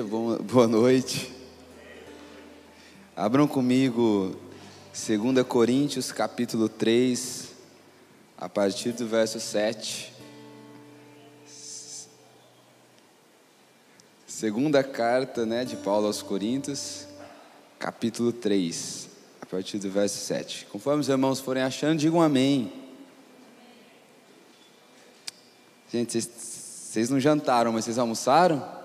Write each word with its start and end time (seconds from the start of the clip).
igreja, 0.00 0.42
boa 0.42 0.66
noite. 0.66 1.30
Abram 3.14 3.46
comigo 3.46 4.34
2 4.94 5.46
Coríntios 5.46 6.10
capítulo 6.10 6.68
3, 6.68 7.50
a 8.38 8.48
partir 8.48 8.92
do 8.92 9.06
verso 9.06 9.38
7. 9.38 10.12
Segunda 14.26 14.82
carta 14.82 15.44
né, 15.44 15.64
de 15.64 15.76
Paulo 15.76 16.06
aos 16.06 16.22
Coríntios, 16.22 17.06
capítulo 17.78 18.32
3, 18.32 19.08
a 19.42 19.46
partir 19.46 19.78
do 19.78 19.90
verso 19.90 20.16
7. 20.18 20.66
Conforme 20.66 21.00
os 21.00 21.08
irmãos 21.08 21.40
forem 21.40 21.62
achando, 21.62 21.98
digam 21.98 22.22
amém. 22.22 22.72
Gente, 25.92 26.18
vocês 26.20 27.10
não 27.10 27.20
jantaram, 27.20 27.72
mas 27.72 27.84
vocês 27.84 27.98
almoçaram? 27.98 28.79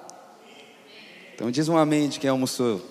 Então 1.36 1.52
diz 1.52 1.68
um 1.68 1.78
amém 1.78 2.08
de 2.08 2.18
quem 2.18 2.30
almoçou. 2.30 2.82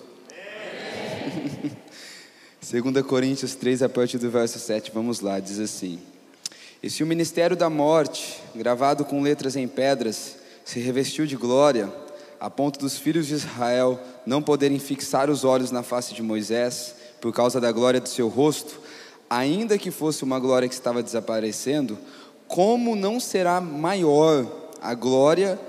2 2.61 3.03
Coríntios 3.03 3.55
3, 3.55 3.81
a 3.81 3.89
partir 3.89 4.19
do 4.19 4.29
verso 4.29 4.59
7, 4.59 4.91
vamos 4.93 5.19
lá, 5.19 5.39
diz 5.39 5.59
assim: 5.59 5.99
E 6.81 6.87
se 6.87 7.03
o 7.03 7.07
ministério 7.07 7.57
da 7.57 7.71
morte, 7.71 8.39
gravado 8.55 9.03
com 9.03 9.19
letras 9.19 9.55
em 9.55 9.67
pedras, 9.67 10.35
se 10.63 10.79
revestiu 10.79 11.25
de 11.25 11.35
glória, 11.35 11.91
a 12.39 12.47
ponto 12.47 12.79
dos 12.79 12.99
filhos 12.99 13.25
de 13.25 13.33
Israel 13.33 13.99
não 14.27 14.43
poderem 14.43 14.77
fixar 14.77 15.27
os 15.27 15.43
olhos 15.43 15.71
na 15.71 15.81
face 15.81 16.13
de 16.13 16.21
Moisés, 16.21 16.93
por 17.19 17.33
causa 17.33 17.59
da 17.59 17.71
glória 17.71 17.99
do 17.99 18.07
seu 18.07 18.27
rosto, 18.27 18.79
ainda 19.27 19.75
que 19.75 19.89
fosse 19.89 20.23
uma 20.23 20.39
glória 20.39 20.69
que 20.69 20.75
estava 20.75 21.01
desaparecendo, 21.01 21.97
como 22.47 22.95
não 22.95 23.19
será 23.19 23.59
maior 23.59 24.45
a 24.79 24.93
glória, 24.93 25.59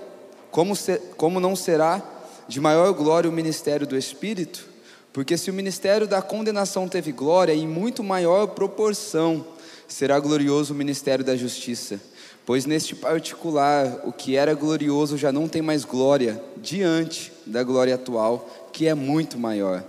como, 0.51 0.77
ser, 0.77 1.01
como 1.17 1.41
não 1.41 1.57
será 1.57 2.13
de 2.49 2.61
maior 2.61 2.93
glória 2.93 3.29
o 3.29 3.33
ministério 3.33 3.87
do 3.87 3.97
Espírito, 3.97 4.67
porque 5.13 5.37
se 5.37 5.51
o 5.51 5.55
ministério 5.55 6.07
da 6.07 6.21
condenação 6.21 6.89
teve 6.89 7.11
glória, 7.11 7.55
em 7.55 7.67
muito 7.67 8.05
maior 8.05 8.49
proporção 8.49 9.45
será 9.89 10.19
glorioso 10.19 10.75
o 10.75 10.77
ministério 10.77 11.25
da 11.25 11.37
justiça. 11.37 12.01
Pois 12.45 12.65
neste 12.65 12.95
particular, 12.95 14.03
o 14.05 14.13
que 14.13 14.37
era 14.37 14.55
glorioso 14.55 15.17
já 15.17 15.33
não 15.33 15.49
tem 15.49 15.63
mais 15.63 15.85
glória 15.85 16.41
diante 16.59 17.33
da 17.45 17.63
glória 17.63 17.95
atual, 17.95 18.49
que 18.73 18.87
é 18.87 18.95
muito 18.95 19.39
maior. 19.39 19.83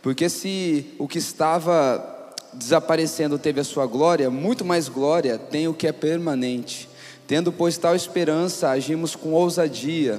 Porque 0.00 0.28
se 0.28 0.86
o 0.98 1.06
que 1.06 1.18
estava 1.18 2.34
desaparecendo 2.52 3.38
teve 3.38 3.60
a 3.60 3.64
sua 3.64 3.84
glória, 3.84 4.30
muito 4.30 4.64
mais 4.64 4.88
glória 4.88 5.36
tem 5.36 5.68
o 5.68 5.74
que 5.74 5.86
é 5.86 5.92
permanente. 5.92 6.88
Tendo, 7.26 7.52
pois, 7.52 7.76
tal 7.76 7.94
esperança, 7.94 8.70
agimos 8.70 9.14
com 9.14 9.32
ousadia 9.32 10.18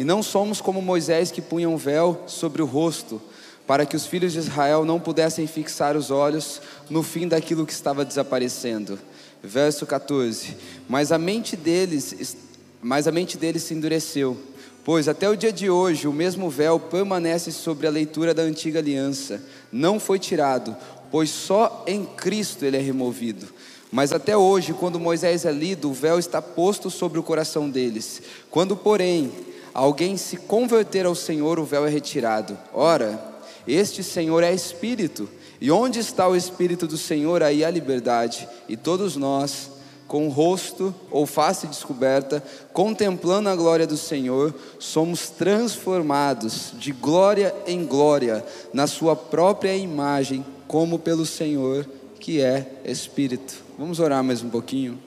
e 0.00 0.04
não 0.04 0.22
somos 0.22 0.62
como 0.62 0.80
Moisés 0.80 1.30
que 1.30 1.42
punha 1.42 1.68
um 1.68 1.76
véu 1.76 2.22
sobre 2.26 2.62
o 2.62 2.64
rosto, 2.64 3.20
para 3.66 3.84
que 3.84 3.94
os 3.94 4.06
filhos 4.06 4.32
de 4.32 4.38
Israel 4.38 4.82
não 4.82 4.98
pudessem 4.98 5.46
fixar 5.46 5.94
os 5.94 6.10
olhos 6.10 6.62
no 6.88 7.02
fim 7.02 7.28
daquilo 7.28 7.66
que 7.66 7.72
estava 7.74 8.02
desaparecendo. 8.02 8.98
Verso 9.42 9.84
14. 9.84 10.56
Mas 10.88 11.12
a 11.12 11.18
mente 11.18 11.54
deles, 11.54 12.34
mas 12.80 13.06
a 13.06 13.12
mente 13.12 13.36
deles 13.36 13.62
se 13.62 13.74
endureceu, 13.74 14.38
pois 14.86 15.06
até 15.06 15.28
o 15.28 15.36
dia 15.36 15.52
de 15.52 15.68
hoje 15.68 16.08
o 16.08 16.14
mesmo 16.14 16.48
véu 16.48 16.80
permanece 16.80 17.52
sobre 17.52 17.86
a 17.86 17.90
leitura 17.90 18.32
da 18.32 18.40
antiga 18.40 18.78
aliança. 18.78 19.42
Não 19.70 20.00
foi 20.00 20.18
tirado, 20.18 20.74
pois 21.10 21.28
só 21.28 21.84
em 21.86 22.06
Cristo 22.06 22.64
ele 22.64 22.78
é 22.78 22.80
removido. 22.80 23.46
Mas 23.92 24.12
até 24.12 24.34
hoje, 24.34 24.72
quando 24.72 24.98
Moisés 24.98 25.44
é 25.44 25.52
lido, 25.52 25.90
o 25.90 25.92
véu 25.92 26.18
está 26.18 26.40
posto 26.40 26.88
sobre 26.88 27.18
o 27.18 27.22
coração 27.22 27.68
deles. 27.68 28.22
Quando, 28.48 28.76
porém, 28.76 29.32
alguém 29.74 30.16
se 30.16 30.36
converter 30.36 31.06
ao 31.06 31.14
Senhor, 31.14 31.58
o 31.58 31.64
véu 31.64 31.86
é 31.86 31.90
retirado. 31.90 32.56
Ora, 32.72 33.22
este 33.66 34.02
Senhor 34.02 34.42
é 34.42 34.52
Espírito, 34.52 35.28
e 35.60 35.70
onde 35.70 35.98
está 35.98 36.26
o 36.26 36.36
Espírito 36.36 36.86
do 36.86 36.96
Senhor, 36.96 37.42
aí 37.42 37.64
a 37.64 37.70
liberdade. 37.70 38.48
E 38.68 38.76
todos 38.76 39.16
nós, 39.16 39.70
com 40.08 40.26
o 40.26 40.30
rosto 40.30 40.94
ou 41.10 41.24
face 41.26 41.66
descoberta, 41.66 42.42
contemplando 42.72 43.48
a 43.48 43.54
glória 43.54 43.86
do 43.86 43.96
Senhor, 43.96 44.54
somos 44.78 45.30
transformados 45.30 46.72
de 46.78 46.92
glória 46.92 47.54
em 47.66 47.84
glória, 47.84 48.44
na 48.72 48.86
Sua 48.86 49.14
própria 49.14 49.76
imagem, 49.76 50.44
como 50.66 50.98
pelo 50.98 51.26
Senhor, 51.26 51.86
que 52.18 52.40
é 52.40 52.80
Espírito. 52.84 53.62
Vamos 53.78 54.00
orar 54.00 54.24
mais 54.24 54.42
um 54.42 54.50
pouquinho. 54.50 54.98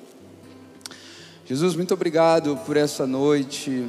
Jesus, 1.46 1.76
muito 1.76 1.94
obrigado 1.94 2.58
por 2.66 2.78
essa 2.78 3.06
noite. 3.06 3.86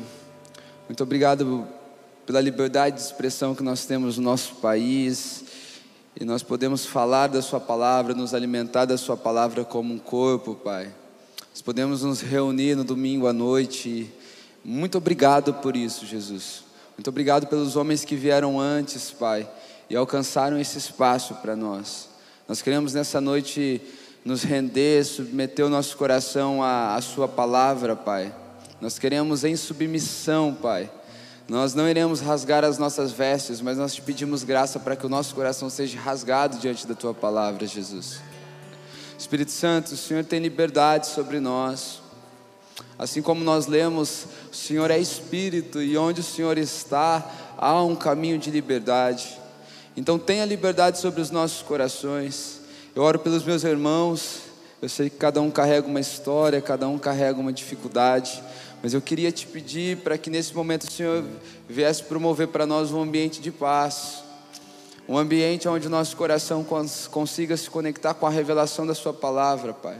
Muito 0.86 1.02
obrigado 1.02 1.66
pela 2.26 2.42
liberdade 2.42 2.96
de 2.96 3.02
expressão 3.02 3.54
que 3.54 3.62
nós 3.62 3.86
temos 3.86 4.18
no 4.18 4.24
nosso 4.24 4.56
país. 4.56 5.44
E 6.14 6.26
nós 6.26 6.42
podemos 6.42 6.84
falar 6.84 7.28
da 7.28 7.40
Sua 7.40 7.58
palavra, 7.58 8.12
nos 8.12 8.34
alimentar 8.34 8.84
da 8.84 8.98
Sua 8.98 9.16
palavra 9.16 9.64
como 9.64 9.94
um 9.94 9.98
corpo, 9.98 10.54
Pai. 10.54 10.92
Nós 11.50 11.62
podemos 11.62 12.02
nos 12.02 12.20
reunir 12.20 12.74
no 12.74 12.84
domingo 12.84 13.26
à 13.26 13.32
noite. 13.32 14.12
Muito 14.62 14.98
obrigado 14.98 15.54
por 15.54 15.74
isso, 15.74 16.04
Jesus. 16.04 16.64
Muito 16.98 17.08
obrigado 17.08 17.46
pelos 17.46 17.76
homens 17.76 18.04
que 18.04 18.14
vieram 18.14 18.60
antes, 18.60 19.10
Pai, 19.10 19.48
e 19.88 19.96
alcançaram 19.96 20.60
esse 20.60 20.76
espaço 20.76 21.34
para 21.36 21.56
nós. 21.56 22.10
Nós 22.46 22.60
queremos 22.60 22.92
nessa 22.92 23.22
noite 23.22 23.80
nos 24.22 24.42
render, 24.42 25.02
submeter 25.02 25.64
o 25.64 25.70
nosso 25.70 25.96
coração 25.96 26.62
à, 26.62 26.94
à 26.94 27.00
Sua 27.00 27.26
palavra, 27.26 27.96
Pai 27.96 28.43
nós 28.80 28.98
queremos 28.98 29.44
em 29.44 29.56
submissão, 29.56 30.54
Pai. 30.54 30.90
Nós 31.48 31.74
não 31.74 31.88
iremos 31.88 32.20
rasgar 32.20 32.64
as 32.64 32.78
nossas 32.78 33.12
vestes, 33.12 33.60
mas 33.60 33.76
nós 33.76 33.94
te 33.94 34.00
pedimos 34.00 34.44
graça 34.44 34.80
para 34.80 34.96
que 34.96 35.04
o 35.04 35.10
nosso 35.10 35.34
coração 35.34 35.68
seja 35.68 36.00
rasgado 36.00 36.58
diante 36.58 36.86
da 36.86 36.94
tua 36.94 37.12
palavra, 37.12 37.66
Jesus. 37.66 38.20
Espírito 39.18 39.50
Santo, 39.50 39.92
o 39.92 39.96
Senhor 39.96 40.24
tem 40.24 40.40
liberdade 40.40 41.06
sobre 41.06 41.40
nós. 41.40 42.00
Assim 42.98 43.20
como 43.20 43.44
nós 43.44 43.66
lemos, 43.66 44.26
o 44.50 44.56
Senhor 44.56 44.90
é 44.90 44.98
Espírito 44.98 45.82
e 45.82 45.96
onde 45.98 46.20
o 46.20 46.24
Senhor 46.24 46.56
está, 46.56 47.30
há 47.58 47.82
um 47.82 47.94
caminho 47.94 48.38
de 48.38 48.50
liberdade. 48.50 49.38
Então 49.96 50.18
tenha 50.18 50.44
liberdade 50.44 50.98
sobre 50.98 51.20
os 51.20 51.30
nossos 51.30 51.62
corações. 51.62 52.60
Eu 52.94 53.02
oro 53.02 53.18
pelos 53.18 53.44
meus 53.44 53.64
irmãos. 53.64 54.40
Eu 54.80 54.88
sei 54.88 55.08
que 55.08 55.16
cada 55.16 55.40
um 55.40 55.50
carrega 55.50 55.86
uma 55.86 56.00
história, 56.00 56.60
cada 56.60 56.88
um 56.88 56.98
carrega 56.98 57.38
uma 57.38 57.52
dificuldade. 57.52 58.42
Mas 58.84 58.92
eu 58.92 59.00
queria 59.00 59.32
te 59.32 59.46
pedir 59.46 59.96
para 60.00 60.18
que 60.18 60.28
nesse 60.28 60.54
momento 60.54 60.82
o 60.82 60.92
Senhor 60.92 61.24
viesse 61.66 62.02
promover 62.02 62.48
para 62.48 62.66
nós 62.66 62.92
um 62.92 63.00
ambiente 63.00 63.40
de 63.40 63.50
paz, 63.50 64.22
um 65.08 65.16
ambiente 65.16 65.66
onde 65.66 65.88
nosso 65.88 66.14
coração 66.14 66.62
consiga 67.10 67.56
se 67.56 67.70
conectar 67.70 68.12
com 68.12 68.26
a 68.26 68.30
revelação 68.30 68.86
da 68.86 68.94
Sua 68.94 69.14
palavra, 69.14 69.72
Pai. 69.72 69.96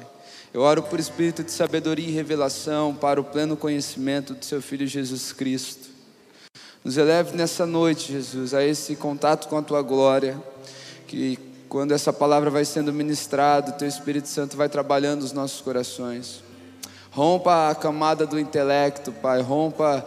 Eu 0.53 0.61
oro 0.61 0.83
por 0.83 1.00
espírito 1.00 1.43
de 1.43 1.50
sabedoria 1.50 2.06
e 2.06 2.12
revelação 2.12 2.94
para 2.94 3.19
o 3.19 3.25
pleno 3.25 3.56
conhecimento 3.56 4.34
do 4.34 4.44
Seu 4.44 4.61
Filho 4.61 4.87
Jesus 4.87 5.33
Cristo. 5.33 5.89
Nos 6.84 6.99
eleve 6.99 7.34
nessa 7.34 7.65
noite, 7.65 8.12
Jesus, 8.12 8.53
a 8.53 8.62
esse 8.62 8.97
contato 8.97 9.49
com 9.49 9.56
a 9.56 9.62
Tua 9.62 9.81
glória, 9.81 10.39
que 11.06 11.39
quando 11.71 11.93
essa 11.93 12.12
palavra 12.12 12.50
vai 12.50 12.67
sendo 12.67 12.93
ministrada, 12.93 13.71
o 13.71 13.78
Teu 13.78 13.89
Espírito 13.89 14.28
Santo 14.28 14.59
vai 14.59 14.69
trabalhando 14.69 15.23
os 15.23 15.33
nossos 15.33 15.62
corações. 15.62 16.44
Rompa 17.14 17.70
a 17.70 17.75
camada 17.76 18.26
do 18.26 18.41
intelecto, 18.41 19.12
Pai. 19.12 19.41
Rompa 19.41 20.04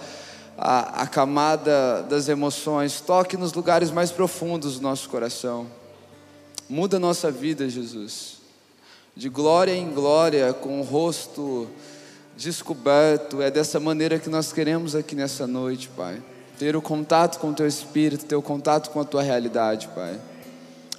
a, 0.57 1.03
a 1.03 1.07
camada 1.07 2.03
das 2.03 2.27
emoções. 2.27 2.99
Toque 2.99 3.37
nos 3.37 3.53
lugares 3.53 3.91
mais 3.91 4.11
profundos 4.11 4.75
do 4.75 4.81
nosso 4.81 5.07
coração. 5.07 5.67
Muda 6.69 6.97
a 6.97 6.99
nossa 6.99 7.31
vida, 7.31 7.69
Jesus. 7.69 8.39
De 9.15 9.29
glória 9.29 9.73
em 9.73 9.89
glória, 9.89 10.51
com 10.51 10.81
o 10.81 10.83
rosto 10.83 11.69
descoberto. 12.35 13.41
É 13.41 13.49
dessa 13.49 13.79
maneira 13.79 14.19
que 14.19 14.29
nós 14.29 14.51
queremos 14.51 14.93
aqui 14.93 15.15
nessa 15.15 15.47
noite, 15.47 15.87
Pai. 15.95 16.21
Ter 16.59 16.75
o 16.75 16.81
contato 16.81 17.39
com 17.39 17.51
o 17.51 17.53
Teu 17.53 17.67
Espírito, 17.67 18.25
ter 18.25 18.35
o 18.35 18.41
contato 18.41 18.89
com 18.89 18.99
a 18.99 19.05
Tua 19.05 19.21
realidade, 19.21 19.87
Pai. 19.95 20.19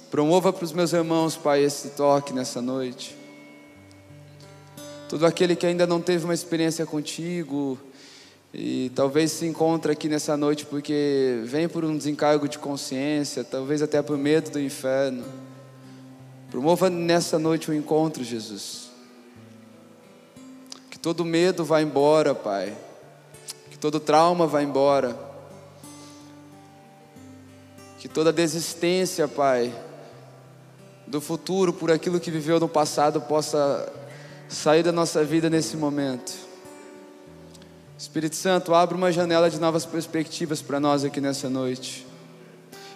Promova 0.09 0.51
para 0.51 0.65
os 0.65 0.71
meus 0.71 0.91
irmãos, 0.91 1.37
Pai, 1.37 1.61
esse 1.61 1.89
toque 1.89 2.33
nessa 2.33 2.63
noite. 2.63 3.18
Todo 5.09 5.25
aquele 5.25 5.55
que 5.55 5.65
ainda 5.65 5.87
não 5.87 5.99
teve 5.99 6.23
uma 6.23 6.35
experiência 6.35 6.85
contigo 6.85 7.79
e 8.53 8.91
talvez 8.93 9.31
se 9.31 9.47
encontra 9.47 9.93
aqui 9.93 10.07
nessa 10.07 10.37
noite 10.37 10.67
porque 10.67 11.41
vem 11.45 11.67
por 11.67 11.83
um 11.83 11.97
desencargo 11.97 12.47
de 12.47 12.59
consciência, 12.59 13.43
talvez 13.43 13.81
até 13.81 14.03
por 14.03 14.19
medo 14.19 14.51
do 14.51 14.59
inferno. 14.59 15.25
Promova 16.51 16.91
nessa 16.91 17.39
noite 17.39 17.71
o 17.71 17.73
um 17.73 17.75
encontro, 17.75 18.23
Jesus. 18.23 18.91
Que 20.91 20.99
todo 20.99 21.25
medo 21.25 21.65
vá 21.65 21.81
embora, 21.81 22.35
Pai. 22.35 22.77
Que 23.71 23.79
todo 23.79 23.99
trauma 23.99 24.45
vá 24.45 24.61
embora. 24.61 25.17
Que 27.97 28.07
toda 28.07 28.31
desistência, 28.31 29.27
Pai, 29.27 29.73
do 31.07 31.19
futuro 31.19 31.73
por 31.73 31.89
aquilo 31.89 32.19
que 32.19 32.29
viveu 32.29 32.59
no 32.59 32.69
passado 32.69 33.19
possa 33.21 33.91
sair 34.49 34.81
da 34.81 34.91
nossa 34.91 35.23
vida 35.23 35.49
nesse 35.49 35.77
momento. 35.77 36.33
Espírito 37.97 38.35
Santo, 38.35 38.73
abre 38.73 38.97
uma 38.97 39.11
janela 39.11 39.49
de 39.49 39.59
novas 39.59 39.85
perspectivas 39.85 40.61
para 40.61 40.79
nós 40.79 41.03
aqui 41.03 41.21
nessa 41.21 41.49
noite. 41.49 42.07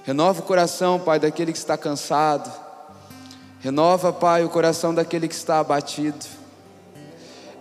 Renova 0.04 0.40
o 0.40 0.44
coração, 0.44 1.00
Pai, 1.00 1.20
daquele 1.20 1.52
que 1.52 1.58
está 1.58 1.78
cansado. 1.78 2.52
Renova, 3.60 4.12
Pai, 4.12 4.44
o 4.44 4.50
coração 4.50 4.94
daquele 4.94 5.28
que 5.28 5.36
está 5.36 5.60
abatido. 5.60 6.26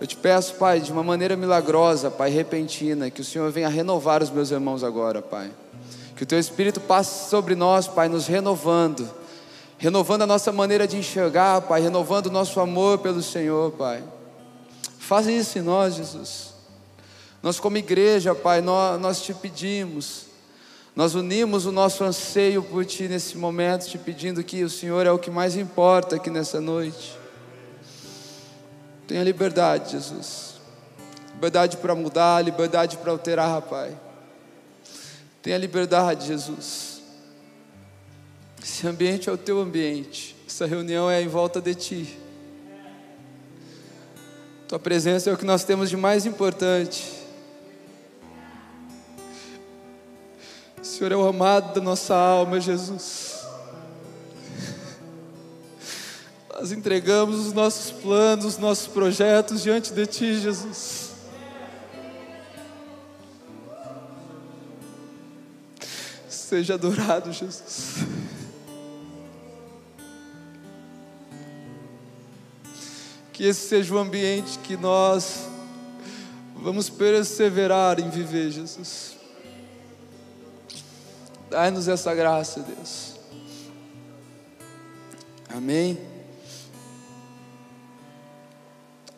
Eu 0.01 0.07
te 0.07 0.17
peço, 0.17 0.55
Pai, 0.55 0.81
de 0.81 0.91
uma 0.91 1.03
maneira 1.03 1.35
milagrosa, 1.35 2.09
Pai, 2.09 2.29
repentina, 2.29 3.09
que 3.09 3.21
o 3.21 3.23
Senhor 3.23 3.51
venha 3.51 3.69
renovar 3.69 4.23
os 4.23 4.29
meus 4.29 4.49
irmãos 4.49 4.83
agora, 4.83 5.21
Pai. 5.21 5.51
Que 6.15 6.23
o 6.23 6.25
Teu 6.25 6.39
Espírito 6.39 6.81
passe 6.81 7.29
sobre 7.29 7.55
nós, 7.55 7.87
Pai, 7.87 8.09
nos 8.09 8.25
renovando, 8.25 9.09
renovando 9.83 10.21
a 10.21 10.25
nossa 10.25 10.49
maneira 10.49 10.87
de 10.87 10.95
enxergar, 10.95 11.59
Pai, 11.63 11.81
renovando 11.81 12.27
o 12.27 12.31
nosso 12.31 12.57
amor 12.61 12.99
pelo 12.99 13.21
Senhor, 13.21 13.69
Pai. 13.73 14.01
Faz 14.97 15.27
isso 15.27 15.59
em 15.59 15.61
nós, 15.61 15.95
Jesus. 15.95 16.53
Nós, 17.41 17.59
como 17.59 17.75
igreja, 17.75 18.33
Pai, 18.33 18.61
nós, 18.61 18.97
nós 19.01 19.21
te 19.21 19.33
pedimos, 19.33 20.27
nós 20.95 21.15
unimos 21.15 21.65
o 21.65 21.71
nosso 21.73 22.01
anseio 22.05 22.63
por 22.63 22.85
Ti 22.85 23.09
nesse 23.09 23.37
momento, 23.37 23.85
te 23.85 23.97
pedindo 23.97 24.41
que 24.41 24.63
o 24.63 24.69
Senhor 24.69 25.05
é 25.05 25.11
o 25.11 25.19
que 25.19 25.29
mais 25.29 25.57
importa 25.57 26.15
aqui 26.15 26.29
nessa 26.29 26.61
noite. 26.61 27.19
Tenha 29.05 29.21
liberdade, 29.21 29.91
Jesus. 29.91 30.53
Liberdade 31.33 31.75
para 31.75 31.93
mudar, 31.93 32.41
liberdade 32.41 32.95
para 32.95 33.11
alterar, 33.11 33.61
Pai. 33.63 33.93
Tenha 35.41 35.57
liberdade, 35.57 36.27
Jesus. 36.27 36.92
Esse 38.63 38.87
ambiente 38.87 39.29
é 39.29 39.31
o 39.31 39.37
teu 39.37 39.59
ambiente. 39.59 40.37
Essa 40.47 40.65
reunião 40.65 41.11
é 41.11 41.21
em 41.21 41.27
volta 41.27 41.59
de 41.59 41.75
Ti. 41.75 42.17
Tua 44.69 44.79
presença 44.79 45.29
é 45.29 45.33
o 45.33 45.37
que 45.37 45.43
nós 45.43 45.65
temos 45.65 45.89
de 45.89 45.97
mais 45.97 46.25
importante. 46.25 47.11
O 50.81 50.85
Senhor 50.85 51.11
é 51.11 51.15
o 51.15 51.27
amado 51.27 51.73
da 51.73 51.81
nossa 51.81 52.15
alma, 52.15 52.61
Jesus. 52.61 53.43
Nós 56.53 56.71
entregamos 56.71 57.45
os 57.45 57.51
nossos 57.51 57.91
planos, 57.91 58.45
os 58.45 58.57
nossos 58.57 58.87
projetos 58.87 59.61
diante 59.61 59.91
de 59.91 60.05
Ti, 60.07 60.39
Jesus. 60.39 61.11
Seja 66.29 66.75
adorado, 66.75 67.33
Jesus. 67.33 68.23
Que 73.43 73.47
esse 73.47 73.67
seja 73.67 73.93
o 73.93 73.97
ambiente 73.97 74.57
que 74.59 74.77
nós 74.77 75.49
vamos 76.55 76.89
perseverar 76.89 77.99
em 77.99 78.09
viver, 78.09 78.49
Jesus. 78.49 79.17
Dai-nos 81.49 81.89
essa 81.89 82.15
graça, 82.15 82.61
Deus. 82.61 83.15
Amém. 85.49 85.97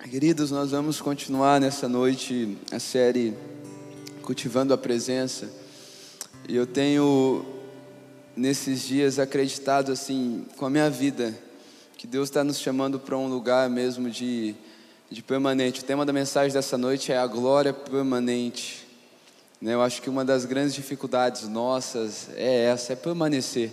Queridos, 0.09 0.49
nós 0.49 0.71
vamos 0.71 0.99
continuar 0.99 1.61
nessa 1.61 1.87
noite 1.87 2.57
a 2.71 2.79
série 2.79 3.31
Cultivando 4.23 4.73
a 4.73 4.77
Presença. 4.77 5.47
E 6.49 6.55
eu 6.55 6.65
tenho, 6.65 7.45
nesses 8.35 8.81
dias, 8.81 9.19
acreditado 9.19 9.91
assim, 9.91 10.47
com 10.57 10.65
a 10.65 10.69
minha 10.71 10.89
vida, 10.89 11.44
que 12.05 12.11
Deus 12.11 12.29
está 12.29 12.43
nos 12.43 12.59
chamando 12.59 12.99
para 12.99 13.17
um 13.17 13.27
lugar 13.27 13.67
mesmo 13.67 14.11
de, 14.11 14.53
de 15.09 15.23
permanente. 15.23 15.81
O 15.81 15.83
tema 15.83 16.05
da 16.05 16.13
mensagem 16.13 16.53
dessa 16.53 16.77
noite 16.77 17.11
é 17.11 17.17
a 17.17 17.25
glória 17.25 17.73
permanente. 17.73 18.85
Né, 19.59 19.73
eu 19.73 19.81
acho 19.81 20.03
que 20.03 20.07
uma 20.07 20.23
das 20.23 20.45
grandes 20.45 20.75
dificuldades 20.75 21.47
nossas 21.47 22.29
é 22.35 22.65
essa, 22.65 22.93
é 22.93 22.95
permanecer. 22.95 23.71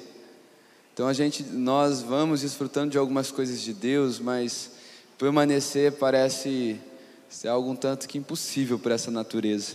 Então 0.95 1.09
a 1.09 1.13
gente, 1.13 1.43
nós 1.43 2.01
vamos 2.01 2.41
desfrutando 2.41 2.93
de 2.93 2.97
algumas 2.97 3.31
coisas 3.31 3.61
de 3.61 3.75
Deus, 3.75 4.19
mas 4.19 4.71
permanecer 5.19 5.93
parece 5.93 6.81
ser 7.29 7.49
algo 7.49 7.71
um 7.71 7.77
tanto 7.77 8.09
que 8.09 8.17
impossível 8.17 8.79
para 8.79 8.95
essa 8.95 9.11
natureza. 9.11 9.75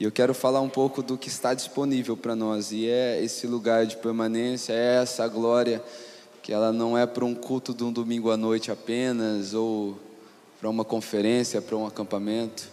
E 0.00 0.04
eu 0.04 0.10
quero 0.10 0.32
falar 0.32 0.62
um 0.62 0.68
pouco 0.70 1.02
do 1.02 1.18
que 1.18 1.28
está 1.28 1.52
disponível 1.52 2.16
para 2.16 2.34
nós, 2.34 2.72
e 2.72 2.88
é 2.88 3.22
esse 3.22 3.46
lugar 3.46 3.84
de 3.84 3.98
permanência, 3.98 4.72
é 4.72 5.02
essa 5.02 5.28
glória, 5.28 5.84
que 6.42 6.52
ela 6.52 6.72
não 6.72 6.98
é 6.98 7.06
para 7.06 7.24
um 7.24 7.34
culto 7.34 7.72
de 7.72 7.84
um 7.84 7.92
domingo 7.92 8.30
à 8.30 8.36
noite 8.36 8.70
apenas, 8.70 9.54
ou 9.54 9.98
para 10.60 10.68
uma 10.68 10.84
conferência, 10.84 11.62
para 11.62 11.76
um 11.76 11.86
acampamento 11.86 12.72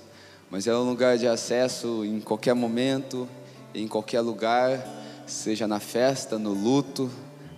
mas 0.51 0.65
é 0.65 0.75
um 0.75 0.89
lugar 0.89 1.15
de 1.17 1.27
acesso 1.27 2.03
em 2.03 2.19
qualquer 2.19 2.55
momento, 2.55 3.29
em 3.73 3.87
qualquer 3.87 4.21
lugar, 4.21 4.83
seja 5.27 5.67
na 5.67 5.79
festa, 5.79 6.39
no 6.39 6.53
luto, 6.53 7.09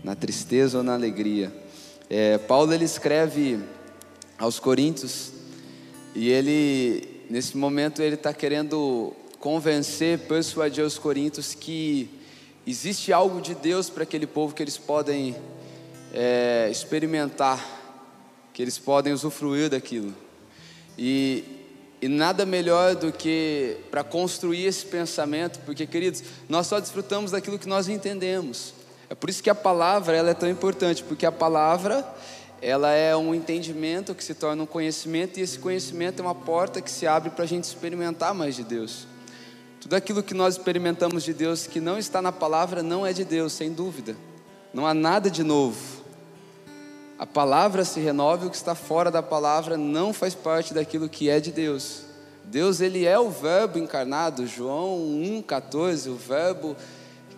na 0.04 0.14
tristeza 0.14 0.80
ou 0.80 0.84
na 0.84 0.94
alegria. 0.94 1.54
É, 2.10 2.38
Paulo 2.38 2.74
ele 2.74 2.84
escreve 2.84 3.60
aos 4.38 4.60
Coríntios 4.60 5.32
e 6.14 6.30
ele 6.30 7.08
nesse 7.30 7.56
momento 7.56 8.02
ele 8.02 8.16
está 8.16 8.34
querendo 8.34 9.14
convencer, 9.40 10.20
persuadir 10.20 10.84
os 10.84 11.00
Coríntios 11.00 11.54
que 11.54 12.10
existe 12.68 13.14
algo 13.14 13.40
de 13.40 13.56
Deus 13.56 13.90
para 13.90 14.04
aquele 14.04 14.28
povo 14.28 14.54
que 14.54 14.62
eles 14.62 14.78
podem 14.78 15.34
é, 16.14 16.68
experimentar, 16.72 17.80
que 18.54 18.62
eles 18.62 18.78
podem 18.78 19.14
usufruir 19.14 19.70
daquilo. 19.70 20.14
E 20.98 21.62
e 22.02 22.08
nada 22.08 22.48
melhor 22.48 22.96
do 22.96 23.12
que 23.12 23.78
para 23.92 24.04
construir 24.04 24.66
esse 24.66 24.84
pensamento, 24.84 25.60
porque, 25.60 25.86
queridos, 25.86 26.24
nós 26.50 26.66
só 26.66 26.80
desfrutamos 26.80 27.30
daquilo 27.30 27.60
que 27.60 27.70
nós 27.70 27.88
entendemos. 27.88 28.74
É 29.08 29.14
por 29.14 29.30
isso 29.30 29.44
que 29.44 29.52
a 29.52 29.56
palavra 29.56 30.18
ela 30.18 30.32
é 30.32 30.34
tão 30.34 30.50
importante, 30.50 31.04
porque 31.04 31.28
a 31.28 31.32
palavra 31.32 32.04
ela 32.60 32.92
é 32.92 33.16
um 33.16 33.36
entendimento 33.36 34.16
que 34.16 34.24
se 34.24 34.34
torna 34.34 34.64
um 34.64 34.66
conhecimento, 34.66 35.40
e 35.40 35.44
esse 35.44 35.60
conhecimento 35.60 36.24
é 36.24 36.26
uma 36.26 36.34
porta 36.34 36.82
que 36.82 36.90
se 36.90 37.06
abre 37.06 37.30
para 37.30 37.44
a 37.44 37.48
gente 37.48 37.66
experimentar 37.66 38.34
mais 38.34 38.56
de 38.56 38.64
Deus. 38.64 39.06
Tudo 39.80 39.96
aquilo 39.96 40.24
que 40.24 40.34
nós 40.34 40.56
experimentamos 40.56 41.24
de 41.24 41.34
Deus 41.34 41.68
que 41.68 41.80
não 41.80 42.00
está 42.00 42.20
na 42.20 42.32
palavra 42.32 42.82
não 42.82 43.06
é 43.06 43.14
de 43.14 43.24
Deus, 43.24 43.54
sem 43.54 43.72
dúvida. 43.72 44.16
Não 44.74 44.88
há 44.88 44.94
nada 44.94 45.30
de 45.30 45.44
novo. 45.44 46.01
A 47.22 47.26
palavra 47.28 47.86
se 47.86 48.00
renova 48.00 48.46
e 48.46 48.48
o 48.48 48.50
que 48.50 48.56
está 48.56 48.74
fora 48.74 49.12
da 49.12 49.22
palavra 49.22 49.78
não 49.78 50.12
faz 50.12 50.34
parte 50.34 50.74
daquilo 50.74 51.08
que 51.08 51.30
é 51.30 51.40
de 51.40 51.52
Deus. 51.52 52.02
Deus, 52.46 52.82
ele 52.82 53.06
é 53.06 53.20
o 53.20 53.30
verbo 53.30 53.78
encarnado, 53.78 54.48
João 54.48 54.98
1:14, 54.98 56.10
o 56.10 56.16
verbo 56.16 56.76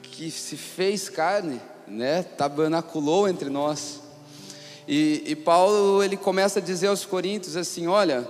que 0.02 0.32
se 0.32 0.56
fez 0.56 1.10
carne, 1.10 1.60
né? 1.86 2.24
Tabernaculou 2.24 3.28
entre 3.28 3.50
nós. 3.50 4.00
E, 4.88 5.22
e 5.26 5.36
Paulo, 5.36 6.02
ele 6.02 6.16
começa 6.16 6.60
a 6.60 6.62
dizer 6.62 6.88
aos 6.88 7.04
coríntios 7.04 7.58
assim, 7.58 7.86
olha, 7.86 8.26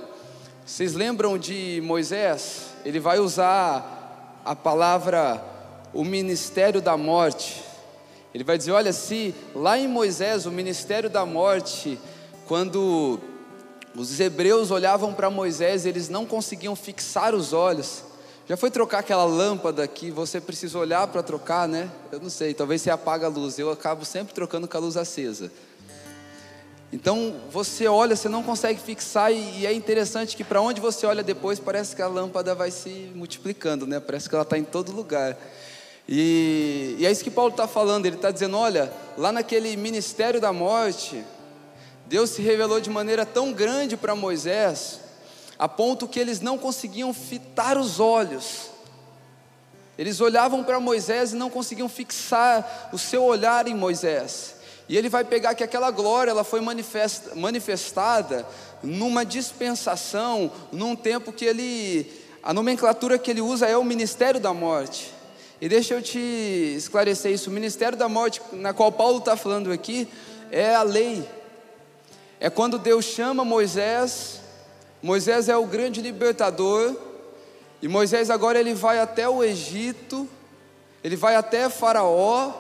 vocês 0.65 0.95
lembram 0.95 1.37
de 1.37 1.79
Moisés? 1.85 2.69
Ele 2.83 2.99
vai 2.99 3.19
usar 3.19 4.41
a 4.43 4.55
palavra 4.55 5.39
o 5.93 6.03
ministério 6.03 6.81
da 6.81 6.97
morte 6.97 7.72
ele 8.33 8.43
vai 8.43 8.57
dizer: 8.57 8.71
olha, 8.71 8.91
se 8.91 9.33
lá 9.53 9.77
em 9.77 9.87
Moisés, 9.87 10.45
o 10.45 10.51
ministério 10.51 11.09
da 11.09 11.25
morte, 11.25 11.99
quando 12.47 13.19
os 13.95 14.19
hebreus 14.19 14.71
olhavam 14.71 15.13
para 15.13 15.29
Moisés, 15.29 15.85
eles 15.85 16.09
não 16.09 16.25
conseguiam 16.25 16.75
fixar 16.75 17.35
os 17.35 17.53
olhos. 17.53 18.03
Já 18.47 18.57
foi 18.57 18.69
trocar 18.69 18.99
aquela 18.99 19.23
lâmpada 19.23 19.87
que 19.87 20.11
você 20.11 20.41
precisa 20.41 20.77
olhar 20.77 21.07
para 21.07 21.23
trocar, 21.23 21.67
né? 21.67 21.89
Eu 22.11 22.19
não 22.19 22.29
sei, 22.29 22.53
talvez 22.53 22.81
você 22.81 22.89
apaga 22.89 23.27
a 23.27 23.29
luz. 23.29 23.57
Eu 23.57 23.71
acabo 23.71 24.03
sempre 24.03 24.33
trocando 24.33 24.67
com 24.67 24.75
a 24.75 24.79
luz 24.79 24.97
acesa. 24.97 25.49
Então 26.91 27.35
você 27.49 27.87
olha, 27.87 28.15
você 28.15 28.29
não 28.29 28.43
consegue 28.43 28.79
fixar, 28.79 29.31
e, 29.31 29.65
é 29.65 29.73
interessante 29.73 30.35
que 30.35 30.43
para 30.43 30.61
onde 30.61 30.79
você 30.79 31.07
olha 31.07 31.23
depois, 31.23 31.59
parece 31.59 31.95
que 31.95 32.01
a 32.01 32.07
lâmpada 32.07 32.53
vai 32.53 32.69
se 32.69 33.11
multiplicando, 33.15 33.87
né? 33.87 33.99
Parece 33.99 34.29
que 34.29 34.35
ela 34.35 34.43
está 34.43 34.57
em 34.57 34.63
todo 34.63 34.91
lugar. 34.91 35.35
E, 36.07 36.95
e 36.99 37.05
é 37.05 37.11
isso 37.11 37.23
que 37.23 37.31
Paulo 37.31 37.51
está 37.51 37.67
falando, 37.67 38.05
ele 38.05 38.15
está 38.17 38.31
dizendo: 38.31 38.57
olha, 38.57 38.91
lá 39.17 39.31
naquele 39.31 39.75
ministério 39.77 40.41
da 40.41 40.51
morte, 40.51 41.23
Deus 42.05 42.31
se 42.31 42.41
revelou 42.41 42.79
de 42.79 42.89
maneira 42.89 43.25
tão 43.25 43.53
grande 43.53 43.95
para 43.95 44.15
Moisés, 44.15 44.99
a 45.57 45.67
ponto 45.67 46.07
que 46.07 46.19
eles 46.19 46.41
não 46.41 46.57
conseguiam 46.57 47.13
fitar 47.13 47.77
os 47.77 47.99
olhos. 47.99 48.71
Eles 49.97 50.19
olhavam 50.19 50.63
para 50.63 50.79
Moisés 50.79 51.33
e 51.33 51.35
não 51.35 51.49
conseguiam 51.49 51.87
fixar 51.87 52.89
o 52.91 52.97
seu 52.97 53.23
olhar 53.23 53.67
em 53.67 53.75
Moisés. 53.75 54.55
E 54.89 54.97
ele 54.97 55.07
vai 55.07 55.23
pegar 55.23 55.55
que 55.55 55.63
aquela 55.63 55.91
glória 55.91 56.31
ela 56.31 56.43
foi 56.43 56.59
manifesta, 56.59 57.35
manifestada 57.35 58.45
numa 58.81 59.23
dispensação, 59.23 60.51
num 60.71 60.95
tempo 60.95 61.31
que 61.31 61.45
ele, 61.45 62.11
a 62.41 62.53
nomenclatura 62.53 63.17
que 63.17 63.31
ele 63.31 63.39
usa 63.39 63.67
é 63.67 63.77
o 63.77 63.83
ministério 63.83 64.39
da 64.39 64.53
morte. 64.53 65.13
E 65.63 65.69
deixa 65.69 65.93
eu 65.93 66.01
te 66.01 66.19
esclarecer 66.75 67.31
isso: 67.31 67.49
o 67.49 67.53
ministério 67.53 67.97
da 67.97 68.09
morte, 68.09 68.41
na 68.51 68.73
qual 68.73 68.91
Paulo 68.91 69.19
está 69.19 69.37
falando 69.37 69.71
aqui, 69.71 70.09
é 70.51 70.75
a 70.75 70.83
lei. 70.83 71.25
É 72.37 72.49
quando 72.49 72.77
Deus 72.77 73.05
chama 73.05 73.45
Moisés, 73.45 74.41
Moisés 75.01 75.47
é 75.47 75.55
o 75.55 75.65
grande 75.65 76.01
libertador, 76.01 76.93
E 77.83 77.87
Moisés 77.89 78.29
agora 78.29 78.57
ele 78.57 78.73
vai 78.73 78.97
até 78.97 79.27
o 79.27 79.43
Egito, 79.43 80.25
ele 81.03 81.17
vai 81.17 81.35
até 81.35 81.67
Faraó, 81.67 82.53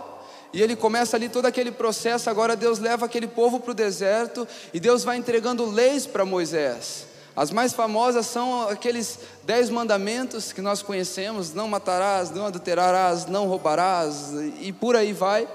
e 0.51 0.61
ele 0.61 0.75
começa 0.75 1.15
ali 1.15 1.29
todo 1.29 1.45
aquele 1.45 1.71
processo. 1.71 2.29
Agora 2.29 2.57
Deus 2.57 2.77
leva 2.77 3.05
aquele 3.05 3.27
povo 3.27 3.57
para 3.61 3.71
o 3.71 3.73
deserto, 3.73 4.45
e 4.73 4.81
Deus 4.81 5.05
vai 5.05 5.15
entregando 5.15 5.65
leis 5.65 6.05
para 6.05 6.25
Moisés. 6.25 7.05
As 7.35 7.49
mais 7.49 7.73
famosas 7.73 8.27
são 8.27 8.69
aqueles 8.69 9.17
dez 9.43 9.69
mandamentos 9.69 10.53
que 10.53 10.61
nós 10.61 10.81
conhecemos: 10.81 11.53
não 11.53 11.67
matarás, 11.67 12.29
não 12.29 12.45
adulterarás, 12.45 13.25
não 13.25 13.47
roubarás, 13.47 14.31
e 14.59 14.71
por 14.71 14.95
aí 14.95 15.13
vai. 15.13 15.47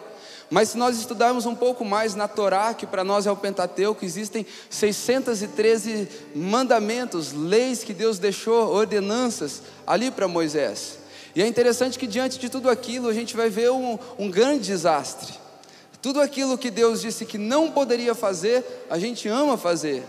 Mas 0.51 0.71
se 0.71 0.79
nós 0.79 0.99
estudarmos 0.99 1.45
um 1.45 1.55
pouco 1.55 1.85
mais 1.85 2.15
na 2.15 2.27
Torá, 2.27 2.73
que 2.73 2.87
para 2.87 3.05
nós 3.05 3.27
é 3.27 3.31
o 3.31 3.37
Pentateuco, 3.37 4.05
existem 4.05 4.47
613 4.71 6.09
mandamentos, 6.35 7.33
leis 7.33 7.85
que 7.85 7.93
Deus 7.93 8.19
deixou, 8.19 8.75
ordenanças 8.75 9.63
ali 9.87 10.11
para 10.11 10.27
Moisés. 10.27 10.99
E 11.37 11.43
é 11.43 11.47
interessante 11.47 11.99
que 11.99 12.07
diante 12.07 12.39
de 12.39 12.49
tudo 12.49 12.71
aquilo 12.71 13.09
a 13.09 13.15
gente 13.15 13.37
vai 13.37 13.51
ver 13.51 13.71
um, 13.71 13.99
um 14.19 14.31
grande 14.31 14.65
desastre. 14.67 15.35
Tudo 16.01 16.21
aquilo 16.21 16.57
que 16.57 16.71
Deus 16.71 17.03
disse 17.03 17.27
que 17.27 17.37
não 17.37 17.71
poderia 17.71 18.15
fazer, 18.15 18.65
a 18.89 18.99
gente 18.99 19.29
ama 19.29 19.59
fazer. 19.59 20.03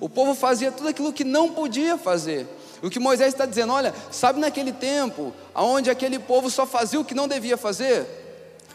O 0.00 0.08
povo 0.08 0.34
fazia 0.34 0.72
tudo 0.72 0.88
aquilo 0.88 1.12
que 1.12 1.24
não 1.24 1.52
podia 1.52 1.96
fazer. 1.96 2.46
O 2.82 2.90
que 2.90 2.98
Moisés 2.98 3.32
está 3.32 3.46
dizendo, 3.46 3.72
olha, 3.72 3.94
sabe 4.10 4.38
naquele 4.38 4.72
tempo, 4.72 5.32
onde 5.54 5.88
aquele 5.88 6.18
povo 6.18 6.50
só 6.50 6.66
fazia 6.66 7.00
o 7.00 7.04
que 7.04 7.14
não 7.14 7.26
devia 7.26 7.56
fazer? 7.56 8.06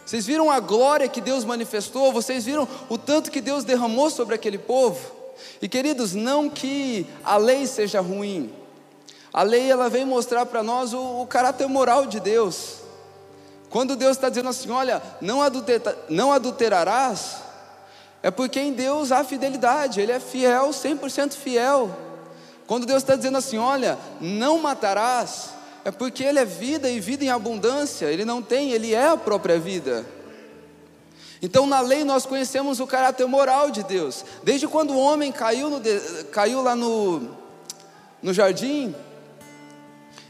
Vocês 0.05 0.25
viram 0.25 0.49
a 0.49 0.59
glória 0.59 1.07
que 1.07 1.21
Deus 1.21 1.45
manifestou? 1.45 2.11
Vocês 2.11 2.43
viram 2.43 2.67
o 2.89 2.97
tanto 2.97 3.29
que 3.29 3.39
Deus 3.39 3.63
derramou 3.63 4.09
sobre 4.09 4.33
aquele 4.33 4.57
povo? 4.57 4.99
E 5.61 5.69
queridos, 5.69 6.15
não 6.15 6.49
que 6.49 7.05
a 7.23 7.37
lei 7.37 7.67
seja 7.67 8.01
ruim. 8.01 8.51
A 9.31 9.43
lei 9.43 9.69
ela 9.69 9.89
vem 9.89 10.05
mostrar 10.05 10.45
para 10.47 10.63
nós 10.63 10.93
o, 10.93 11.21
o, 11.21 11.27
caráter 11.27 11.67
moral 11.67 12.07
de 12.07 12.19
Deus. 12.19 12.77
Quando 13.69 13.95
Deus 13.95 14.17
está 14.17 14.29
dizendo 14.29 14.49
assim, 14.49 14.71
olha, 14.71 15.01
não, 15.21 15.41
adultera, 15.43 15.95
não 16.09 16.31
adulterarás, 16.31 17.35
é 18.21 18.29
porque 18.29 18.59
em 18.59 18.73
Deus 18.73 19.11
há 19.11 19.23
fidelidade, 19.23 20.01
Ele 20.01 20.11
é 20.11 20.19
fiel, 20.19 20.69
100% 20.69 21.33
fiel. 21.33 21.95
Quando 22.67 22.85
Deus 22.85 23.01
está 23.01 23.15
dizendo 23.15 23.37
assim, 23.37 23.57
olha, 23.57 23.97
não 24.19 24.59
matarás, 24.59 25.51
é 25.85 25.91
porque 25.91 26.23
Ele 26.23 26.39
é 26.39 26.45
vida 26.45 26.89
e 26.89 26.99
vida 26.99 27.23
em 27.23 27.29
abundância, 27.29 28.07
Ele 28.07 28.25
não 28.25 28.41
tem, 28.41 28.71
Ele 28.71 28.93
é 28.93 29.07
a 29.07 29.17
própria 29.17 29.57
vida. 29.57 30.05
Então, 31.41 31.65
na 31.65 31.79
lei, 31.79 32.03
nós 32.03 32.25
conhecemos 32.25 32.81
o 32.81 32.87
caráter 32.87 33.25
moral 33.25 33.71
de 33.71 33.81
Deus. 33.83 34.25
Desde 34.43 34.67
quando 34.67 34.91
o 34.91 34.99
homem 34.99 35.31
caiu, 35.31 35.69
no, 35.69 35.81
caiu 36.31 36.61
lá 36.61 36.75
no, 36.75 37.29
no 38.21 38.33
jardim, 38.33 38.93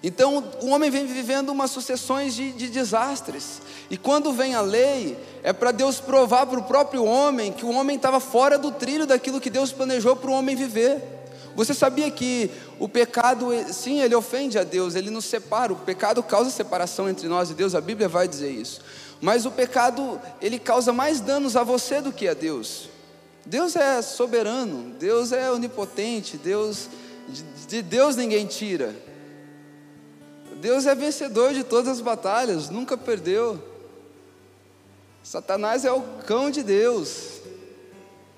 então 0.02 0.44
o 0.62 0.68
homem 0.68 0.90
vem 0.90 1.06
vivendo 1.06 1.50
umas 1.50 1.72
sucessões 1.72 2.34
de, 2.34 2.52
de 2.54 2.70
desastres. 2.70 3.62
E 3.90 3.98
quando 3.98 4.32
vem 4.32 4.56
a 4.56 4.62
lei, 4.62 5.18
é 5.44 5.52
para 5.52 5.72
Deus 5.72 6.00
provar 6.00 6.46
para 6.46 6.60
o 6.60 6.64
próprio 6.64 7.04
homem 7.04 7.52
que 7.52 7.66
o 7.66 7.72
homem 7.72 7.98
estava 7.98 8.20
fora 8.20 8.58
do 8.58 8.72
trilho 8.72 9.06
daquilo 9.06 9.42
que 9.42 9.50
Deus 9.50 9.72
planejou 9.72 10.16
para 10.16 10.30
o 10.30 10.34
homem 10.34 10.56
viver. 10.56 11.02
Você 11.54 11.74
sabia 11.74 12.10
que 12.10 12.50
o 12.80 12.88
pecado, 12.88 13.48
sim, 13.74 14.00
ele 14.00 14.16
ofende 14.16 14.58
a 14.58 14.64
Deus, 14.64 14.96
ele 14.96 15.10
nos 15.10 15.26
separa. 15.26 15.74
O 15.74 15.76
pecado 15.76 16.24
causa 16.24 16.50
separação 16.50 17.10
entre 17.10 17.28
nós 17.28 17.50
e 17.50 17.54
Deus, 17.54 17.76
a 17.76 17.82
Bíblia 17.82 18.08
vai 18.08 18.28
dizer 18.28 18.52
isso. 18.52 18.80
Mas 19.20 19.46
o 19.46 19.52
pecado, 19.52 20.22
ele 20.42 20.58
causa 20.58 20.94
mais 20.94 21.20
danos 21.20 21.58
a 21.58 21.64
você 21.64 22.00
do 22.00 22.14
que 22.14 22.30
a 22.30 22.34
Deus. 22.34 22.88
Deus 23.46 23.76
é 23.76 24.02
soberano, 24.02 24.94
Deus 24.98 25.34
é 25.34 25.52
onipotente, 25.52 26.38
Deus 26.38 26.88
de 27.68 27.82
Deus 27.82 28.16
ninguém 28.16 28.46
tira. 28.46 28.96
Deus 30.60 30.86
é 30.86 30.94
vencedor 30.94 31.54
de 31.54 31.64
todas 31.64 31.88
as 31.88 32.02
batalhas, 32.02 32.70
nunca 32.70 32.98
perdeu. 32.98 33.64
Satanás 35.24 35.86
é 35.86 35.92
o 35.92 36.02
cão 36.26 36.52
de 36.52 36.62
Deus. 36.62 37.40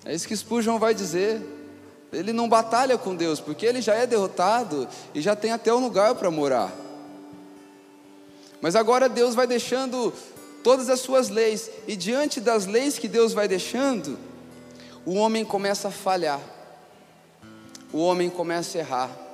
É 0.06 0.13
isso 0.13 0.28
que 0.28 0.38
Spurgeon 0.38 0.78
vai 0.78 0.94
dizer. 0.94 1.42
Ele 2.13 2.32
não 2.32 2.48
batalha 2.48 2.98
com 2.98 3.16
Deus, 3.16 3.40
porque 3.40 3.66
ele 3.66 3.82
já 3.82 3.96
é 3.96 4.06
derrotado 4.06 4.88
e 5.16 5.22
já 5.22 5.36
tem 5.36 5.51
até 5.51 5.74
um 5.74 5.80
lugar 5.80 6.13
para 6.13 6.30
morar. 6.30 6.72
Mas 8.62 8.75
agora 8.75 9.10
Deus 9.10 9.34
vai 9.34 9.48
deixando 9.48 10.13
todas 10.63 10.90
as 10.90 11.00
suas 11.00 11.30
leis, 11.30 11.72
e 11.88 11.96
diante 11.96 12.40
das 12.40 12.68
leis 12.68 13.00
que 13.00 13.08
Deus 13.08 13.34
vai 13.34 13.48
deixando, 13.48 14.20
o 15.04 15.16
homem 15.16 15.44
começa 15.44 15.88
a 15.88 15.92
falhar, 15.92 16.40
o 17.92 17.98
homem 17.98 18.30
começa 18.30 18.78
a 18.78 18.82
errar. 18.82 19.31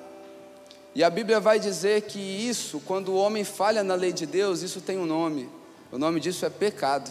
E 0.98 1.04
a 1.04 1.12
Bíblia 1.12 1.40
vai 1.40 1.60
dizer 1.60 2.02
que 2.02 2.18
isso, 2.18 2.80
quando 2.80 3.10
o 3.10 3.18
homem 3.18 3.44
falha 3.44 3.84
na 3.84 3.94
lei 3.94 4.12
de 4.12 4.26
Deus, 4.26 4.64
isso 4.64 4.82
tem 4.82 4.98
um 4.98 5.06
nome. 5.06 5.48
O 5.92 5.98
nome 6.00 6.20
disso 6.20 6.44
é 6.44 6.50
pecado. 6.50 7.08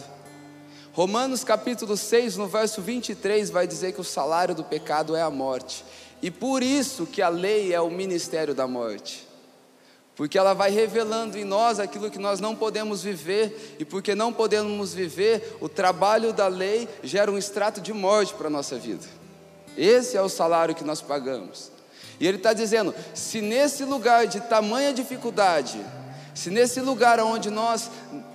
Romanos 0.91 1.41
capítulo 1.45 1.95
6, 1.95 2.35
no 2.35 2.47
verso 2.47 2.81
23, 2.81 3.49
vai 3.49 3.65
dizer 3.65 3.93
que 3.93 4.01
o 4.01 4.03
salário 4.03 4.53
do 4.53 4.61
pecado 4.61 5.15
é 5.15 5.21
a 5.21 5.29
morte. 5.29 5.85
E 6.21 6.29
por 6.29 6.61
isso 6.61 7.05
que 7.05 7.21
a 7.21 7.29
lei 7.29 7.73
é 7.73 7.79
o 7.79 7.89
ministério 7.89 8.53
da 8.53 8.67
morte. 8.67 9.25
Porque 10.17 10.37
ela 10.37 10.53
vai 10.53 10.69
revelando 10.69 11.37
em 11.37 11.45
nós 11.45 11.79
aquilo 11.79 12.11
que 12.11 12.19
nós 12.19 12.41
não 12.41 12.57
podemos 12.57 13.03
viver, 13.03 13.77
e 13.79 13.85
porque 13.85 14.13
não 14.13 14.33
podemos 14.33 14.93
viver, 14.93 15.55
o 15.61 15.69
trabalho 15.69 16.33
da 16.33 16.49
lei 16.49 16.89
gera 17.03 17.31
um 17.31 17.37
extrato 17.37 17.79
de 17.79 17.93
morte 17.93 18.33
para 18.33 18.47
a 18.47 18.51
nossa 18.51 18.77
vida. 18.77 19.05
Esse 19.77 20.17
é 20.17 20.21
o 20.21 20.27
salário 20.27 20.75
que 20.75 20.83
nós 20.83 21.01
pagamos. 21.01 21.76
E 22.19 22.27
ele 22.27 22.37
está 22.37 22.53
dizendo: 22.53 22.93
se 23.13 23.41
nesse 23.41 23.83
lugar 23.83 24.27
de 24.27 24.41
tamanha 24.41 24.93
dificuldade, 24.93 25.79
se 26.33 26.49
nesse 26.49 26.79
lugar 26.81 27.19
onde 27.19 27.49
nós 27.49 27.89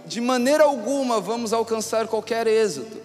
de 0.06 0.20
maneira 0.20 0.64
alguma 0.64 1.20
vamos 1.20 1.52
alcançar 1.52 2.06
qualquer 2.06 2.46
êxito. 2.46 3.00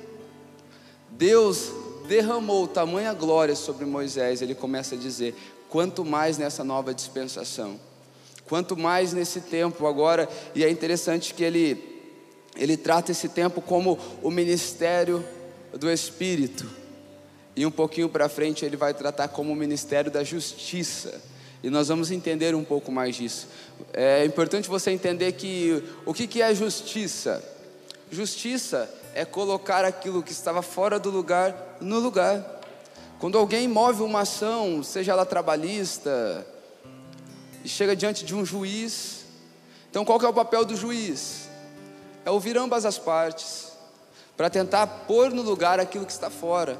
Deus 1.09 1.71
derramou 2.07 2.67
tamanha 2.67 3.13
glória 3.13 3.55
sobre 3.55 3.85
Moisés, 3.85 4.41
ele 4.41 4.55
começa 4.55 4.95
a 4.95 4.97
dizer: 4.97 5.35
quanto 5.69 6.03
mais 6.03 6.37
nessa 6.37 6.63
nova 6.63 6.93
dispensação, 6.93 7.79
quanto 8.47 8.75
mais 8.75 9.13
nesse 9.13 9.41
tempo 9.41 9.85
agora, 9.87 10.27
e 10.55 10.63
é 10.63 10.69
interessante 10.69 11.33
que 11.33 11.43
ele, 11.43 12.01
ele 12.55 12.77
trata 12.77 13.11
esse 13.11 13.29
tempo 13.29 13.61
como 13.61 13.97
o 14.21 14.31
ministério 14.31 15.23
do 15.73 15.89
Espírito, 15.91 16.69
e 17.57 17.65
um 17.65 17.71
pouquinho 17.71 18.07
para 18.07 18.29
frente 18.29 18.63
ele 18.63 18.77
vai 18.77 18.93
tratar 18.93 19.29
como 19.29 19.51
o 19.51 19.55
ministério 19.55 20.11
da 20.11 20.23
justiça. 20.23 21.19
E 21.63 21.71
nós 21.71 21.87
vamos 21.87 22.11
entender 22.11 22.53
um 22.53 22.63
pouco 22.63 22.91
mais 22.91 23.15
disso. 23.15 23.47
É 23.91 24.23
importante 24.23 24.69
você 24.69 24.91
entender 24.91 25.31
que 25.31 25.83
o 26.05 26.13
que, 26.13 26.27
que 26.27 26.39
é 26.39 26.53
justiça? 26.53 27.43
Justiça 28.11 28.87
é 29.15 29.25
colocar 29.25 29.83
aquilo 29.83 30.21
que 30.21 30.31
estava 30.31 30.61
fora 30.61 30.99
do 30.99 31.09
lugar 31.09 31.79
no 31.81 31.97
lugar. 31.97 32.61
Quando 33.19 33.39
alguém 33.39 33.67
move 33.67 34.03
uma 34.03 34.19
ação, 34.21 34.83
seja 34.83 35.13
ela 35.13 35.25
trabalhista, 35.25 36.45
e 37.63 37.67
chega 37.67 37.95
diante 37.95 38.23
de 38.23 38.35
um 38.35 38.45
juiz, 38.45 39.25
então 39.89 40.05
qual 40.05 40.21
é 40.21 40.27
o 40.27 40.33
papel 40.33 40.63
do 40.63 40.75
juiz? 40.75 41.49
É 42.23 42.29
ouvir 42.29 42.55
ambas 42.55 42.85
as 42.85 42.99
partes, 42.99 43.71
para 44.37 44.47
tentar 44.47 44.85
pôr 45.07 45.31
no 45.31 45.41
lugar 45.41 45.79
aquilo 45.79 46.05
que 46.05 46.11
está 46.11 46.29
fora. 46.29 46.77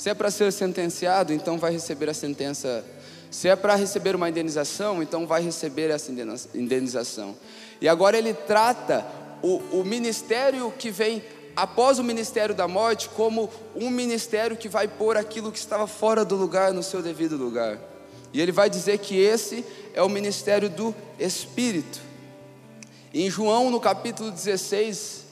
Se 0.00 0.08
é 0.08 0.14
para 0.14 0.30
ser 0.30 0.50
sentenciado, 0.50 1.30
então 1.30 1.58
vai 1.58 1.72
receber 1.72 2.08
a 2.08 2.14
sentença 2.14 2.82
se 3.30 3.48
é 3.48 3.54
para 3.54 3.74
receber 3.74 4.16
uma 4.16 4.30
indenização, 4.30 5.02
então 5.02 5.26
vai 5.26 5.42
receber 5.42 5.90
essa 5.90 6.10
indenização. 6.54 7.36
E 7.82 7.86
agora 7.86 8.16
ele 8.16 8.32
trata 8.32 9.06
o, 9.42 9.58
o 9.78 9.84
ministério 9.84 10.72
que 10.78 10.90
vem 10.90 11.22
após 11.54 11.98
o 11.98 12.02
ministério 12.02 12.54
da 12.54 12.66
morte 12.66 13.10
como 13.10 13.50
um 13.76 13.90
ministério 13.90 14.56
que 14.56 14.70
vai 14.70 14.88
pôr 14.88 15.18
aquilo 15.18 15.52
que 15.52 15.58
estava 15.58 15.86
fora 15.86 16.24
do 16.24 16.34
lugar 16.34 16.72
no 16.72 16.82
seu 16.82 17.02
devido 17.02 17.36
lugar. 17.36 17.78
E 18.32 18.40
ele 18.40 18.52
vai 18.52 18.70
dizer 18.70 19.00
que 19.00 19.20
esse 19.20 19.62
é 19.92 20.00
o 20.00 20.08
ministério 20.08 20.70
do 20.70 20.94
Espírito. 21.18 22.00
em 23.12 23.28
João, 23.28 23.70
no 23.70 23.78
capítulo 23.78 24.30
16, 24.30 25.26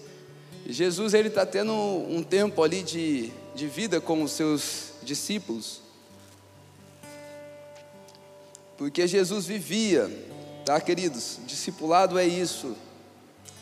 Jesus 0.66 1.14
ele 1.14 1.28
está 1.28 1.46
tendo 1.46 1.72
um 1.72 2.22
tempo 2.22 2.62
ali 2.62 2.82
de, 2.82 3.32
de 3.58 3.66
vida 3.66 4.00
com 4.00 4.22
os 4.22 4.30
seus 4.30 4.92
discípulos. 5.02 5.80
Porque 8.76 9.04
Jesus 9.08 9.46
vivia, 9.46 10.08
tá, 10.64 10.80
queridos? 10.80 11.40
Discipulado 11.44 12.16
é 12.16 12.24
isso. 12.24 12.76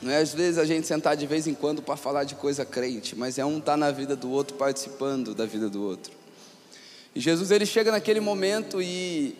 Não 0.02 0.12
é 0.12 0.18
às 0.18 0.34
vezes 0.34 0.58
a 0.58 0.66
gente 0.66 0.86
sentar 0.86 1.16
de 1.16 1.26
vez 1.26 1.46
em 1.46 1.54
quando 1.54 1.80
para 1.80 1.96
falar 1.96 2.24
de 2.24 2.34
coisa 2.34 2.62
crente, 2.66 3.16
mas 3.16 3.38
é 3.38 3.44
um 3.46 3.56
estar 3.56 3.72
tá 3.72 3.76
na 3.78 3.90
vida 3.90 4.14
do 4.14 4.30
outro, 4.30 4.54
participando 4.58 5.34
da 5.34 5.46
vida 5.46 5.70
do 5.70 5.82
outro. 5.82 6.12
E 7.14 7.20
Jesus 7.20 7.50
ele 7.50 7.64
chega 7.64 7.90
naquele 7.90 8.20
momento 8.20 8.82
e, 8.82 9.34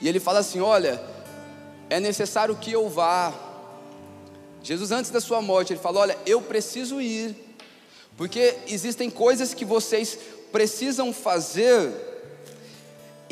e 0.00 0.08
ele 0.08 0.20
fala 0.20 0.38
assim: 0.38 0.60
Olha, 0.60 1.02
é 1.90 1.98
necessário 1.98 2.54
que 2.54 2.70
eu 2.70 2.88
vá. 2.88 3.34
Jesus, 4.62 4.92
antes 4.92 5.10
da 5.10 5.20
sua 5.20 5.42
morte, 5.42 5.72
ele 5.72 5.80
falou: 5.80 6.02
Olha, 6.02 6.16
eu 6.24 6.40
preciso 6.40 7.00
ir, 7.00 7.34
porque 8.16 8.54
existem 8.68 9.08
coisas 9.10 9.54
que 9.54 9.64
vocês 9.64 10.18
precisam 10.52 11.12
fazer 11.12 11.90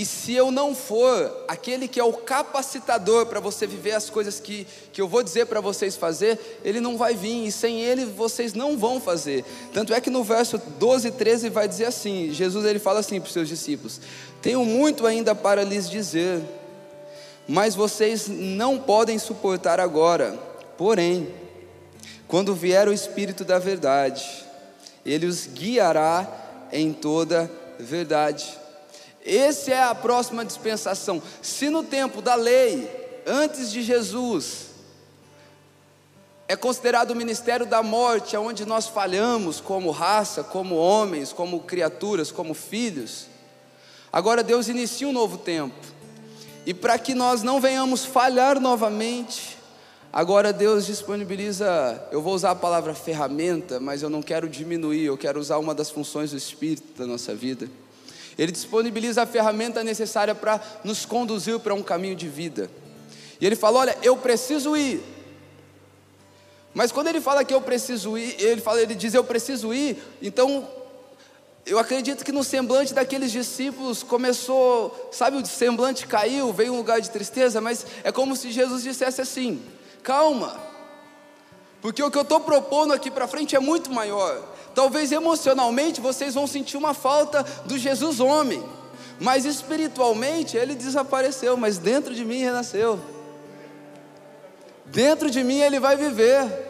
E 0.00 0.04
se 0.06 0.32
eu 0.32 0.50
não 0.50 0.74
for 0.74 1.44
aquele 1.46 1.86
que 1.86 2.00
é 2.00 2.02
o 2.02 2.14
capacitador 2.14 3.26
para 3.26 3.38
você 3.38 3.66
viver 3.66 3.92
as 3.92 4.08
coisas 4.08 4.40
que, 4.40 4.66
que 4.94 4.98
eu 4.98 5.06
vou 5.06 5.22
dizer 5.22 5.44
para 5.44 5.60
vocês 5.60 5.94
fazer, 5.94 6.38
ele 6.64 6.80
não 6.80 6.96
vai 6.96 7.14
vir, 7.14 7.46
e 7.46 7.52
sem 7.52 7.82
ele 7.82 8.06
vocês 8.06 8.54
não 8.54 8.78
vão 8.78 8.98
fazer. 8.98 9.44
Tanto 9.74 9.92
é 9.92 10.00
que 10.00 10.08
no 10.08 10.24
verso 10.24 10.56
12 10.56 11.08
e 11.08 11.10
13 11.10 11.50
vai 11.50 11.68
dizer 11.68 11.84
assim: 11.84 12.32
Jesus 12.32 12.64
ele 12.64 12.78
fala 12.78 13.00
assim 13.00 13.20
para 13.20 13.26
os 13.26 13.32
seus 13.34 13.46
discípulos: 13.46 14.00
Tenho 14.40 14.64
muito 14.64 15.06
ainda 15.06 15.34
para 15.34 15.62
lhes 15.62 15.90
dizer, 15.90 16.40
mas 17.46 17.74
vocês 17.74 18.26
não 18.26 18.78
podem 18.78 19.18
suportar 19.18 19.78
agora. 19.78 20.32
Porém, 20.78 21.28
quando 22.26 22.54
vier 22.54 22.88
o 22.88 22.92
Espírito 22.94 23.44
da 23.44 23.58
Verdade, 23.58 24.46
ele 25.04 25.26
os 25.26 25.46
guiará 25.46 26.26
em 26.72 26.92
toda 26.92 27.50
verdade 27.78 28.60
essa 29.24 29.70
é 29.70 29.82
a 29.82 29.94
próxima 29.94 30.44
dispensação. 30.44 31.22
Se 31.42 31.68
no 31.68 31.82
tempo 31.82 32.22
da 32.22 32.34
lei, 32.34 32.90
antes 33.26 33.70
de 33.70 33.82
Jesus, 33.82 34.70
é 36.48 36.56
considerado 36.56 37.10
o 37.10 37.16
ministério 37.16 37.66
da 37.66 37.82
morte, 37.82 38.36
onde 38.36 38.64
nós 38.64 38.88
falhamos 38.88 39.60
como 39.60 39.90
raça, 39.90 40.42
como 40.42 40.74
homens, 40.74 41.32
como 41.32 41.60
criaturas, 41.60 42.32
como 42.32 42.54
filhos. 42.54 43.26
Agora 44.12 44.42
Deus 44.42 44.68
inicia 44.68 45.06
um 45.06 45.12
novo 45.12 45.38
tempo. 45.38 45.76
E 46.66 46.74
para 46.74 46.98
que 46.98 47.14
nós 47.14 47.42
não 47.42 47.60
venhamos 47.60 48.04
falhar 48.04 48.58
novamente, 48.58 49.56
agora 50.12 50.52
Deus 50.52 50.86
disponibiliza, 50.86 52.02
eu 52.10 52.20
vou 52.22 52.34
usar 52.34 52.50
a 52.50 52.54
palavra 52.54 52.94
ferramenta, 52.94 53.78
mas 53.80 54.02
eu 54.02 54.10
não 54.10 54.22
quero 54.22 54.48
diminuir, 54.48 55.04
eu 55.04 55.16
quero 55.16 55.38
usar 55.40 55.58
uma 55.58 55.74
das 55.74 55.90
funções 55.90 56.30
do 56.30 56.36
Espírito 56.36 56.98
da 56.98 57.06
nossa 57.06 57.34
vida. 57.34 57.68
Ele 58.38 58.52
disponibiliza 58.52 59.22
a 59.22 59.26
ferramenta 59.26 59.84
necessária 59.84 60.34
para 60.34 60.60
nos 60.84 61.04
conduzir 61.04 61.58
para 61.58 61.74
um 61.74 61.82
caminho 61.82 62.16
de 62.16 62.28
vida. 62.28 62.70
E 63.40 63.46
ele 63.46 63.56
fala: 63.56 63.80
Olha, 63.80 63.98
eu 64.02 64.16
preciso 64.16 64.76
ir. 64.76 65.02
Mas 66.72 66.92
quando 66.92 67.08
ele 67.08 67.20
fala 67.20 67.44
que 67.44 67.52
eu 67.52 67.60
preciso 67.60 68.16
ir, 68.16 68.36
ele, 68.38 68.60
fala, 68.60 68.80
ele 68.80 68.94
diz 68.94 69.12
eu 69.12 69.24
preciso 69.24 69.74
ir, 69.74 70.00
então 70.22 70.68
eu 71.70 71.78
acredito 71.78 72.24
que 72.24 72.32
no 72.32 72.42
semblante 72.42 72.92
daqueles 72.92 73.30
discípulos 73.30 74.02
começou, 74.02 75.08
sabe, 75.12 75.36
o 75.36 75.46
semblante 75.46 76.04
caiu, 76.04 76.52
veio 76.52 76.72
um 76.72 76.78
lugar 76.78 77.00
de 77.00 77.08
tristeza, 77.08 77.60
mas 77.60 77.86
é 78.02 78.10
como 78.10 78.34
se 78.34 78.50
Jesus 78.50 78.82
dissesse 78.82 79.20
assim: 79.20 79.62
calma, 80.02 80.58
porque 81.80 82.02
o 82.02 82.10
que 82.10 82.18
eu 82.18 82.22
estou 82.22 82.40
propondo 82.40 82.92
aqui 82.92 83.08
para 83.08 83.28
frente 83.28 83.54
é 83.54 83.60
muito 83.60 83.88
maior. 83.88 84.42
Talvez 84.74 85.12
emocionalmente 85.12 86.00
vocês 86.00 86.34
vão 86.34 86.44
sentir 86.44 86.76
uma 86.76 86.92
falta 86.92 87.44
do 87.64 87.78
Jesus 87.78 88.18
homem, 88.18 88.60
mas 89.20 89.44
espiritualmente 89.44 90.56
ele 90.56 90.74
desapareceu, 90.74 91.56
mas 91.56 91.78
dentro 91.78 92.12
de 92.16 92.24
mim 92.24 92.38
renasceu. 92.38 92.98
Dentro 94.86 95.30
de 95.30 95.44
mim 95.44 95.60
ele 95.60 95.78
vai 95.78 95.94
viver. 95.94 96.69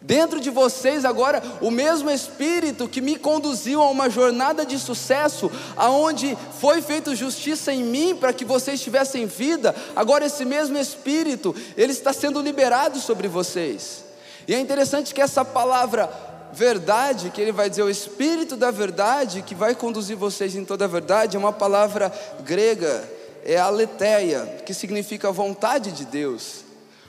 Dentro 0.00 0.40
de 0.40 0.48
vocês 0.48 1.04
agora, 1.04 1.42
o 1.60 1.70
mesmo 1.70 2.08
Espírito 2.08 2.88
que 2.88 3.00
me 3.00 3.16
conduziu 3.16 3.82
a 3.82 3.90
uma 3.90 4.08
jornada 4.08 4.64
de 4.64 4.78
sucesso, 4.78 5.50
aonde 5.76 6.38
foi 6.60 6.80
feita 6.80 7.16
justiça 7.16 7.72
em 7.72 7.82
mim 7.82 8.14
para 8.14 8.32
que 8.32 8.44
vocês 8.44 8.80
tivessem 8.80 9.26
vida, 9.26 9.74
agora 9.96 10.26
esse 10.26 10.44
mesmo 10.44 10.78
Espírito, 10.78 11.54
ele 11.76 11.92
está 11.92 12.12
sendo 12.12 12.40
liberado 12.40 13.00
sobre 13.00 13.26
vocês. 13.26 14.04
E 14.46 14.54
é 14.54 14.60
interessante 14.60 15.12
que 15.12 15.20
essa 15.20 15.44
palavra 15.44 16.08
verdade, 16.52 17.30
que 17.30 17.40
ele 17.40 17.52
vai 17.52 17.68
dizer 17.68 17.82
o 17.82 17.90
espírito 17.90 18.56
da 18.56 18.70
verdade, 18.70 19.42
que 19.42 19.54
vai 19.54 19.74
conduzir 19.74 20.16
vocês 20.16 20.56
em 20.56 20.64
toda 20.64 20.84
a 20.84 20.88
verdade, 20.88 21.36
é 21.36 21.38
uma 21.38 21.52
palavra 21.52 22.12
grega, 22.40 23.06
é 23.44 23.58
aletheia, 23.58 24.62
que 24.64 24.72
significa 24.72 25.30
vontade 25.30 25.92
de 25.92 26.04
Deus. 26.04 26.67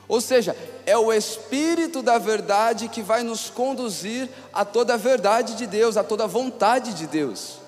Ou 0.09 0.19
seja, 0.19 0.57
é 0.87 0.97
o 0.97 1.13
espírito 1.13 2.01
da 2.01 2.17
verdade 2.17 2.89
que 2.89 3.03
vai 3.03 3.21
nos 3.21 3.51
conduzir 3.51 4.27
a 4.51 4.65
toda 4.65 4.95
a 4.95 4.97
verdade 4.97 5.53
de 5.53 5.67
Deus, 5.67 5.95
a 5.95 6.03
toda 6.03 6.23
a 6.23 6.27
vontade 6.27 6.95
de 6.95 7.05
Deus. 7.05 7.59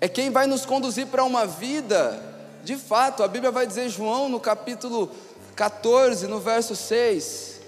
É 0.00 0.08
quem 0.08 0.30
vai 0.30 0.46
nos 0.46 0.64
conduzir 0.64 1.08
para 1.08 1.24
uma 1.24 1.44
vida, 1.44 2.22
de 2.62 2.76
fato, 2.76 3.24
a 3.24 3.28
Bíblia 3.28 3.50
vai 3.50 3.66
dizer, 3.66 3.88
João, 3.88 4.28
no 4.28 4.38
capítulo 4.38 5.10
14, 5.56 6.28
no 6.28 6.38
verso 6.38 6.76
6, 6.76 7.60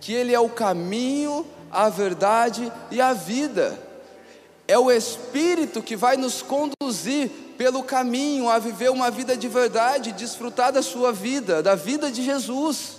que 0.00 0.12
Ele 0.12 0.34
é 0.34 0.40
o 0.40 0.48
caminho, 0.48 1.46
a 1.70 1.88
verdade 1.88 2.72
e 2.90 3.00
a 3.00 3.12
vida. 3.12 3.78
É 4.70 4.78
o 4.78 4.88
Espírito 4.88 5.82
que 5.82 5.96
vai 5.96 6.16
nos 6.16 6.42
conduzir 6.42 7.28
pelo 7.58 7.82
caminho 7.82 8.48
a 8.48 8.56
viver 8.56 8.88
uma 8.88 9.10
vida 9.10 9.36
de 9.36 9.48
verdade, 9.48 10.12
desfrutar 10.12 10.70
da 10.70 10.80
sua 10.80 11.12
vida, 11.12 11.60
da 11.60 11.74
vida 11.74 12.08
de 12.08 12.22
Jesus. 12.22 12.98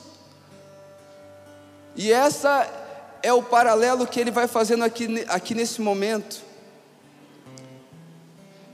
E 1.96 2.12
essa 2.12 2.70
é 3.24 3.32
o 3.32 3.42
paralelo 3.42 4.06
que 4.06 4.20
ele 4.20 4.32
vai 4.32 4.50
fazendo 4.50 4.84
aqui, 4.84 5.26
aqui 5.30 5.56
nesse 5.56 5.80
momento. 5.80 6.42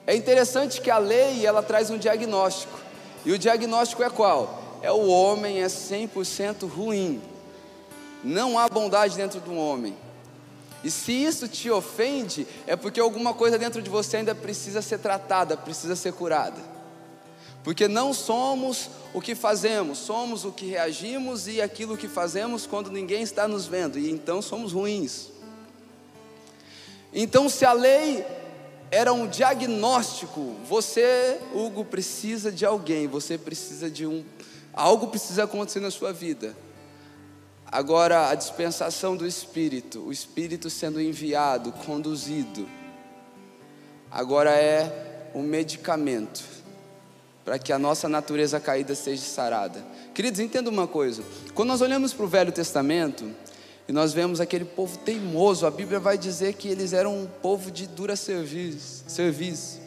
É 0.07 0.15
interessante 0.15 0.81
que 0.81 0.89
a 0.89 0.97
lei 0.97 1.45
ela 1.45 1.61
traz 1.61 1.91
um 1.91 1.99
diagnóstico. 1.99 2.79
E 3.23 3.31
o 3.31 3.37
diagnóstico 3.37 4.01
é 4.01 4.09
qual? 4.09 4.79
É 4.81 4.91
o 4.91 5.05
homem 5.05 5.61
é 5.61 5.67
100% 5.67 6.67
ruim. 6.67 7.21
Não 8.23 8.57
há 8.57 8.67
bondade 8.67 9.15
dentro 9.15 9.39
do 9.39 9.53
homem. 9.53 9.95
E 10.87 10.89
se 10.89 11.11
isso 11.11 11.49
te 11.49 11.69
ofende, 11.69 12.47
é 12.65 12.73
porque 12.73 12.97
alguma 12.97 13.33
coisa 13.33 13.59
dentro 13.59 13.81
de 13.81 13.89
você 13.89 14.15
ainda 14.15 14.33
precisa 14.33 14.81
ser 14.81 14.99
tratada, 14.99 15.57
precisa 15.57 15.97
ser 15.97 16.13
curada. 16.13 16.61
Porque 17.61 17.89
não 17.89 18.13
somos 18.13 18.89
o 19.13 19.19
que 19.19 19.35
fazemos, 19.35 19.97
somos 19.97 20.45
o 20.45 20.51
que 20.53 20.65
reagimos 20.65 21.45
e 21.45 21.61
aquilo 21.61 21.97
que 21.97 22.07
fazemos 22.07 22.65
quando 22.65 22.89
ninguém 22.89 23.21
está 23.21 23.49
nos 23.49 23.65
vendo, 23.65 23.99
e 23.99 24.09
então 24.09 24.41
somos 24.41 24.71
ruins. 24.71 25.27
Então, 27.13 27.49
se 27.49 27.65
a 27.65 27.73
lei 27.73 28.25
era 28.89 29.11
um 29.11 29.27
diagnóstico, 29.27 30.55
você, 30.69 31.37
Hugo, 31.53 31.83
precisa 31.83 32.49
de 32.49 32.65
alguém, 32.65 33.07
você 33.09 33.37
precisa 33.37 33.89
de 33.89 34.07
um. 34.07 34.23
Algo 34.71 35.07
precisa 35.07 35.43
acontecer 35.43 35.81
na 35.81 35.91
sua 35.91 36.13
vida 36.13 36.55
Agora, 37.69 38.29
a 38.29 38.35
dispensação 38.35 39.17
do 39.17 39.27
Espírito, 39.27 39.99
o 39.99 40.11
Espírito 40.11 40.69
sendo 40.69 41.01
enviado, 41.01 41.73
conduzido, 41.85 42.67
agora 44.09 44.51
é 44.51 45.29
um 45.35 45.43
medicamento 45.43 46.45
para 47.43 47.59
que 47.59 47.73
a 47.73 47.79
nossa 47.79 48.07
natureza 48.07 48.59
caída 48.59 48.95
seja 48.95 49.21
sarada. 49.21 49.83
Queridos, 50.13 50.39
entenda 50.39 50.69
uma 50.69 50.87
coisa: 50.87 51.21
quando 51.53 51.67
nós 51.67 51.81
olhamos 51.81 52.13
para 52.13 52.25
o 52.25 52.27
Velho 52.27 52.53
Testamento 52.53 53.29
e 53.85 53.91
nós 53.91 54.13
vemos 54.13 54.39
aquele 54.39 54.65
povo 54.65 54.97
teimoso, 54.99 55.65
a 55.65 55.71
Bíblia 55.71 55.99
vai 55.99 56.17
dizer 56.17 56.53
que 56.53 56.69
eles 56.69 56.93
eram 56.93 57.17
um 57.17 57.25
povo 57.25 57.69
de 57.69 57.85
dura 57.85 58.15
serviço, 58.15 59.81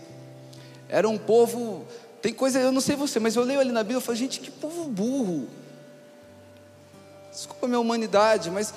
era 0.87 1.09
um 1.09 1.17
povo. 1.17 1.87
Tem 2.21 2.35
coisa, 2.35 2.59
eu 2.59 2.71
não 2.71 2.83
sei 2.83 2.95
você, 2.95 3.19
mas 3.19 3.37
eu 3.37 3.43
leio 3.43 3.61
ali 3.61 3.73
na 3.73 3.83
Bíblia 3.83 4.01
e 4.01 4.03
falo, 4.03 4.17
gente, 4.17 4.41
que 4.41 4.51
povo 4.51 4.85
burro. 4.85 5.49
Desculpa 7.31 7.67
a 7.67 7.69
minha 7.69 7.81
humanidade, 7.81 8.51
mas 8.51 8.75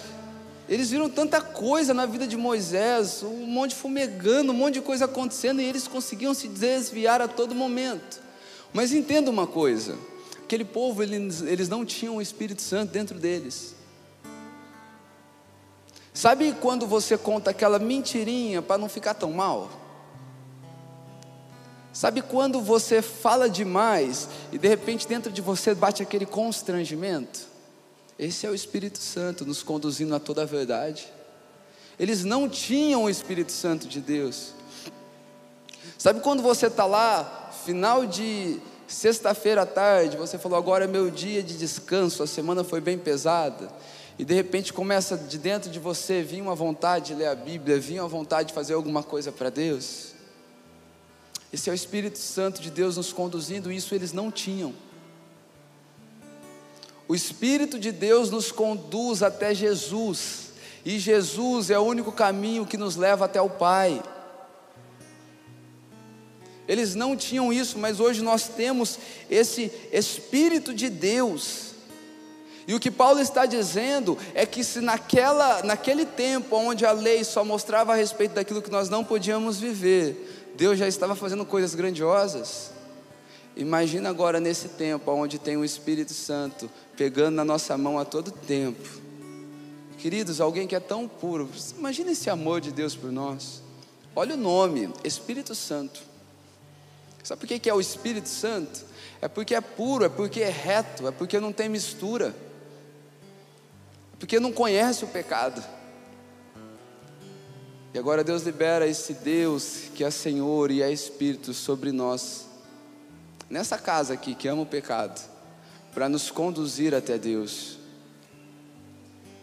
eles 0.69 0.91
viram 0.91 1.09
tanta 1.09 1.41
coisa 1.41 1.93
na 1.93 2.05
vida 2.05 2.25
de 2.25 2.37
Moisés, 2.37 3.21
um 3.23 3.45
monte 3.45 3.75
fumegando, 3.75 4.51
um 4.51 4.55
monte 4.55 4.75
de 4.75 4.81
coisa 4.81 5.05
acontecendo, 5.05 5.61
e 5.61 5.65
eles 5.65 5.87
conseguiam 5.87 6.33
se 6.33 6.47
desviar 6.47 7.21
a 7.21 7.27
todo 7.27 7.53
momento. 7.53 8.21
Mas 8.71 8.93
entenda 8.93 9.29
uma 9.29 9.45
coisa: 9.45 9.97
aquele 10.43 10.63
povo, 10.63 11.03
eles, 11.03 11.41
eles 11.41 11.67
não 11.67 11.85
tinham 11.85 12.17
o 12.17 12.21
Espírito 12.21 12.61
Santo 12.61 12.91
dentro 12.91 13.19
deles. 13.19 13.75
Sabe 16.13 16.53
quando 16.61 16.85
você 16.85 17.17
conta 17.17 17.49
aquela 17.49 17.79
mentirinha 17.79 18.61
para 18.61 18.77
não 18.77 18.87
ficar 18.87 19.15
tão 19.15 19.31
mal? 19.31 19.69
Sabe 21.91 22.21
quando 22.21 22.61
você 22.61 23.01
fala 23.01 23.49
demais 23.49 24.27
e 24.51 24.57
de 24.57 24.67
repente 24.67 25.07
dentro 25.07 25.31
de 25.31 25.41
você 25.41 25.75
bate 25.75 26.01
aquele 26.01 26.25
constrangimento? 26.25 27.52
Esse 28.17 28.45
é 28.45 28.49
o 28.49 28.55
Espírito 28.55 28.99
Santo 28.99 29.45
nos 29.45 29.63
conduzindo 29.63 30.13
a 30.15 30.19
toda 30.19 30.43
a 30.43 30.45
verdade. 30.45 31.07
Eles 31.99 32.23
não 32.23 32.47
tinham 32.47 33.03
o 33.03 33.09
Espírito 33.09 33.51
Santo 33.51 33.87
de 33.87 33.99
Deus. 33.99 34.53
Sabe 35.97 36.19
quando 36.21 36.41
você 36.41 36.67
está 36.67 36.85
lá, 36.85 37.51
final 37.65 38.05
de 38.05 38.59
sexta-feira 38.87 39.63
à 39.63 39.65
tarde, 39.65 40.17
você 40.17 40.37
falou: 40.37 40.57
agora 40.57 40.85
é 40.85 40.87
meu 40.87 41.09
dia 41.09 41.41
de 41.41 41.57
descanso, 41.57 42.23
a 42.23 42.27
semana 42.27 42.63
foi 42.63 42.81
bem 42.81 42.97
pesada. 42.97 43.69
E 44.17 44.23
de 44.23 44.33
repente 44.33 44.71
começa 44.71 45.17
de 45.17 45.37
dentro 45.39 45.71
de 45.71 45.79
você 45.79 46.21
vir 46.21 46.41
uma 46.41 46.53
vontade 46.53 47.07
de 47.07 47.15
ler 47.15 47.27
a 47.27 47.35
Bíblia, 47.35 47.79
vir 47.79 47.99
uma 47.99 48.07
vontade 48.07 48.49
de 48.49 48.53
fazer 48.53 48.75
alguma 48.75 49.01
coisa 49.01 49.31
para 49.31 49.49
Deus. 49.49 50.13
Esse 51.51 51.69
é 51.69 51.73
o 51.73 51.75
Espírito 51.75 52.19
Santo 52.19 52.61
de 52.61 52.69
Deus 52.69 52.97
nos 52.97 53.11
conduzindo, 53.11 53.71
isso 53.71 53.95
eles 53.95 54.13
não 54.13 54.31
tinham. 54.31 54.73
O 57.07 57.15
Espírito 57.15 57.77
de 57.77 57.91
Deus 57.91 58.29
nos 58.29 58.51
conduz 58.51 59.21
até 59.21 59.53
Jesus, 59.53 60.51
e 60.85 60.99
Jesus 60.99 61.69
é 61.69 61.77
o 61.77 61.83
único 61.83 62.11
caminho 62.11 62.65
que 62.65 62.77
nos 62.77 62.95
leva 62.95 63.25
até 63.25 63.41
o 63.41 63.49
Pai. 63.49 64.01
Eles 66.67 66.95
não 66.95 67.15
tinham 67.15 67.51
isso, 67.51 67.77
mas 67.77 67.99
hoje 67.99 68.21
nós 68.21 68.47
temos 68.47 68.97
esse 69.29 69.71
Espírito 69.91 70.73
de 70.73 70.89
Deus. 70.89 71.73
E 72.65 72.73
o 72.73 72.79
que 72.79 72.89
Paulo 72.89 73.19
está 73.19 73.45
dizendo 73.45 74.17
é 74.33 74.45
que 74.45 74.63
se 74.63 74.79
naquela, 74.79 75.61
naquele 75.63 76.05
tempo 76.05 76.55
onde 76.55 76.85
a 76.85 76.93
lei 76.93 77.23
só 77.25 77.43
mostrava 77.43 77.91
a 77.91 77.95
respeito 77.95 78.35
daquilo 78.35 78.61
que 78.61 78.71
nós 78.71 78.87
não 78.87 79.03
podíamos 79.03 79.59
viver, 79.59 80.53
Deus 80.55 80.79
já 80.79 80.87
estava 80.87 81.15
fazendo 81.15 81.45
coisas 81.45 81.75
grandiosas. 81.75 82.71
Imagina 83.55 84.09
agora 84.09 84.39
nesse 84.39 84.69
tempo 84.69 85.11
onde 85.11 85.37
tem 85.37 85.57
o 85.57 85.65
Espírito 85.65 86.13
Santo 86.13 86.69
pegando 86.97 87.35
na 87.35 87.45
nossa 87.45 87.77
mão 87.77 87.99
a 87.99 88.05
todo 88.05 88.31
tempo. 88.31 89.01
Queridos, 89.97 90.41
alguém 90.41 90.67
que 90.67 90.75
é 90.75 90.79
tão 90.79 91.07
puro, 91.07 91.49
imagina 91.77 92.11
esse 92.11 92.29
amor 92.29 92.59
de 92.59 92.71
Deus 92.71 92.95
por 92.95 93.11
nós. 93.11 93.61
Olha 94.15 94.35
o 94.35 94.37
nome, 94.37 94.89
Espírito 95.03 95.55
Santo. 95.55 96.01
Sabe 97.23 97.39
por 97.39 97.47
que 97.47 97.69
é 97.69 97.73
o 97.73 97.79
Espírito 97.79 98.27
Santo? 98.27 98.85
É 99.21 99.29
porque 99.29 99.55
é 99.55 99.61
puro, 99.61 100.03
é 100.03 100.09
porque 100.09 100.41
é 100.41 100.49
reto, 100.49 101.07
é 101.07 101.11
porque 101.11 101.39
não 101.39 101.53
tem 101.53 101.69
mistura, 101.69 102.35
é 104.13 104.17
porque 104.19 104.39
não 104.39 104.51
conhece 104.51 105.05
o 105.05 105.07
pecado. 105.07 105.63
E 107.93 107.99
agora 107.99 108.23
Deus 108.23 108.43
libera 108.43 108.85
esse 108.85 109.13
Deus 109.13 109.83
que 109.95 110.03
é 110.03 110.11
Senhor 110.11 110.69
e 110.69 110.81
é 110.81 110.91
Espírito 110.91 111.53
sobre 111.53 111.91
nós, 111.91 112.45
nessa 113.53 113.77
casa 113.77 114.15
aqui 114.15 114.33
que 114.33 114.47
ama 114.47 114.63
o 114.63 114.65
pecado, 114.65 115.21
para 115.93 116.09
nos 116.09 116.31
conduzir 116.31 116.95
até 116.95 117.19
Deus, 117.19 117.77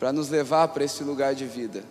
para 0.00 0.12
nos 0.12 0.28
levar 0.28 0.66
para 0.68 0.82
esse 0.82 1.04
lugar 1.04 1.32
de 1.32 1.46
vida. 1.46 1.84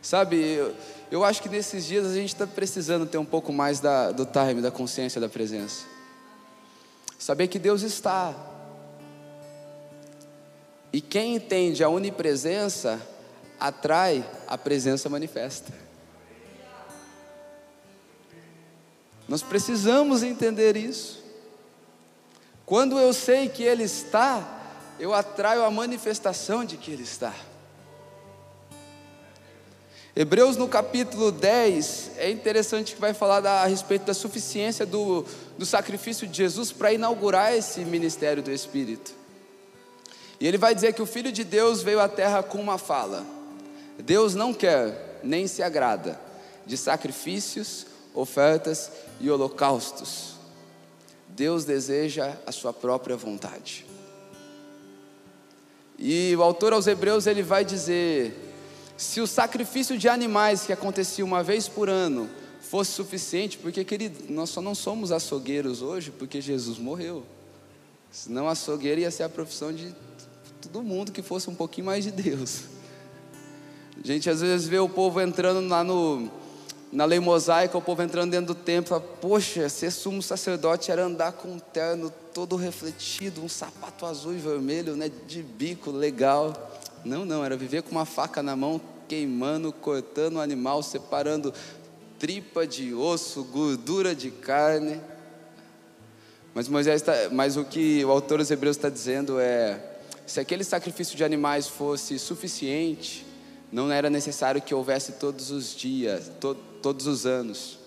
Sabe, 0.00 0.40
eu, 0.40 0.72
eu 1.10 1.24
acho 1.24 1.42
que 1.42 1.48
nesses 1.48 1.84
dias 1.84 2.06
a 2.06 2.14
gente 2.14 2.32
está 2.32 2.46
precisando 2.46 3.04
ter 3.04 3.18
um 3.18 3.24
pouco 3.24 3.52
mais 3.52 3.80
da, 3.80 4.12
do 4.12 4.24
time, 4.24 4.62
da 4.62 4.70
consciência 4.70 5.20
da 5.20 5.28
presença. 5.28 5.84
Saber 7.18 7.48
que 7.48 7.58
Deus 7.58 7.82
está. 7.82 8.32
E 10.92 11.00
quem 11.00 11.34
entende 11.34 11.82
a 11.82 11.88
onipresença 11.88 13.00
atrai 13.58 14.24
a 14.46 14.56
presença 14.56 15.08
manifesta. 15.08 15.72
Nós 19.28 19.42
precisamos 19.42 20.22
entender 20.22 20.76
isso. 20.76 21.19
Quando 22.70 23.00
eu 23.00 23.12
sei 23.12 23.48
que 23.48 23.64
Ele 23.64 23.82
está, 23.82 24.48
eu 24.96 25.12
atraio 25.12 25.64
a 25.64 25.70
manifestação 25.72 26.64
de 26.64 26.76
que 26.76 26.92
Ele 26.92 27.02
está. 27.02 27.34
Hebreus 30.14 30.56
no 30.56 30.68
capítulo 30.68 31.32
10 31.32 32.12
é 32.16 32.30
interessante 32.30 32.94
que 32.94 33.00
vai 33.00 33.12
falar 33.12 33.40
da, 33.40 33.62
a 33.62 33.66
respeito 33.66 34.04
da 34.04 34.14
suficiência 34.14 34.86
do, 34.86 35.26
do 35.58 35.66
sacrifício 35.66 36.28
de 36.28 36.36
Jesus 36.36 36.70
para 36.70 36.92
inaugurar 36.92 37.52
esse 37.52 37.80
ministério 37.80 38.40
do 38.40 38.52
Espírito. 38.52 39.14
E 40.38 40.46
ele 40.46 40.56
vai 40.56 40.72
dizer 40.72 40.92
que 40.92 41.02
o 41.02 41.06
Filho 41.06 41.32
de 41.32 41.42
Deus 41.42 41.82
veio 41.82 41.98
à 41.98 42.08
terra 42.08 42.40
com 42.40 42.58
uma 42.58 42.78
fala: 42.78 43.26
Deus 43.98 44.36
não 44.36 44.54
quer, 44.54 45.18
nem 45.24 45.48
se 45.48 45.60
agrada, 45.60 46.20
de 46.64 46.76
sacrifícios, 46.76 47.84
ofertas 48.14 48.92
e 49.18 49.28
holocaustos. 49.28 50.38
Deus 51.40 51.64
deseja 51.64 52.36
a 52.46 52.52
sua 52.52 52.70
própria 52.70 53.16
vontade. 53.16 53.86
E 55.98 56.36
o 56.36 56.42
autor 56.42 56.74
aos 56.74 56.86
Hebreus 56.86 57.26
ele 57.26 57.42
vai 57.42 57.64
dizer 57.64 58.36
se 58.94 59.22
o 59.22 59.26
sacrifício 59.26 59.96
de 59.96 60.06
animais 60.06 60.66
que 60.66 60.72
acontecia 60.74 61.24
uma 61.24 61.42
vez 61.42 61.66
por 61.66 61.88
ano 61.88 62.28
fosse 62.60 62.90
suficiente, 62.90 63.56
porque, 63.56 63.82
querido, 63.86 64.30
nós 64.30 64.50
só 64.50 64.60
não 64.60 64.74
somos 64.74 65.10
açougueiros 65.10 65.80
hoje 65.80 66.10
porque 66.10 66.42
Jesus 66.42 66.76
morreu. 66.76 67.24
Senão 68.10 68.46
açougueiro 68.46 69.00
ia 69.00 69.10
ser 69.10 69.22
a 69.22 69.28
profissão 69.30 69.72
de 69.72 69.94
todo 70.60 70.82
mundo 70.82 71.10
que 71.10 71.22
fosse 71.22 71.48
um 71.48 71.54
pouquinho 71.54 71.86
mais 71.86 72.04
de 72.04 72.10
Deus. 72.10 72.64
A 73.96 74.06
gente 74.06 74.28
às 74.28 74.42
vezes 74.42 74.68
vê 74.68 74.78
o 74.78 74.90
povo 74.90 75.18
entrando 75.22 75.66
lá 75.66 75.82
no, 75.82 76.30
na 76.92 77.04
lei 77.04 77.20
mosaica, 77.20 77.78
o 77.78 77.82
povo 77.82 78.02
entrando 78.02 78.32
dentro 78.32 78.46
do 78.46 78.54
templo, 78.54 79.00
poxa, 79.20 79.68
ser 79.68 79.92
sumo 79.92 80.20
sacerdote 80.20 80.90
era 80.90 81.04
andar 81.04 81.32
com 81.32 81.48
um 81.48 81.58
terno 81.58 82.12
todo 82.34 82.56
refletido, 82.56 83.42
um 83.42 83.48
sapato 83.48 84.04
azul 84.06 84.34
e 84.34 84.38
vermelho, 84.38 84.96
né, 84.96 85.10
de 85.26 85.42
bico 85.42 85.90
legal. 85.90 86.52
Não, 87.04 87.24
não, 87.24 87.44
era 87.44 87.56
viver 87.56 87.82
com 87.82 87.92
uma 87.92 88.04
faca 88.04 88.42
na 88.42 88.56
mão, 88.56 88.80
queimando, 89.08 89.72
cortando 89.72 90.36
o 90.36 90.40
animal, 90.40 90.82
separando 90.82 91.54
tripa 92.18 92.66
de 92.66 92.92
osso, 92.92 93.44
gordura 93.44 94.14
de 94.14 94.30
carne. 94.30 95.00
Mas 96.52 96.68
Moisés 96.68 97.02
tá, 97.02 97.12
mas 97.30 97.56
o 97.56 97.64
que 97.64 98.04
o 98.04 98.10
autor 98.10 98.38
dos 98.38 98.50
Hebreus 98.50 98.76
está 98.76 98.88
dizendo 98.88 99.38
é: 99.38 99.80
se 100.26 100.40
aquele 100.40 100.64
sacrifício 100.64 101.16
de 101.16 101.22
animais 101.22 101.68
fosse 101.68 102.18
suficiente, 102.18 103.24
não 103.72 103.90
era 103.90 104.10
necessário 104.10 104.60
que 104.60 104.74
houvesse 104.74 105.12
todos 105.12 105.50
os 105.50 105.74
dias, 105.74 106.30
to, 106.40 106.56
todos 106.80 107.06
os 107.06 107.26
anos. 107.26 107.78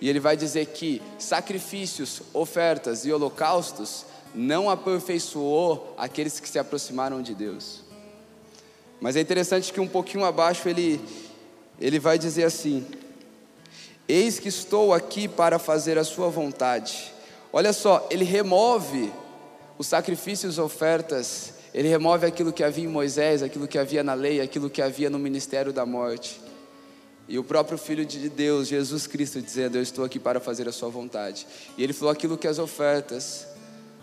E 0.00 0.08
ele 0.08 0.20
vai 0.20 0.36
dizer 0.36 0.66
que 0.66 1.00
sacrifícios, 1.18 2.22
ofertas 2.32 3.04
e 3.06 3.12
holocaustos 3.12 4.04
não 4.34 4.68
aperfeiçoou 4.68 5.94
aqueles 5.96 6.38
que 6.38 6.48
se 6.48 6.58
aproximaram 6.58 7.22
de 7.22 7.34
Deus. 7.34 7.82
Mas 9.00 9.16
é 9.16 9.20
interessante 9.20 9.72
que 9.72 9.80
um 9.80 9.88
pouquinho 9.88 10.24
abaixo 10.24 10.68
ele, 10.68 11.00
ele 11.80 11.98
vai 11.98 12.18
dizer 12.18 12.44
assim: 12.44 12.86
Eis 14.08 14.38
que 14.38 14.48
estou 14.48 14.92
aqui 14.92 15.26
para 15.26 15.58
fazer 15.58 15.98
a 15.98 16.04
sua 16.04 16.28
vontade. 16.28 17.12
Olha 17.52 17.72
só, 17.72 18.06
ele 18.10 18.24
remove 18.24 19.12
os 19.78 19.86
sacrifícios 19.86 20.58
ofertas, 20.58 21.54
ele 21.72 21.88
remove 21.88 22.26
aquilo 22.26 22.52
que 22.52 22.62
havia 22.62 22.84
em 22.84 22.88
Moisés, 22.88 23.42
aquilo 23.42 23.66
que 23.66 23.78
havia 23.78 24.02
na 24.02 24.14
lei, 24.14 24.40
aquilo 24.40 24.70
que 24.70 24.82
havia 24.82 25.10
no 25.10 25.18
ministério 25.18 25.72
da 25.72 25.84
morte. 25.84 26.40
E 27.28 27.38
o 27.38 27.44
próprio 27.44 27.76
Filho 27.76 28.06
de 28.06 28.28
Deus, 28.28 28.68
Jesus 28.68 29.06
Cristo, 29.06 29.42
dizendo: 29.42 29.76
Eu 29.76 29.82
estou 29.82 30.04
aqui 30.04 30.18
para 30.18 30.38
fazer 30.38 30.68
a 30.68 30.72
sua 30.72 30.88
vontade. 30.88 31.46
E 31.76 31.82
ele 31.82 31.92
falou 31.92 32.12
aquilo 32.12 32.38
que 32.38 32.46
as 32.46 32.58
ofertas, 32.58 33.46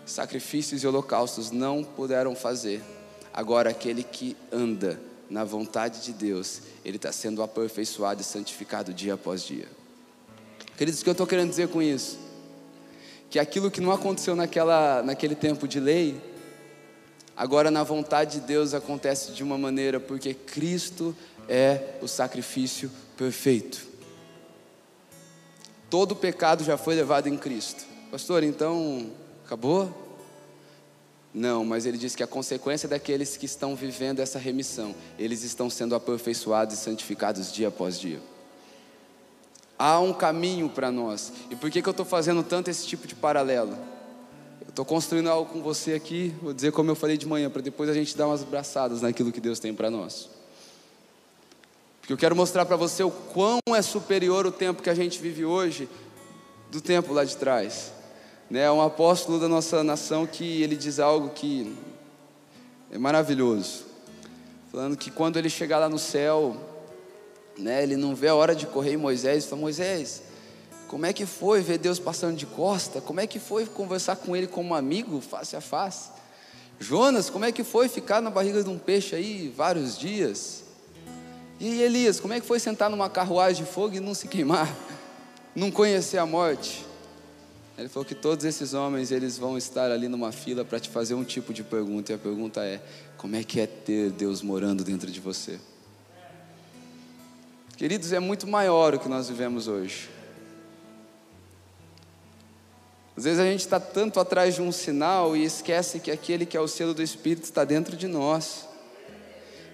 sacrifícios 0.04 0.82
e 0.82 0.86
holocaustos 0.86 1.50
não 1.50 1.82
puderam 1.82 2.34
fazer. 2.34 2.82
Agora, 3.32 3.70
aquele 3.70 4.02
que 4.02 4.36
anda 4.52 5.00
na 5.30 5.42
vontade 5.42 6.02
de 6.02 6.12
Deus, 6.12 6.60
ele 6.84 6.96
está 6.96 7.10
sendo 7.10 7.42
aperfeiçoado 7.42 8.20
e 8.20 8.24
santificado 8.24 8.92
dia 8.92 9.14
após 9.14 9.42
dia. 9.42 9.68
Queridos, 10.76 11.00
o 11.00 11.04
que 11.04 11.08
eu 11.08 11.12
estou 11.12 11.26
querendo 11.26 11.48
dizer 11.48 11.68
com 11.68 11.80
isso? 11.80 12.18
Que 13.30 13.38
aquilo 13.38 13.70
que 13.70 13.80
não 13.80 13.90
aconteceu 13.90 14.36
naquela, 14.36 15.02
naquele 15.02 15.34
tempo 15.34 15.66
de 15.66 15.80
lei, 15.80 16.20
agora 17.34 17.70
na 17.70 17.82
vontade 17.82 18.40
de 18.40 18.46
Deus 18.46 18.74
acontece 18.74 19.32
de 19.32 19.42
uma 19.42 19.56
maneira, 19.56 19.98
porque 19.98 20.34
Cristo 20.34 21.16
é 21.48 21.96
o 22.02 22.06
sacrifício 22.06 22.90
perfeito. 23.16 23.86
Todo 25.88 26.16
pecado 26.16 26.64
já 26.64 26.76
foi 26.76 26.94
levado 26.94 27.28
em 27.28 27.36
Cristo. 27.36 27.84
Pastor, 28.10 28.42
então 28.42 29.12
Acabou? 29.44 29.92
Não, 31.32 31.64
mas 31.64 31.84
ele 31.84 31.98
diz 31.98 32.16
que 32.16 32.22
a 32.22 32.26
consequência 32.26 32.88
daqueles 32.88 33.36
que 33.36 33.44
estão 33.44 33.76
vivendo 33.76 34.20
essa 34.20 34.38
remissão, 34.38 34.94
eles 35.18 35.42
estão 35.42 35.68
sendo 35.68 35.94
aperfeiçoados 35.94 36.74
e 36.74 36.78
santificados 36.78 37.52
dia 37.52 37.68
após 37.68 38.00
dia. 38.00 38.20
Há 39.78 40.00
um 40.00 40.14
caminho 40.14 40.70
para 40.70 40.90
nós. 40.90 41.32
E 41.50 41.56
por 41.56 41.70
que, 41.70 41.82
que 41.82 41.88
eu 41.88 41.90
estou 41.90 42.06
fazendo 42.06 42.42
tanto 42.42 42.70
esse 42.70 42.86
tipo 42.86 43.06
de 43.06 43.14
paralelo? 43.14 43.76
Eu 44.62 44.70
estou 44.70 44.84
construindo 44.84 45.28
algo 45.28 45.52
com 45.52 45.60
você 45.60 45.92
aqui, 45.92 46.34
vou 46.40 46.54
dizer 46.54 46.72
como 46.72 46.90
eu 46.90 46.94
falei 46.94 47.18
de 47.18 47.26
manhã, 47.26 47.50
para 47.50 47.60
depois 47.60 47.90
a 47.90 47.94
gente 47.94 48.16
dar 48.16 48.28
umas 48.28 48.44
braçadas 48.44 49.02
naquilo 49.02 49.30
que 49.30 49.40
Deus 49.40 49.58
tem 49.58 49.74
para 49.74 49.90
nós. 49.90 50.30
Porque 52.04 52.12
eu 52.12 52.18
quero 52.18 52.36
mostrar 52.36 52.64
para 52.64 52.76
você 52.76 53.02
o 53.02 53.10
quão 53.10 53.58
é 53.74 53.82
superior 53.82 54.46
o 54.46 54.52
tempo 54.52 54.82
que 54.82 54.90
a 54.90 54.94
gente 54.94 55.18
vive 55.18 55.44
hoje 55.44 55.88
do 56.70 56.80
tempo 56.80 57.12
lá 57.12 57.24
de 57.24 57.36
trás 57.36 57.92
né, 58.50 58.70
um 58.70 58.82
apóstolo 58.82 59.38
da 59.38 59.48
nossa 59.48 59.82
nação 59.82 60.26
que 60.26 60.62
ele 60.62 60.76
diz 60.76 60.98
algo 60.98 61.30
que 61.30 61.76
é 62.90 62.98
maravilhoso. 62.98 63.84
Falando 64.70 64.96
que 64.96 65.10
quando 65.10 65.38
ele 65.38 65.48
chegar 65.48 65.78
lá 65.78 65.88
no 65.88 65.98
céu, 65.98 66.56
né, 67.58 67.82
ele 67.82 67.96
não 67.96 68.14
vê 68.14 68.28
a 68.28 68.34
hora 68.34 68.54
de 68.54 68.66
correr 68.66 68.92
em 68.92 68.96
Moisés, 68.96 69.44
fala: 69.44 69.60
Moisés, 69.60 70.22
como 70.88 71.06
é 71.06 71.12
que 71.12 71.26
foi 71.26 71.62
ver 71.62 71.78
Deus 71.78 71.98
passando 71.98 72.36
de 72.36 72.46
costa? 72.46 73.00
Como 73.00 73.20
é 73.20 73.26
que 73.26 73.38
foi 73.38 73.66
conversar 73.66 74.16
com 74.16 74.36
ele 74.36 74.46
como 74.46 74.74
amigo, 74.74 75.20
face 75.20 75.56
a 75.56 75.60
face? 75.60 76.10
Jonas, 76.78 77.30
como 77.30 77.44
é 77.44 77.52
que 77.52 77.62
foi 77.62 77.88
ficar 77.88 78.20
na 78.20 78.30
barriga 78.30 78.62
de 78.62 78.68
um 78.68 78.78
peixe 78.78 79.14
aí 79.14 79.52
vários 79.56 79.96
dias? 79.96 80.63
E 81.64 81.80
Elias, 81.80 82.20
como 82.20 82.34
é 82.34 82.40
que 82.40 82.46
foi 82.46 82.60
sentar 82.60 82.90
numa 82.90 83.08
carruagem 83.08 83.64
de 83.64 83.70
fogo 83.70 83.94
e 83.94 84.00
não 84.00 84.12
se 84.12 84.28
queimar? 84.28 84.70
Não 85.56 85.70
conhecer 85.70 86.18
a 86.18 86.26
morte? 86.26 86.84
Ele 87.78 87.88
falou 87.88 88.04
que 88.04 88.14
todos 88.14 88.44
esses 88.44 88.74
homens 88.74 89.10
eles 89.10 89.38
vão 89.38 89.56
estar 89.56 89.90
ali 89.90 90.06
numa 90.06 90.30
fila 90.30 90.62
para 90.62 90.78
te 90.78 90.90
fazer 90.90 91.14
um 91.14 91.24
tipo 91.24 91.54
de 91.54 91.62
pergunta 91.62 92.12
e 92.12 92.14
a 92.16 92.18
pergunta 92.18 92.62
é: 92.62 92.82
como 93.16 93.34
é 93.34 93.42
que 93.42 93.60
é 93.60 93.66
ter 93.66 94.10
Deus 94.10 94.42
morando 94.42 94.84
dentro 94.84 95.10
de 95.10 95.20
você? 95.20 95.58
Queridos, 97.78 98.12
é 98.12 98.18
muito 98.18 98.46
maior 98.46 98.94
o 98.94 98.98
que 98.98 99.08
nós 99.08 99.30
vivemos 99.30 99.66
hoje. 99.66 100.10
Às 103.16 103.24
vezes 103.24 103.40
a 103.40 103.44
gente 103.44 103.60
está 103.60 103.80
tanto 103.80 104.20
atrás 104.20 104.56
de 104.56 104.60
um 104.60 104.70
sinal 104.70 105.34
e 105.34 105.44
esquece 105.44 105.98
que 105.98 106.10
aquele 106.10 106.44
que 106.44 106.58
é 106.58 106.60
o 106.60 106.68
selo 106.68 106.92
do 106.92 107.02
Espírito 107.02 107.44
está 107.44 107.64
dentro 107.64 107.96
de 107.96 108.06
nós. 108.06 108.73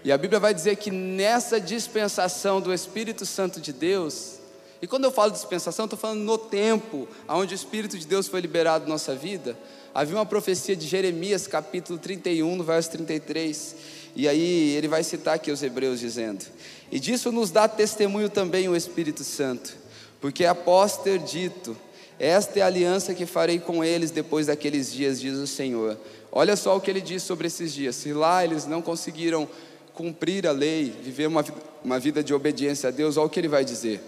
E 0.03 0.11
a 0.11 0.17
Bíblia 0.17 0.41
vai 0.41 0.55
dizer 0.55 0.77
que 0.77 0.91
nessa 0.91 1.61
dispensação 1.61 2.61
do 2.61 2.73
Espírito 2.73 3.27
Santo 3.27 3.61
de 3.61 3.71
Deus, 3.71 4.39
e 4.81 4.87
quando 4.87 5.05
eu 5.05 5.11
falo 5.11 5.31
dispensação, 5.31 5.85
estou 5.85 5.99
falando 5.99 6.21
no 6.21 6.39
tempo 6.39 7.07
onde 7.29 7.55
o 7.55 7.57
Espírito 7.57 7.99
de 7.99 8.07
Deus 8.07 8.27
foi 8.27 8.41
liberado 8.41 8.85
na 8.85 8.91
nossa 8.93 9.15
vida, 9.15 9.57
havia 9.95 10.17
uma 10.17 10.25
profecia 10.25 10.75
de 10.75 10.87
Jeremias, 10.87 11.47
capítulo 11.47 11.99
31, 11.99 12.57
no 12.57 12.65
verso 12.65 12.91
33, 12.93 13.77
e 14.17 14.27
aí 14.27 14.71
ele 14.71 14.89
vai 14.89 15.05
citar 15.05 15.35
aqui 15.35 15.51
os 15.51 15.63
Hebreus 15.63 16.01
dizendo: 16.01 16.47
E 16.91 16.99
disso 16.99 17.31
nos 17.31 17.51
dá 17.51 17.69
testemunho 17.69 18.31
também 18.31 18.71
o 18.71 18.77
Espírito 18.77 19.23
Santo, 19.23 19.77
porque 20.19 20.47
após 20.47 20.97
ter 20.97 21.19
dito, 21.19 21.77
esta 22.19 22.59
é 22.59 22.63
a 22.63 22.67
aliança 22.67 23.15
que 23.15 23.27
farei 23.27 23.59
com 23.59 23.85
eles 23.85 24.11
depois 24.11 24.47
daqueles 24.47 24.91
dias, 24.91 25.21
diz 25.21 25.37
o 25.37 25.47
Senhor. 25.47 25.99
Olha 26.33 26.57
só 26.57 26.77
o 26.77 26.81
que 26.81 26.91
ele 26.91 27.01
diz 27.01 27.23
sobre 27.23 27.49
esses 27.49 27.73
dias. 27.73 27.97
Se 27.97 28.13
lá 28.13 28.45
eles 28.45 28.67
não 28.67 28.81
conseguiram 28.81 29.49
cumprir 29.94 30.46
a 30.46 30.53
lei, 30.53 30.92
viver 31.03 31.26
uma, 31.26 31.44
uma 31.85 31.98
vida 31.98 32.22
de 32.22 32.33
obediência 32.33 32.88
a 32.88 32.92
Deus, 32.92 33.16
olha 33.16 33.26
o 33.26 33.31
que 33.31 33.40
ele 33.40 33.48
vai 33.48 33.64
dizer: 33.64 34.00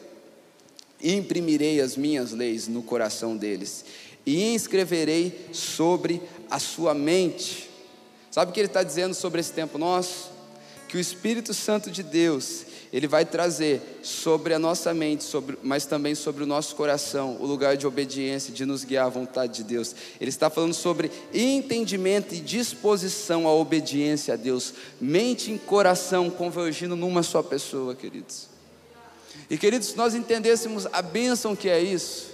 Imprimirei 1.03 1.81
as 1.81 1.97
minhas 1.97 2.33
leis 2.33 2.69
no 2.69 2.83
coração 2.83 3.37
deles, 3.37 3.85
e 4.25 4.55
inscreverei 4.55 5.49
sobre 5.53 6.23
a 6.51 6.59
sua 6.59 6.95
mente. 6.95 7.69
Sabe 8.31 8.51
o 8.51 8.55
que 8.55 8.61
ele 8.61 8.69
está 8.69 8.83
dizendo 8.83 9.15
sobre 9.15 9.41
esse 9.41 9.53
tempo 9.53 9.77
nosso? 9.77 10.31
Que 10.89 10.97
o 10.97 11.01
Espírito 11.01 11.53
Santo 11.53 11.91
de 11.91 12.03
Deus, 12.03 12.65
ele 12.93 13.09
vai 13.09 13.25
trazer 13.25 13.81
sobre 14.03 14.53
a 14.53 14.59
nossa 14.59 14.93
mente, 14.93 15.25
sobre, 15.25 15.59
mas 15.63 15.87
também 15.87 16.15
sobre 16.15 16.45
o 16.45 16.47
nosso 16.47 16.77
coração, 16.77 17.39
o 17.41 17.47
lugar 17.47 17.75
de 17.75 17.87
obediência, 17.87 18.53
de 18.53 18.67
nos 18.67 18.85
guiar 18.85 19.07
à 19.07 19.09
vontade 19.09 19.55
de 19.55 19.65
Deus. 19.65 19.97
Ele 20.21 20.29
está 20.29 20.51
falando 20.51 20.75
sobre 20.75 21.11
entendimento 21.33 22.35
e 22.35 22.41
disposição 22.41 23.49
à 23.49 23.55
obediência 23.55 24.35
a 24.35 24.37
Deus, 24.37 24.75
mente 25.01 25.51
e 25.51 25.59
coração 25.59 26.29
convergindo 26.29 26.95
numa 26.95 27.23
só 27.23 27.43
pessoa, 27.43 27.95
queridos. 27.95 28.49
E 29.49 29.57
queridos, 29.57 29.89
se 29.89 29.97
nós 29.97 30.15
entendêssemos 30.15 30.87
a 30.93 31.01
bênção 31.01 31.57
que 31.57 31.71
é 31.71 31.81
isso, 31.81 32.31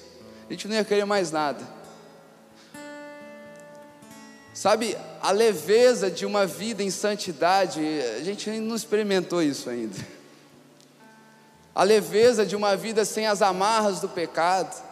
a 0.48 0.52
gente 0.52 0.66
não 0.66 0.74
ia 0.74 0.84
querer 0.84 1.04
mais 1.04 1.30
nada. 1.30 1.64
Sabe, 4.52 4.96
a 5.22 5.30
leveza 5.30 6.10
de 6.10 6.26
uma 6.26 6.44
vida 6.44 6.82
em 6.82 6.90
santidade, 6.90 7.80
a 8.18 8.24
gente 8.24 8.50
não 8.58 8.74
experimentou 8.74 9.40
isso 9.40 9.70
ainda. 9.70 10.17
A 11.78 11.84
leveza 11.84 12.44
de 12.44 12.56
uma 12.56 12.76
vida 12.76 13.04
sem 13.04 13.28
as 13.28 13.40
amarras 13.40 14.00
do 14.00 14.08
pecado. 14.08 14.82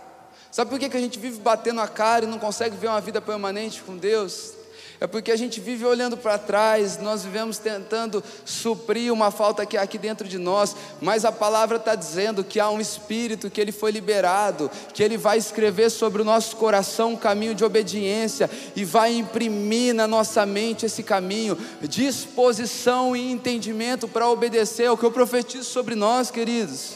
Sabe 0.53 0.71
por 0.71 0.79
que, 0.79 0.89
que 0.89 0.97
a 0.97 1.01
gente 1.01 1.19
vive 1.19 1.41
batendo 1.41 1.81
a 1.81 1.89
cara 1.89 2.25
e 2.25 2.29
não 2.29 2.39
consegue 2.39 2.77
ver 2.77 2.87
uma 2.87 3.01
vida 3.01 3.21
permanente 3.21 3.83
com 3.83 3.97
Deus? 3.97 4.53
É 4.99 5.07
porque 5.07 5.31
a 5.31 5.37
gente 5.37 5.61
vive 5.61 5.85
olhando 5.85 6.17
para 6.17 6.39
trás, 6.39 6.99
nós 6.99 7.23
vivemos 7.23 7.59
tentando 7.59 8.25
suprir 8.47 9.13
uma 9.13 9.31
falta 9.31 9.67
que 9.67 9.77
há 9.77 9.83
aqui 9.83 9.99
dentro 9.99 10.27
de 10.27 10.39
nós, 10.39 10.75
mas 11.03 11.27
a 11.27 11.31
palavra 11.31 11.77
está 11.77 11.95
dizendo 11.95 12.43
que 12.43 12.59
há 12.59 12.71
um 12.71 12.81
espírito 12.81 13.51
que 13.51 13.61
ele 13.61 13.73
foi 13.73 13.91
liberado, 13.91 14.71
que 14.95 15.03
ele 15.03 15.19
vai 15.19 15.37
escrever 15.37 15.91
sobre 15.91 16.23
o 16.23 16.25
nosso 16.25 16.57
coração 16.57 17.13
um 17.13 17.17
caminho 17.17 17.55
de 17.55 17.63
obediência 17.63 18.51
e 18.75 18.85
vai 18.85 19.15
imprimir 19.15 19.95
na 19.95 20.07
nossa 20.07 20.47
mente 20.47 20.87
esse 20.87 21.03
caminho, 21.03 21.59
disposição 21.83 23.15
e 23.15 23.31
entendimento 23.31 24.09
para 24.09 24.29
obedecer 24.29 24.87
ao 24.87 24.97
que 24.97 25.05
eu 25.05 25.13
profetizo 25.13 25.65
sobre 25.65 25.95
nós, 25.95 26.31
queridos. 26.31 26.95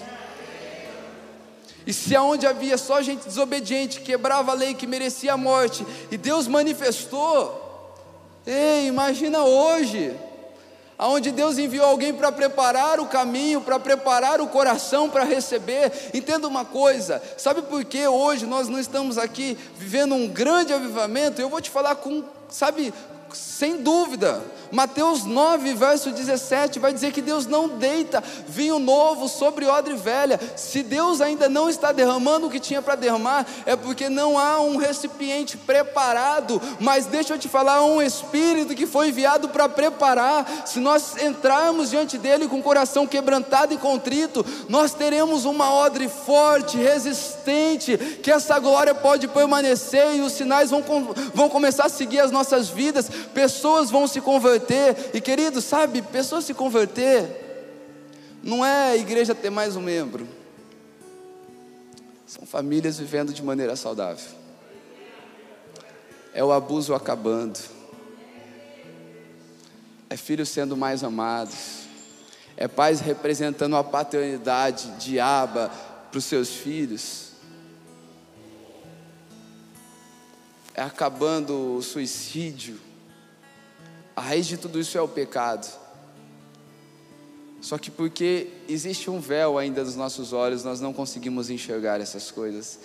E 1.86 1.92
se 1.92 2.14
aonde 2.14 2.46
havia 2.46 2.78
só 2.78 3.02
gente 3.02 3.26
desobediente, 3.26 4.00
quebrava 4.00 4.52
a 4.52 4.54
lei 4.54 4.74
que 4.74 4.86
merecia 4.86 5.32
a 5.32 5.36
morte, 5.36 5.84
e 6.10 6.16
Deus 6.16 6.46
manifestou, 6.46 7.69
Ei, 8.52 8.88
imagina 8.88 9.44
hoje, 9.44 10.12
aonde 10.98 11.30
Deus 11.30 11.56
enviou 11.56 11.86
alguém 11.86 12.12
para 12.12 12.32
preparar 12.32 12.98
o 12.98 13.06
caminho, 13.06 13.60
para 13.60 13.78
preparar 13.78 14.40
o 14.40 14.48
coração 14.48 15.08
para 15.08 15.22
receber. 15.22 15.92
Entenda 16.12 16.48
uma 16.48 16.64
coisa, 16.64 17.22
sabe 17.38 17.62
por 17.62 17.84
que 17.84 18.04
hoje 18.08 18.46
nós 18.46 18.66
não 18.66 18.80
estamos 18.80 19.18
aqui 19.18 19.56
vivendo 19.76 20.16
um 20.16 20.26
grande 20.26 20.72
avivamento? 20.72 21.40
Eu 21.40 21.48
vou 21.48 21.60
te 21.60 21.70
falar 21.70 21.94
com, 21.94 22.24
sabe, 22.48 22.92
sem 23.32 23.84
dúvida. 23.84 24.42
Mateus 24.70 25.24
9, 25.24 25.74
verso 25.74 26.11
17, 26.11 26.78
vai 26.78 26.92
dizer 26.92 27.12
que 27.12 27.22
Deus 27.22 27.46
não 27.46 27.68
deita 27.68 28.22
vinho 28.46 28.78
novo 28.78 29.28
sobre 29.28 29.66
odre 29.66 29.94
velha. 29.94 30.38
Se 30.56 30.83
Deus 30.83 31.20
ainda 31.20 31.48
não 31.48 31.68
está 31.68 31.92
derramando 31.92 32.46
o 32.46 32.50
que 32.50 32.61
tinha 32.61 32.80
para 32.80 32.94
derramar, 32.94 33.46
é 33.66 33.74
porque 33.74 34.09
não 34.09 34.38
há 34.38 34.61
um 34.61 34.76
recipiente 34.76 35.56
preparado. 35.56 36.61
Mas 36.78 37.06
deixa 37.06 37.35
eu 37.35 37.38
te 37.38 37.48
falar, 37.48 37.83
um 37.83 38.00
Espírito 38.00 38.74
que 38.74 38.87
foi 38.87 39.09
enviado 39.09 39.48
para 39.48 39.68
preparar. 39.68 40.64
Se 40.66 40.78
nós 40.78 41.16
entrarmos 41.22 41.90
diante 41.90 42.18
dele 42.18 42.48
com 42.48 42.61
o 42.61 42.62
coração 42.62 43.06
quebrantado 43.06 43.74
e 43.74 43.78
contrito, 43.78 44.44
nós 44.68 44.94
teremos 44.94 45.44
uma 45.44 45.72
odre 45.72 46.09
forte, 46.09 46.76
resistente, 46.76 47.96
que 48.22 48.30
essa 48.30 48.59
glória 48.59 48.94
pode 48.94 49.28
permanecer 49.28 50.16
e 50.16 50.20
os 50.20 50.33
sinais 50.33 50.70
vão, 50.70 50.83
vão 51.35 51.48
começar 51.48 51.87
a 51.87 51.88
seguir 51.88 52.20
as 52.20 52.30
nossas 52.30 52.68
vidas 52.68 53.11
pessoas 53.35 53.90
vão 53.90 54.06
se 54.06 54.20
converter, 54.20 54.59
e 55.14 55.20
querido, 55.20 55.60
sabe, 55.60 56.02
pessoas 56.02 56.44
se 56.44 56.54
converter, 56.54 57.26
não 58.42 58.64
é 58.64 58.92
a 58.92 58.96
igreja 58.96 59.34
ter 59.34 59.50
mais 59.50 59.76
um 59.76 59.80
membro, 59.80 60.26
são 62.26 62.46
famílias 62.46 62.98
vivendo 62.98 63.32
de 63.32 63.42
maneira 63.42 63.76
saudável, 63.76 64.30
é 66.32 66.44
o 66.44 66.52
abuso 66.52 66.94
acabando, 66.94 67.58
é 70.08 70.16
filhos 70.16 70.48
sendo 70.48 70.76
mais 70.76 71.04
amados, 71.04 71.80
é 72.56 72.68
pais 72.68 73.00
representando 73.00 73.74
a 73.76 73.82
paternidade 73.82 74.90
de 74.98 75.18
aba 75.18 75.70
para 76.10 76.18
os 76.18 76.24
seus 76.24 76.50
filhos. 76.50 77.30
É 80.74 80.82
acabando 80.82 81.76
o 81.76 81.82
suicídio, 81.82 82.78
a 84.20 84.22
raiz 84.22 84.46
de 84.46 84.59
tudo 84.59 84.78
isso 84.78 84.98
é 84.98 85.00
o 85.00 85.09
pecado. 85.09 85.66
Só 87.59 87.78
que 87.78 87.90
porque 87.90 88.48
existe 88.68 89.09
um 89.09 89.18
véu 89.18 89.56
ainda 89.56 89.83
nos 89.83 89.96
nossos 89.96 90.35
olhos, 90.35 90.62
nós 90.62 90.78
não 90.78 90.92
conseguimos 90.92 91.48
enxergar 91.48 92.02
essas 92.02 92.30
coisas. 92.30 92.80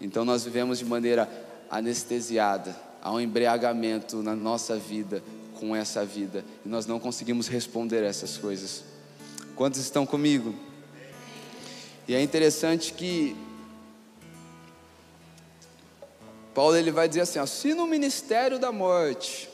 Então 0.00 0.24
nós 0.24 0.44
vivemos 0.44 0.78
de 0.78 0.86
maneira 0.86 1.28
anestesiada, 1.70 2.74
há 3.02 3.12
um 3.12 3.20
embriagamento 3.20 4.22
na 4.22 4.34
nossa 4.34 4.78
vida 4.78 5.22
com 5.60 5.76
essa 5.76 6.06
vida, 6.06 6.42
e 6.64 6.68
nós 6.70 6.86
não 6.86 6.98
conseguimos 6.98 7.48
responder 7.48 8.02
essas 8.02 8.38
coisas. 8.38 8.82
Quantos 9.54 9.80
estão 9.80 10.06
comigo? 10.06 10.54
E 12.08 12.14
é 12.14 12.22
interessante 12.22 12.94
que 12.94 13.36
Paulo 16.54 16.76
ele 16.76 16.90
vai 16.90 17.10
dizer 17.10 17.20
assim: 17.20 17.38
ó, 17.40 17.44
se 17.44 17.74
no 17.74 17.86
ministério 17.86 18.58
da 18.58 18.72
morte 18.72 19.50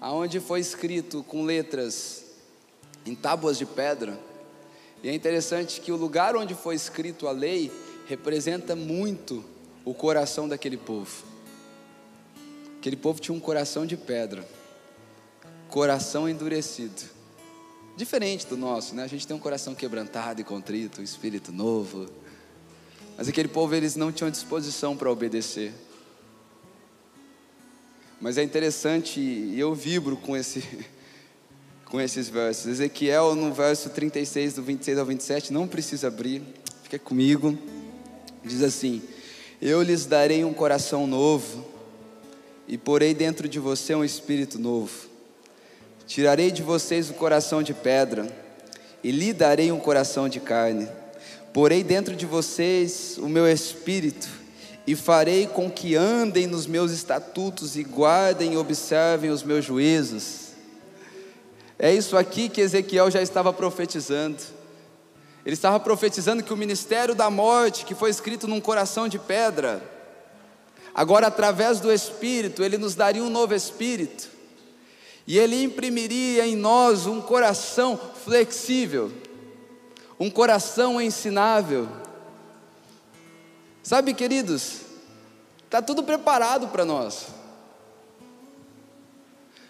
aonde 0.00 0.40
foi 0.40 0.60
escrito 0.60 1.22
com 1.22 1.44
letras 1.44 2.24
em 3.04 3.14
tábuas 3.14 3.58
de 3.58 3.66
pedra. 3.66 4.18
E 5.02 5.08
é 5.08 5.14
interessante 5.14 5.80
que 5.80 5.92
o 5.92 5.96
lugar 5.96 6.36
onde 6.36 6.54
foi 6.54 6.74
escrito 6.74 7.26
a 7.26 7.32
lei 7.32 7.70
representa 8.06 8.74
muito 8.74 9.44
o 9.84 9.94
coração 9.94 10.48
daquele 10.48 10.76
povo. 10.76 11.24
Aquele 12.78 12.96
povo 12.96 13.20
tinha 13.20 13.34
um 13.34 13.40
coração 13.40 13.84
de 13.84 13.96
pedra, 13.96 14.46
coração 15.68 16.28
endurecido. 16.28 17.02
Diferente 17.96 18.46
do 18.46 18.56
nosso, 18.56 18.94
né? 18.94 19.04
A 19.04 19.06
gente 19.06 19.26
tem 19.26 19.36
um 19.36 19.40
coração 19.40 19.74
quebrantado 19.74 20.40
e 20.40 20.44
contrito, 20.44 21.00
um 21.00 21.04
espírito 21.04 21.52
novo. 21.52 22.08
Mas 23.18 23.28
aquele 23.28 23.48
povo 23.48 23.74
eles 23.74 23.96
não 23.96 24.10
tinham 24.10 24.30
disposição 24.30 24.96
para 24.96 25.10
obedecer. 25.10 25.74
Mas 28.20 28.36
é 28.36 28.42
interessante 28.42 29.18
e 29.18 29.58
eu 29.58 29.74
vibro 29.74 30.14
com, 30.14 30.36
esse, 30.36 30.62
com 31.86 31.98
esses 31.98 32.28
versos. 32.28 32.66
Ezequiel, 32.66 33.34
no 33.34 33.52
verso 33.52 33.88
36, 33.88 34.54
do 34.54 34.62
26 34.62 34.98
ao 34.98 35.06
27, 35.06 35.52
não 35.52 35.66
precisa 35.66 36.08
abrir, 36.08 36.42
fica 36.82 36.98
comigo. 36.98 37.58
Diz 38.44 38.62
assim: 38.62 39.00
Eu 39.60 39.80
lhes 39.82 40.04
darei 40.04 40.44
um 40.44 40.52
coração 40.52 41.06
novo, 41.06 41.66
e 42.68 42.76
porei 42.76 43.14
dentro 43.14 43.48
de 43.48 43.58
você 43.58 43.94
um 43.94 44.04
espírito 44.04 44.58
novo. 44.58 45.08
Tirarei 46.06 46.50
de 46.50 46.62
vocês 46.62 47.08
o 47.08 47.14
coração 47.14 47.62
de 47.62 47.72
pedra, 47.72 48.30
e 49.02 49.10
lhe 49.10 49.32
darei 49.32 49.72
um 49.72 49.80
coração 49.80 50.28
de 50.28 50.40
carne. 50.40 50.86
Porei 51.54 51.82
dentro 51.82 52.14
de 52.14 52.26
vocês 52.26 53.16
o 53.18 53.28
meu 53.28 53.50
espírito, 53.50 54.28
e 54.86 54.96
farei 54.96 55.46
com 55.46 55.70
que 55.70 55.94
andem 55.94 56.46
nos 56.46 56.66
meus 56.66 56.90
estatutos 56.90 57.76
e 57.76 57.82
guardem 57.82 58.54
e 58.54 58.56
observem 58.56 59.30
os 59.30 59.42
meus 59.42 59.64
juízos. 59.64 60.50
É 61.78 61.92
isso 61.92 62.16
aqui 62.16 62.48
que 62.48 62.60
Ezequiel 62.60 63.10
já 63.10 63.22
estava 63.22 63.52
profetizando. 63.52 64.38
Ele 65.44 65.54
estava 65.54 65.80
profetizando 65.80 66.42
que 66.42 66.52
o 66.52 66.56
ministério 66.56 67.14
da 67.14 67.30
morte, 67.30 67.84
que 67.84 67.94
foi 67.94 68.10
escrito 68.10 68.46
num 68.46 68.60
coração 68.60 69.08
de 69.08 69.18
pedra, 69.18 69.82
Agora, 70.94 71.28
através 71.28 71.80
do 71.80 71.92
Espírito, 71.92 72.64
Ele 72.64 72.76
nos 72.76 72.94
daria 72.94 73.22
um 73.22 73.30
novo 73.30 73.54
Espírito, 73.54 74.28
e 75.26 75.38
Ele 75.38 75.62
imprimiria 75.62 76.46
em 76.46 76.56
nós 76.56 77.06
um 77.06 77.20
coração 77.20 77.98
flexível, 78.24 79.10
um 80.18 80.28
coração 80.28 81.00
ensinável. 81.00 81.88
Sabe, 83.82 84.14
queridos, 84.14 84.80
está 85.64 85.80
tudo 85.80 86.02
preparado 86.02 86.68
para 86.68 86.84
nós. 86.84 87.26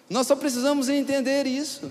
Nós 0.09 0.27
só 0.27 0.35
precisamos 0.35 0.89
entender 0.89 1.47
isso. 1.47 1.91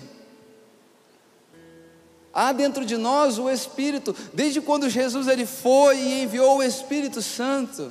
Há 2.32 2.52
dentro 2.52 2.84
de 2.84 2.96
nós 2.96 3.38
o 3.38 3.50
Espírito, 3.50 4.14
desde 4.32 4.60
quando 4.60 4.88
Jesus 4.88 5.26
ele 5.26 5.46
foi 5.46 5.98
e 5.98 6.22
enviou 6.22 6.58
o 6.58 6.62
Espírito 6.62 7.22
Santo, 7.22 7.90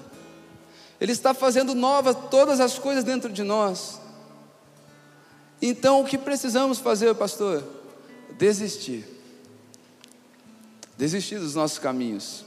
ele 1.02 1.12
está 1.12 1.34
fazendo 1.34 1.74
novas 1.74 2.15
todas 2.30 2.60
as 2.60 2.78
coisas 2.78 3.04
dentro 3.04 3.32
de 3.32 3.44
nós. 3.44 4.00
Então 5.62 6.02
o 6.02 6.06
que 6.06 6.18
precisamos 6.18 6.80
fazer, 6.80 7.13
pastor? 7.15 7.63
Desistir. 8.38 9.06
Desistir 10.98 11.39
dos 11.39 11.56
nossos 11.56 11.80
caminhos. 11.80 12.46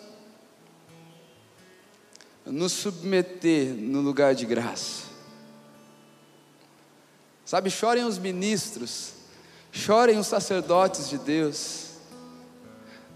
Nos 2.45 2.73
submeter 2.73 3.69
no 3.69 4.01
lugar 4.01 4.35
de 4.35 4.45
graça. 4.45 5.05
Sabe, 7.45 7.71
chorem 7.71 8.05
os 8.05 8.19
ministros, 8.19 9.13
chorem 9.71 10.19
os 10.19 10.27
sacerdotes 10.27 11.09
de 11.09 11.19
Deus, 11.19 11.91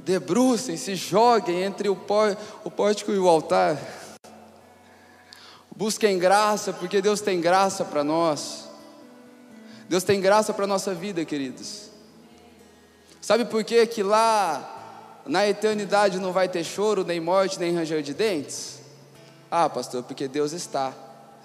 debrucem, 0.00 0.76
se 0.76 0.94
joguem 0.94 1.62
entre 1.62 1.88
o, 1.88 1.96
pórtico 1.96 3.12
e 3.12 3.18
o 3.18 3.28
altar, 3.28 3.80
busquem 5.74 6.18
graça, 6.18 6.72
porque 6.72 7.00
Deus 7.00 7.20
tem 7.20 7.40
graça 7.40 7.84
para 7.84 8.04
nós, 8.04 8.68
Deus 9.88 10.04
tem 10.04 10.20
graça 10.20 10.52
para 10.52 10.64
a 10.64 10.68
nossa 10.68 10.94
vida, 10.94 11.24
queridos. 11.24 11.90
Sabe 13.20 13.44
por 13.44 13.64
que 13.64 13.86
que 13.86 14.02
lá 14.02 15.22
na 15.26 15.48
eternidade 15.48 16.20
não 16.20 16.32
vai 16.32 16.48
ter 16.48 16.62
choro, 16.62 17.04
nem 17.04 17.20
morte, 17.20 17.58
nem 17.58 17.74
ranger 17.74 18.02
de 18.02 18.14
dentes? 18.14 18.75
Ah, 19.50 19.68
pastor, 19.68 20.02
porque 20.02 20.28
Deus 20.28 20.52
está. 20.52 20.92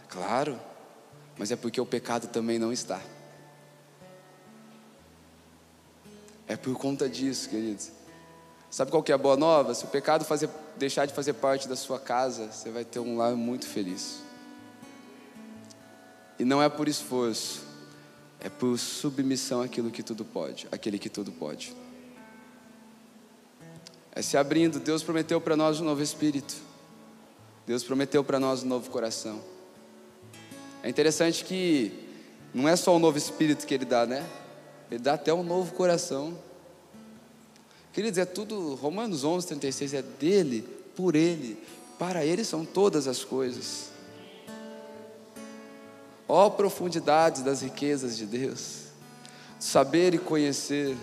Claro 0.08 0.60
mas 1.42 1.52
é 1.52 1.56
porque 1.56 1.82
o 1.82 1.86
pecado 1.88 2.28
também 2.28 2.60
não 2.60 2.72
está. 2.72 3.02
É 6.48 6.56
por 6.56 6.78
conta 6.78 7.10
disso, 7.10 7.50
queridos. 7.50 7.90
Sabe 8.70 8.92
qual 8.92 9.02
que 9.02 9.12
é 9.12 9.16
a 9.16 9.18
boa 9.18 9.36
nova? 9.36 9.74
Se 9.74 9.84
o 9.84 9.88
pecado 9.88 10.24
fazer, 10.24 10.50
deixar 10.78 11.08
de 11.08 11.14
fazer 11.16 11.34
parte 11.34 11.68
da 11.68 11.76
sua 11.76 12.00
casa, 12.00 12.52
você 12.52 12.70
vai 12.70 12.86
ter 12.86 13.00
um 13.00 13.18
lar 13.18 13.34
muito 13.36 13.66
feliz. 13.66 14.20
E 16.38 16.46
não 16.46 16.62
é 16.62 16.70
por 16.70 16.88
esforço, 16.88 17.64
é 18.40 18.48
por 18.48 18.78
submissão 18.78 19.64
àquilo 19.64 19.90
que 19.90 20.04
tudo 20.04 20.24
pode, 20.24 20.68
aquele 20.72 21.00
que 21.00 21.10
tudo 21.10 21.32
pode. 21.32 21.76
É 24.14 24.22
se 24.22 24.38
abrindo, 24.38 24.80
Deus 24.80 25.02
prometeu 25.02 25.42
para 25.42 25.56
nós 25.56 25.80
um 25.80 25.86
novo 25.86 26.04
espírito. 26.04 26.56
Deus 27.66 27.84
prometeu 27.84 28.24
para 28.24 28.40
nós 28.40 28.64
um 28.64 28.68
novo 28.68 28.90
coração. 28.90 29.42
É 30.84 30.90
interessante 30.90 31.46
que 31.46 31.92
não 32.54 32.68
é 32.68 32.76
só 32.76 32.96
o 32.96 33.00
novo 33.00 33.18
espírito 33.18 33.66
que 33.66 33.74
ele 33.74 33.86
dá, 33.86 34.06
né? 34.06 34.28
Ele 34.90 35.00
dá 35.00 35.14
até 35.14 35.34
um 35.34 35.44
novo 35.44 35.74
coração. 35.74 36.38
Queridos, 37.94 38.18
é 38.18 38.26
tudo, 38.26 38.76
Romanos 38.76 39.24
11, 39.24 39.48
36, 39.48 39.94
é 39.94 40.02
dele, 40.02 40.62
por 40.96 41.16
ele, 41.16 41.58
para 42.00 42.26
ele 42.26 42.44
são 42.44 42.66
todas 42.66 43.08
as 43.08 43.24
coisas. 43.24 43.92
Ó 46.28 46.48
oh, 46.48 47.42
das 47.44 47.62
riquezas 47.62 48.16
de 48.18 48.26
Deus, 48.26 48.86
saber 49.60 50.14
e 50.14 50.18
conhecer. 50.18 50.96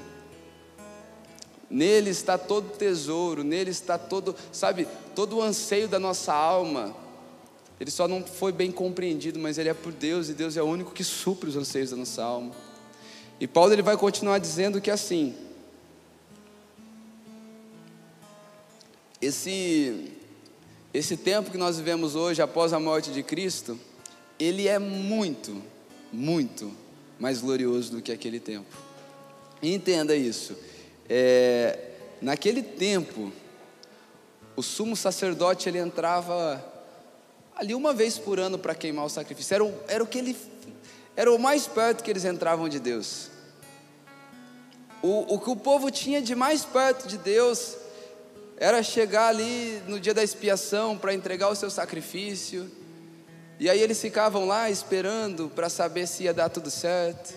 Nele 1.70 2.10
está 2.10 2.38
todo 2.38 2.76
tesouro, 2.76 3.44
nele 3.44 3.70
está 3.70 3.98
todo, 3.98 4.34
sabe, 4.50 4.88
todo 5.14 5.36
o 5.36 5.42
anseio 5.42 5.86
da 5.86 5.98
nossa 5.98 6.32
alma 6.32 6.96
ele 7.80 7.90
só 7.90 8.08
não 8.08 8.24
foi 8.24 8.50
bem 8.50 8.72
compreendido, 8.72 9.38
mas 9.38 9.56
ele 9.56 9.68
é 9.68 9.74
por 9.74 9.92
Deus 9.92 10.28
e 10.28 10.34
Deus 10.34 10.56
é 10.56 10.62
o 10.62 10.66
único 10.66 10.92
que 10.92 11.04
supre 11.04 11.48
os 11.48 11.56
anseios 11.56 11.90
da 11.90 11.96
nossa 11.96 12.22
alma. 12.24 12.52
E 13.38 13.46
Paulo 13.46 13.72
ele 13.72 13.82
vai 13.82 13.96
continuar 13.96 14.38
dizendo 14.38 14.80
que 14.80 14.90
assim, 14.90 15.34
esse 19.22 20.12
esse 20.92 21.16
tempo 21.16 21.50
que 21.50 21.58
nós 21.58 21.76
vivemos 21.76 22.16
hoje 22.16 22.40
após 22.40 22.72
a 22.72 22.80
morte 22.80 23.12
de 23.12 23.22
Cristo, 23.22 23.78
ele 24.38 24.66
é 24.66 24.78
muito, 24.78 25.62
muito 26.12 26.72
mais 27.20 27.40
glorioso 27.40 27.92
do 27.92 28.02
que 28.02 28.10
aquele 28.10 28.40
tempo. 28.40 28.74
entenda 29.62 30.16
isso. 30.16 30.56
É, 31.08 31.78
naquele 32.20 32.62
tempo, 32.62 33.32
o 34.54 34.62
sumo 34.62 34.96
sacerdote 34.96 35.68
ele 35.68 35.78
entrava 35.78 36.64
ali 37.54 37.74
uma 37.74 37.94
vez 37.94 38.18
por 38.18 38.38
ano 38.38 38.58
para 38.58 38.74
queimar 38.74 39.04
o 39.04 39.08
sacrifício. 39.08 39.54
Era 39.54 39.64
o, 39.64 39.74
era 39.88 40.04
o 40.04 40.06
que 40.06 40.18
ele 40.18 40.36
era 41.16 41.32
o 41.32 41.38
mais 41.38 41.66
perto 41.66 42.04
que 42.04 42.10
eles 42.10 42.24
entravam 42.24 42.68
de 42.68 42.78
Deus. 42.78 43.28
O, 45.02 45.34
o 45.34 45.38
que 45.40 45.50
o 45.50 45.56
povo 45.56 45.90
tinha 45.90 46.22
de 46.22 46.34
mais 46.34 46.64
perto 46.64 47.08
de 47.08 47.18
Deus 47.18 47.76
era 48.56 48.82
chegar 48.82 49.28
ali 49.28 49.82
no 49.88 49.98
dia 49.98 50.14
da 50.14 50.22
expiação 50.22 50.96
para 50.96 51.14
entregar 51.14 51.48
o 51.48 51.56
seu 51.56 51.70
sacrifício. 51.70 52.70
E 53.58 53.68
aí 53.68 53.80
eles 53.80 54.00
ficavam 54.00 54.46
lá 54.46 54.70
esperando 54.70 55.50
para 55.52 55.68
saber 55.68 56.06
se 56.06 56.24
ia 56.24 56.34
dar 56.34 56.48
tudo 56.48 56.70
certo. 56.70 57.34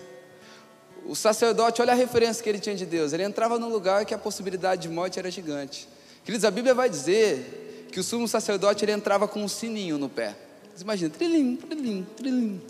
O 1.06 1.16
sacerdote, 1.16 1.82
olha 1.82 1.92
a 1.92 1.96
referência 1.96 2.42
que 2.42 2.48
ele 2.48 2.60
tinha 2.60 2.76
de 2.76 2.86
Deus. 2.86 3.12
Ele 3.12 3.24
entrava 3.24 3.58
num 3.58 3.68
lugar 3.68 4.04
que 4.04 4.14
a 4.14 4.18
possibilidade 4.18 4.82
de 4.82 4.88
morte 4.88 5.18
era 5.18 5.30
gigante. 5.30 5.88
Queridos, 6.24 6.44
a 6.44 6.50
Bíblia 6.50 6.74
vai 6.74 6.88
dizer 6.88 7.88
que 7.90 7.98
o 7.98 8.02
sumo 8.04 8.28
sacerdote 8.28 8.84
ele 8.84 8.92
entrava 8.92 9.26
com 9.26 9.42
um 9.42 9.48
sininho 9.48 9.98
no 9.98 10.08
pé. 10.08 10.36
Imagina, 10.80 11.10
trilim, 11.10 11.56
trilim, 11.56 12.06
trilim. 12.16 12.62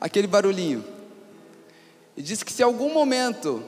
Aquele 0.00 0.26
barulhinho. 0.26 0.84
E 2.16 2.22
disse 2.22 2.44
que 2.44 2.52
se 2.52 2.62
algum 2.62 2.92
momento 2.92 3.62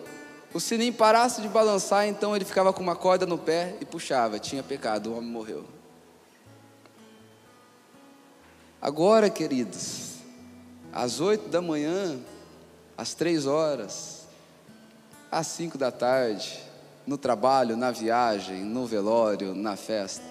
o 0.53 0.61
sininho 0.61 0.93
parasse 0.93 1.43
de 1.43 1.49
balançar, 1.49 2.07
então 2.07 2.35
ele 2.35 2.45
ficava 2.45 2.73
com 2.73 2.83
uma 2.83 2.97
corda 2.97 3.27
no 3.27 3.37
pé 3.37 3.77
e 3.81 3.85
puxava. 3.85 4.39
Tinha 4.39 4.63
pecado, 4.63 5.11
o 5.11 5.19
homem 5.19 5.31
morreu. 5.31 5.65
Agora, 8.81 9.31
queridos, 9.31 10.17
às 10.93 11.21
oito 11.21 11.49
da 11.49 11.63
manhã, 11.63 12.19
às 12.97 13.15
três 13.15 13.47
horas, 13.47 14.27
às 15.31 15.47
cinco 15.47 15.77
da 15.77 15.91
tarde, 15.91 16.61
no 17.07 17.19
trabalho, 17.19 17.77
na 17.77 17.91
viagem, 17.91 18.63
no 18.63 18.87
velório, 18.87 19.55
na 19.55 19.77
festa, 19.77 20.25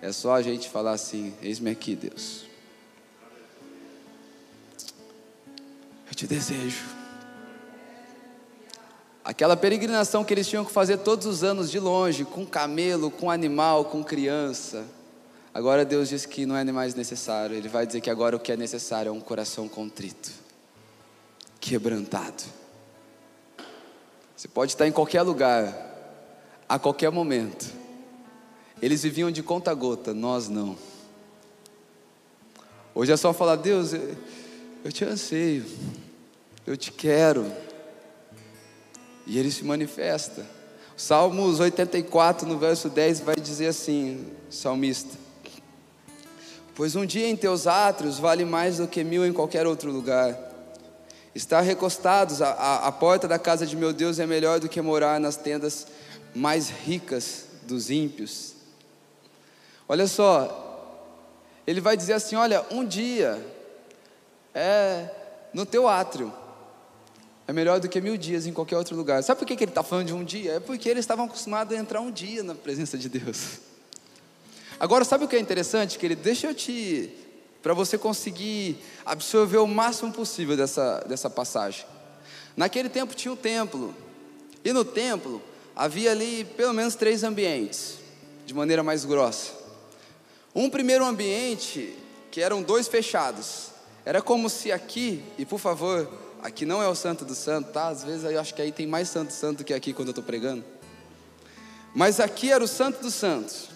é 0.00 0.12
só 0.12 0.34
a 0.34 0.42
gente 0.42 0.68
falar 0.68 0.92
assim: 0.92 1.34
Eis-me 1.42 1.70
aqui, 1.70 1.96
Deus. 1.96 2.44
Eu 6.06 6.14
te 6.14 6.26
desejo. 6.26 6.84
Aquela 9.24 9.56
peregrinação 9.56 10.22
que 10.22 10.34
eles 10.34 10.46
tinham 10.46 10.64
que 10.64 10.70
fazer 10.70 10.98
todos 10.98 11.26
os 11.26 11.42
anos 11.42 11.70
de 11.70 11.80
longe, 11.80 12.26
com 12.26 12.44
camelo, 12.44 13.10
com 13.10 13.30
animal, 13.30 13.86
com 13.86 14.04
criança. 14.04 14.84
Agora 15.54 15.84
Deus 15.84 16.10
diz 16.10 16.26
que 16.26 16.44
não 16.44 16.54
é 16.54 16.64
mais 16.64 16.94
necessário. 16.94 17.56
Ele 17.56 17.68
vai 17.68 17.86
dizer 17.86 18.02
que 18.02 18.10
agora 18.10 18.36
o 18.36 18.38
que 18.38 18.52
é 18.52 18.56
necessário 18.56 19.08
é 19.08 19.12
um 19.12 19.20
coração 19.20 19.66
contrito, 19.66 20.30
quebrantado. 21.64 22.44
Você 24.36 24.46
pode 24.46 24.72
estar 24.72 24.86
em 24.86 24.92
qualquer 24.92 25.22
lugar, 25.22 25.72
a 26.68 26.78
qualquer 26.78 27.10
momento 27.10 27.84
eles 28.82 29.02
viviam 29.02 29.30
de 29.30 29.42
conta 29.42 29.72
gota, 29.72 30.12
nós 30.12 30.50
não. 30.50 30.76
Hoje 32.94 33.12
é 33.12 33.16
só 33.16 33.32
falar, 33.32 33.56
Deus, 33.56 33.94
eu, 34.84 34.92
te 34.92 35.06
anseio, 35.06 35.64
eu 36.66 36.76
te 36.76 36.92
quero. 36.92 37.50
E 39.26 39.38
ele 39.38 39.50
se 39.50 39.64
manifesta. 39.64 40.44
Salmos 40.94 41.60
84, 41.60 42.46
no 42.46 42.58
verso 42.58 42.90
10, 42.90 43.20
vai 43.20 43.36
dizer 43.36 43.68
assim: 43.68 44.26
salmista. 44.50 45.16
Pois 46.74 46.94
um 46.94 47.06
dia 47.06 47.26
em 47.26 47.36
teus 47.36 47.66
átrios 47.66 48.18
vale 48.18 48.44
mais 48.44 48.76
do 48.76 48.86
que 48.86 49.02
mil 49.02 49.24
em 49.24 49.32
qualquer 49.32 49.66
outro 49.66 49.90
lugar. 49.90 50.53
Estar 51.34 51.60
recostados 51.60 52.40
à, 52.40 52.50
à, 52.50 52.88
à 52.88 52.92
porta 52.92 53.26
da 53.26 53.38
casa 53.38 53.66
de 53.66 53.76
meu 53.76 53.92
Deus 53.92 54.18
é 54.18 54.26
melhor 54.26 54.60
do 54.60 54.68
que 54.68 54.80
morar 54.80 55.18
nas 55.18 55.36
tendas 55.36 55.86
mais 56.34 56.68
ricas 56.68 57.46
dos 57.62 57.90
ímpios. 57.90 58.54
Olha 59.88 60.06
só, 60.06 61.10
ele 61.66 61.80
vai 61.80 61.96
dizer 61.96 62.12
assim: 62.12 62.36
olha, 62.36 62.64
um 62.70 62.84
dia 62.84 63.44
é 64.54 65.10
no 65.52 65.66
teu 65.66 65.88
átrio 65.88 66.32
é 67.46 67.52
melhor 67.52 67.78
do 67.78 67.88
que 67.88 68.00
mil 68.00 68.16
dias 68.16 68.46
em 68.46 68.52
qualquer 68.52 68.76
outro 68.76 68.96
lugar. 68.96 69.22
Sabe 69.22 69.38
por 69.38 69.46
que 69.46 69.52
ele 69.52 69.64
está 69.64 69.82
falando 69.82 70.06
de 70.06 70.14
um 70.14 70.24
dia? 70.24 70.54
É 70.54 70.60
porque 70.60 70.88
eles 70.88 71.00
estavam 71.00 71.26
acostumados 71.26 71.76
a 71.76 71.78
entrar 71.78 72.00
um 72.00 72.10
dia 72.10 72.42
na 72.42 72.54
presença 72.54 72.96
de 72.96 73.08
Deus. 73.08 73.58
Agora, 74.80 75.04
sabe 75.04 75.24
o 75.24 75.28
que 75.28 75.36
é 75.36 75.38
interessante? 75.38 75.98
Que 75.98 76.06
ele 76.06 76.16
deixa 76.16 76.46
eu 76.46 76.54
te 76.54 77.12
para 77.64 77.72
você 77.72 77.96
conseguir 77.96 78.76
absorver 79.06 79.56
o 79.56 79.66
máximo 79.66 80.12
possível 80.12 80.54
dessa, 80.54 81.02
dessa 81.08 81.30
passagem. 81.30 81.86
Naquele 82.54 82.90
tempo 82.90 83.14
tinha 83.14 83.32
o 83.32 83.36
templo, 83.36 83.94
e 84.62 84.70
no 84.70 84.84
templo 84.84 85.42
havia 85.74 86.10
ali 86.10 86.44
pelo 86.44 86.74
menos 86.74 86.94
três 86.94 87.22
ambientes, 87.24 88.00
de 88.44 88.52
maneira 88.52 88.82
mais 88.82 89.06
grossa. 89.06 89.52
Um 90.54 90.68
primeiro 90.68 91.06
ambiente, 91.06 91.96
que 92.30 92.42
eram 92.42 92.62
dois 92.62 92.86
fechados, 92.86 93.70
era 94.04 94.20
como 94.20 94.50
se 94.50 94.70
aqui, 94.70 95.24
e 95.38 95.46
por 95.46 95.58
favor, 95.58 96.06
aqui 96.42 96.66
não 96.66 96.82
é 96.82 96.86
o 96.86 96.94
Santo 96.94 97.24
do 97.24 97.34
Santo, 97.34 97.72
tá? 97.72 97.88
Às 97.88 98.04
vezes 98.04 98.30
eu 98.30 98.38
acho 98.38 98.54
que 98.54 98.60
aí 98.60 98.72
tem 98.72 98.86
mais 98.86 99.08
Santo 99.08 99.32
Santo 99.32 99.58
do 99.58 99.64
que 99.64 99.72
aqui 99.72 99.94
quando 99.94 100.08
eu 100.08 100.12
estou 100.12 100.24
pregando. 100.24 100.62
Mas 101.94 102.20
aqui 102.20 102.52
era 102.52 102.62
o 102.62 102.68
Santo 102.68 103.00
dos 103.00 103.14
Santos. 103.14 103.70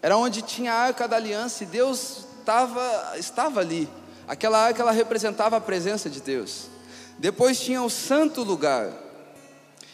Era 0.00 0.16
onde 0.16 0.40
tinha 0.40 0.72
a 0.72 0.76
arca 0.76 1.08
da 1.08 1.16
aliança 1.16 1.64
e 1.64 1.66
Deus 1.66 2.30
tava, 2.44 3.14
estava 3.16 3.60
ali. 3.60 3.88
Aquela 4.26 4.58
arca 4.58 4.82
ela 4.82 4.92
representava 4.92 5.56
a 5.56 5.60
presença 5.60 6.08
de 6.08 6.20
Deus. 6.20 6.66
Depois 7.18 7.60
tinha 7.60 7.82
o 7.82 7.90
santo 7.90 8.42
lugar. 8.42 8.90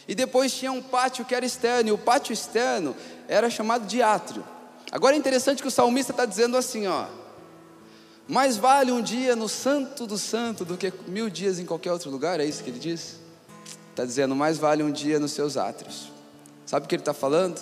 E 0.07 0.15
depois 0.15 0.53
tinha 0.53 0.71
um 0.71 0.81
pátio 0.81 1.25
que 1.25 1.35
era 1.35 1.45
externo. 1.45 1.89
E 1.89 1.91
o 1.91 1.97
pátio 1.97 2.33
externo 2.33 2.95
era 3.27 3.49
chamado 3.49 3.85
de 3.85 4.01
átrio. 4.01 4.43
Agora 4.91 5.15
é 5.15 5.19
interessante 5.19 5.61
que 5.61 5.67
o 5.67 5.71
salmista 5.71 6.11
está 6.11 6.25
dizendo 6.25 6.57
assim: 6.57 6.87
ó. 6.87 7.05
Mais 8.27 8.57
vale 8.57 8.91
um 8.91 9.01
dia 9.01 9.35
no 9.35 9.49
santo 9.49 10.05
do 10.05 10.17
santo 10.17 10.63
do 10.63 10.77
que 10.77 10.93
mil 11.07 11.29
dias 11.29 11.59
em 11.59 11.65
qualquer 11.65 11.91
outro 11.91 12.11
lugar. 12.11 12.39
É 12.39 12.45
isso 12.45 12.63
que 12.63 12.69
ele 12.69 12.79
diz? 12.79 13.19
Está 13.91 14.05
dizendo: 14.05 14.35
mais 14.35 14.57
vale 14.57 14.83
um 14.83 14.91
dia 14.91 15.19
nos 15.19 15.31
seus 15.31 15.57
átrios. 15.57 16.11
Sabe 16.65 16.85
o 16.85 16.89
que 16.89 16.95
ele 16.95 17.01
está 17.01 17.13
falando? 17.13 17.59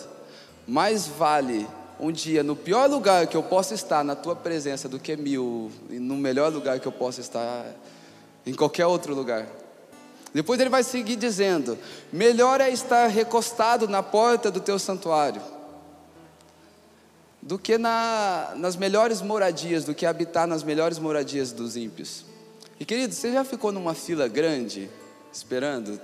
Mais 0.68 1.08
vale 1.08 1.68
um 2.00 2.12
dia 2.12 2.44
no 2.44 2.56
pior 2.56 2.90
lugar 2.90 3.28
que 3.28 3.36
eu 3.36 3.44
possa 3.44 3.74
estar 3.74 4.04
na 4.04 4.16
tua 4.16 4.36
presença 4.36 4.88
do 4.88 5.00
que 5.00 5.16
mil, 5.16 5.72
e 5.90 6.00
no 6.00 6.16
melhor 6.16 6.52
lugar 6.52 6.80
que 6.80 6.88
eu 6.88 6.92
possa 6.92 7.22
estar 7.22 7.66
em 8.46 8.54
qualquer 8.54 8.86
outro 8.86 9.16
lugar. 9.16 9.48
Depois 10.34 10.60
ele 10.60 10.70
vai 10.70 10.84
seguir 10.84 11.16
dizendo: 11.16 11.78
melhor 12.12 12.62
é 12.62 12.70
estar 12.70 13.08
recostado 13.08 13.88
na 13.88 14.04
porta 14.04 14.52
do 14.52 14.60
teu 14.60 14.78
santuário 14.78 15.42
do 17.48 17.58
que 17.58 17.78
na, 17.78 18.54
nas 18.58 18.76
melhores 18.76 19.22
moradias, 19.22 19.86
do 19.86 19.96
que 19.96 20.06
habitar 20.06 20.46
nas 20.46 20.64
melhores 20.64 21.00
moradias 21.00 21.54
dos 21.54 21.78
ímpios. 21.78 22.26
E 22.78 22.84
querido, 22.84 23.14
você 23.14 23.32
já 23.32 23.46
ficou 23.46 23.72
numa 23.72 23.94
fila 23.94 24.28
grande, 24.28 24.90
esperando? 25.32 25.98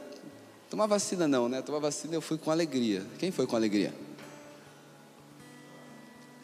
Tomar 0.70 0.88
vacina 0.88 1.28
não, 1.28 1.50
né? 1.50 1.62
Tomar 1.62 1.80
vacina 1.80 2.16
eu 2.16 2.22
fui 2.22 2.38
com 2.38 2.50
alegria. 2.50 3.04
Quem 3.20 3.30
foi 3.30 3.46
com 3.46 3.58
alegria? 3.58 3.94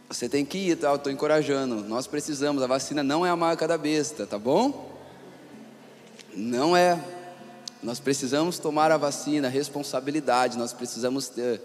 Você 0.09 0.27
tem 0.27 0.43
que 0.43 0.57
ir, 0.57 0.75
tá? 0.75 0.89
Eu 0.89 0.95
estou 0.95 1.11
encorajando. 1.11 1.83
Nós 1.87 2.07
precisamos. 2.07 2.63
A 2.63 2.67
vacina 2.67 3.03
não 3.03 3.23
é 3.23 3.29
a 3.29 3.35
marca 3.35 3.67
da 3.67 3.77
besta, 3.77 4.25
tá 4.25 4.39
bom? 4.39 4.91
Não 6.35 6.75
é. 6.75 6.99
Nós 7.83 7.99
precisamos 7.99 8.57
tomar 8.57 8.91
a 8.91 8.97
vacina, 8.97 9.47
responsabilidade, 9.47 10.57
nós 10.57 10.73
precisamos 10.73 11.29
ter. 11.29 11.61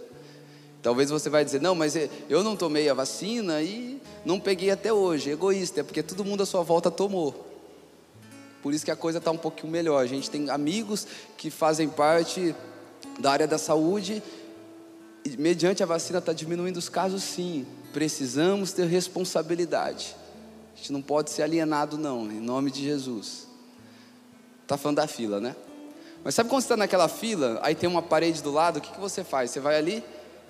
Talvez 0.82 1.08
você 1.08 1.30
vai 1.30 1.42
dizer, 1.42 1.60
não, 1.62 1.74
mas 1.74 1.96
eu 2.28 2.44
não 2.44 2.54
tomei 2.54 2.88
a 2.90 2.94
vacina 2.94 3.62
e 3.62 4.00
não 4.26 4.38
peguei 4.38 4.70
até 4.70 4.92
hoje. 4.92 5.30
Egoísta, 5.30 5.80
é 5.80 5.82
porque 5.82 6.02
todo 6.02 6.22
mundo 6.22 6.42
à 6.42 6.46
sua 6.46 6.62
volta 6.62 6.90
tomou. 6.90 7.50
Por 8.62 8.74
isso 8.74 8.84
que 8.84 8.90
a 8.90 8.96
coisa 8.96 9.18
está 9.18 9.30
um 9.30 9.38
pouquinho 9.38 9.72
melhor. 9.72 10.02
A 10.02 10.06
gente 10.06 10.30
tem 10.30 10.50
amigos 10.50 11.06
que 11.38 11.50
fazem 11.50 11.88
parte 11.88 12.54
da 13.18 13.32
área 13.32 13.46
da 13.46 13.56
saúde 13.56 14.22
mediante 15.38 15.82
a 15.82 15.86
vacina 15.86 16.18
está 16.18 16.32
diminuindo 16.32 16.76
os 16.76 16.88
casos 16.88 17.22
sim 17.22 17.66
precisamos 17.92 18.72
ter 18.72 18.86
responsabilidade. 18.86 20.16
A 20.74 20.76
gente 20.76 20.92
não 20.92 21.00
pode 21.00 21.30
ser 21.30 21.42
alienado, 21.42 21.96
não, 21.96 22.30
em 22.30 22.40
nome 22.40 22.70
de 22.70 22.82
Jesus. 22.82 23.46
Está 24.62 24.76
falando 24.76 24.96
da 24.96 25.06
fila, 25.06 25.40
né? 25.40 25.54
Mas 26.24 26.34
sabe 26.34 26.50
quando 26.50 26.62
você 26.62 26.66
está 26.66 26.76
naquela 26.76 27.06
fila, 27.06 27.60
aí 27.62 27.74
tem 27.74 27.88
uma 27.88 28.02
parede 28.02 28.42
do 28.42 28.50
lado, 28.50 28.78
o 28.78 28.80
que, 28.80 28.90
que 28.90 29.00
você 29.00 29.22
faz? 29.22 29.52
Você 29.52 29.60
vai 29.60 29.76
ali 29.76 30.02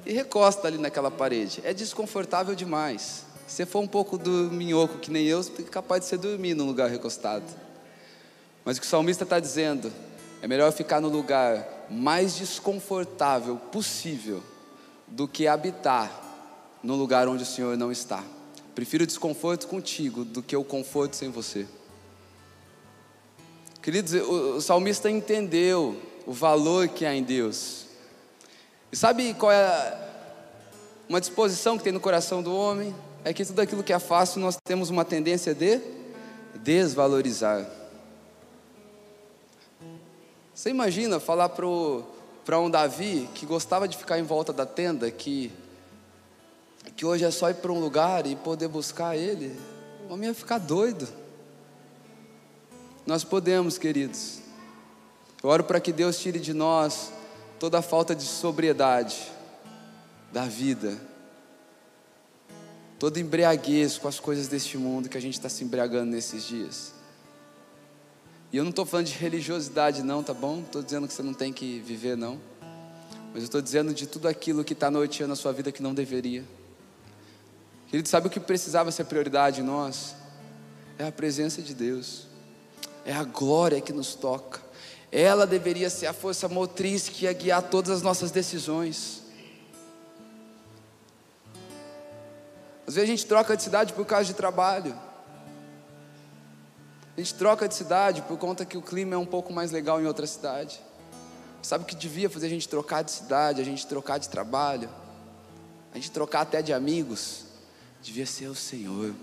e 0.07 0.13
recosta 0.13 0.67
ali 0.67 0.79
naquela 0.79 1.11
parede. 1.11 1.61
É 1.65 1.75
desconfortável 1.75 2.55
demais. 2.55 3.27
Se 3.47 3.57
você 3.57 3.67
for 3.67 3.81
um 3.81 3.87
pouco 3.87 4.17
do 4.17 4.31
minhoco 4.51 4.99
que 4.99 5.11
nem 5.11 5.27
eu, 5.27 5.43
você 5.43 5.61
é 5.61 5.65
capaz 5.65 6.03
de 6.03 6.09
você 6.09 6.17
dormir 6.17 6.55
num 6.55 6.65
lugar 6.65 6.89
recostado. 6.89 7.45
Mas 8.65 8.79
o 8.79 8.81
que 8.81 8.87
o 8.87 8.91
salmista 8.91 9.25
está 9.25 9.39
dizendo, 9.39 9.93
é 10.41 10.49
melhor 10.49 10.73
ficar 10.73 11.01
no 11.01 11.09
lugar 11.09 11.87
mais 11.91 12.37
desconfortável 12.37 13.57
possível 13.57 14.43
do 15.07 15.29
que 15.29 15.47
habitar 15.47 16.11
no 16.83 16.95
lugar 16.95 17.29
onde 17.29 17.43
o 17.43 17.47
Senhor 17.47 17.77
não 17.77 17.91
está. 17.91 18.23
Prefiro 18.75 19.07
desconforto 19.07 19.67
contigo 19.69 20.25
do 20.25 20.43
que 20.43 20.57
o 20.57 20.65
conforto 20.65 21.17
sem 21.17 21.31
você. 21.31 21.67
Queridos, 23.81 24.15
o, 24.15 24.61
salmista 24.61 25.11
entendeu 25.11 26.01
o 26.27 26.33
valor 26.33 26.89
que 26.89 27.05
há 27.05 27.15
em 27.15 27.23
Deus. 27.23 27.85
E 28.91 28.97
sabe 28.97 29.35
qual 29.35 29.53
é 29.53 29.99
uma 31.09 31.21
disposição 31.21 31.77
que 31.77 31.85
tem 31.85 31.93
no 31.93 32.01
coração 32.01 32.43
do 32.43 32.55
homem? 32.55 32.95
É 33.25 33.33
que 33.33 33.45
tudo 33.45 33.61
aquilo 33.61 33.83
que 33.83 33.93
é 33.93 33.99
fácil 33.99 34.41
nós 34.41 34.57
temos 34.65 34.91
uma 34.91 35.05
tendência 35.05 35.55
de 35.55 35.81
desvalorizar. 36.63 37.67
Você 40.55 40.71
imagina 40.71 41.21
falar 41.21 41.51
para 42.45 42.61
um 42.61 42.71
Davi 42.71 43.29
que 43.35 43.47
gostava 43.47 43.89
de 43.89 43.97
ficar 43.97 44.19
em 44.19 44.23
volta 44.23 44.53
da 44.53 44.67
tenda, 44.67 45.11
que 45.11 45.53
que 46.97 47.05
hoje 47.05 47.25
é 47.25 47.31
só 47.31 47.51
ir 47.51 47.55
para 47.55 47.73
um 47.73 47.81
lugar 47.81 48.27
e 48.27 48.37
poder 48.37 48.69
buscar 48.69 49.17
Ele, 49.17 49.59
o 50.09 50.13
homem 50.13 50.29
ia 50.29 50.35
ficar 50.35 50.59
doido. 50.59 51.09
Nós 53.07 53.25
podemos, 53.25 53.77
queridos. 53.79 54.39
Eu 55.43 55.51
oro 55.51 55.65
para 55.65 55.81
que 55.81 55.93
Deus 55.93 56.19
tire 56.19 56.39
de 56.39 56.55
nós 56.55 57.13
toda 57.59 57.79
a 57.79 57.83
falta 57.83 58.15
de 58.15 58.25
sobriedade 58.25 59.31
da 60.33 60.47
vida, 60.47 60.99
toda 62.99 63.21
embriaguez 63.21 63.99
com 63.99 64.09
as 64.09 64.19
coisas 64.19 64.49
deste 64.49 64.79
mundo 64.79 65.09
que 65.09 65.19
a 65.19 65.21
gente 65.21 65.35
está 65.35 65.49
se 65.49 65.63
embriagando 65.65 66.11
nesses 66.11 66.45
dias. 66.45 66.94
E 68.55 68.57
eu 68.57 68.63
não 68.63 68.71
estou 68.71 68.87
falando 68.87 69.07
de 69.07 69.15
religiosidade, 69.15 70.01
não, 70.01 70.23
tá 70.23 70.33
bom? 70.33 70.61
Estou 70.61 70.81
dizendo 70.81 71.09
que 71.09 71.13
você 71.13 71.25
não 71.25 71.35
tem 71.35 71.53
que 71.53 71.81
viver, 71.81 72.17
não. 72.17 72.41
Mas 73.33 73.43
eu 73.43 73.47
estou 73.47 73.61
dizendo 73.61 73.93
de 73.93 74.07
tudo 74.07 74.29
aquilo 74.29 74.63
que 74.63 74.75
está 74.75 74.93
noiteando 74.93 75.33
a 75.33 75.37
sua 75.37 75.53
vida 75.53 75.73
que 75.73 75.83
não 75.83 75.93
deveria. 75.93 76.45
Querido, 77.89 78.09
sabe 78.09 78.29
o 78.29 78.31
que 78.31 78.39
precisava 78.39 78.93
ser 78.93 79.07
prioridade 79.07 79.61
em 79.61 79.65
nós? 79.65 80.15
É 80.97 81.05
a 81.05 81.11
presença 81.11 81.61
de 81.61 81.75
Deus, 81.75 82.29
é 83.05 83.13
a 83.13 83.25
glória 83.25 83.81
que 83.81 83.93
nos 83.93 84.15
toca. 84.15 84.63
Ela 85.11 85.49
deveria 85.49 85.91
ser 85.91 86.07
a 86.07 86.13
força 86.13 86.49
motriz 86.49 87.09
que 87.09 87.25
ia 87.25 87.33
guiar 87.33 87.61
todas 87.61 87.91
as 87.91 88.03
nossas 88.03 88.31
decisões. 88.31 89.25
Às 92.87 92.95
vezes 92.95 93.11
a 93.11 93.13
gente 93.13 93.27
troca 93.27 93.57
de 93.57 93.65
cidade 93.65 93.93
por 93.95 94.07
causa 94.07 94.27
de 94.27 94.35
trabalho. 94.35 94.97
A 97.17 97.21
gente 97.21 97.35
troca 97.35 97.69
de 97.69 97.75
cidade 97.75 98.23
por 98.23 98.39
conta 98.39 98.65
que 98.65 98.77
o 98.77 98.83
clima 98.83 99.15
é 99.15 99.19
um 99.19 99.27
pouco 99.27 99.53
mais 99.53 99.71
legal 99.71 100.01
em 100.01 100.07
outra 100.07 100.27
cidade. 100.27 100.81
Sabe 101.63 101.85
o 101.85 101.87
que 101.87 101.95
devia 101.95 102.29
fazer 102.29 102.47
a 102.47 102.51
gente 102.51 102.69
trocar 102.69 103.03
de 103.03 103.11
cidade, 103.11 103.61
a 103.61 103.65
gente 103.65 103.87
trocar 103.87 104.19
de 104.19 104.29
trabalho, 104.29 104.89
a 105.93 105.97
gente 105.97 106.11
trocar 106.11 106.43
até 106.43 106.61
de 106.61 106.73
amigos? 106.73 107.45
devia 108.05 108.27
ser 108.27 108.49
o 108.49 108.55
Senhor. 108.55 109.15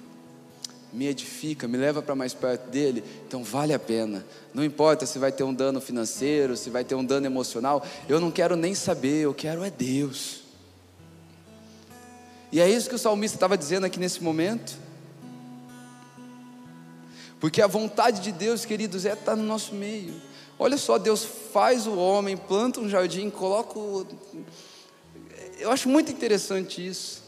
Me 0.91 1.05
edifica, 1.07 1.67
me 1.67 1.77
leva 1.77 2.01
para 2.01 2.15
mais 2.15 2.33
perto 2.33 2.69
dele, 2.69 3.03
então 3.25 3.43
vale 3.43 3.73
a 3.73 3.79
pena. 3.79 4.25
Não 4.53 4.63
importa 4.63 5.05
se 5.05 5.19
vai 5.19 5.31
ter 5.31 5.43
um 5.43 5.53
dano 5.53 5.79
financeiro, 5.79 6.57
se 6.57 6.69
vai 6.69 6.83
ter 6.83 6.95
um 6.95 7.05
dano 7.05 7.25
emocional, 7.25 7.85
eu 8.09 8.19
não 8.19 8.29
quero 8.29 8.57
nem 8.57 8.75
saber, 8.75 9.21
eu 9.21 9.33
quero 9.33 9.63
é 9.63 9.69
Deus. 9.69 10.41
E 12.51 12.59
é 12.59 12.69
isso 12.69 12.89
que 12.89 12.95
o 12.95 12.99
salmista 12.99 13.37
estava 13.37 13.57
dizendo 13.57 13.85
aqui 13.85 13.99
nesse 13.99 14.21
momento. 14.21 14.77
Porque 17.41 17.59
a 17.59 17.65
vontade 17.65 18.21
de 18.21 18.31
Deus, 18.31 18.65
queridos, 18.65 19.03
é 19.03 19.13
estar 19.13 19.35
no 19.35 19.41
nosso 19.41 19.73
meio. 19.73 20.13
Olha 20.59 20.77
só, 20.77 20.99
Deus 20.99 21.25
faz 21.25 21.87
o 21.87 21.95
homem, 21.97 22.37
planta 22.37 22.79
um 22.79 22.87
jardim, 22.87 23.31
coloca 23.31 23.79
o. 23.79 24.05
Eu 25.57 25.71
acho 25.71 25.89
muito 25.89 26.11
interessante 26.11 26.85
isso. 26.85 27.23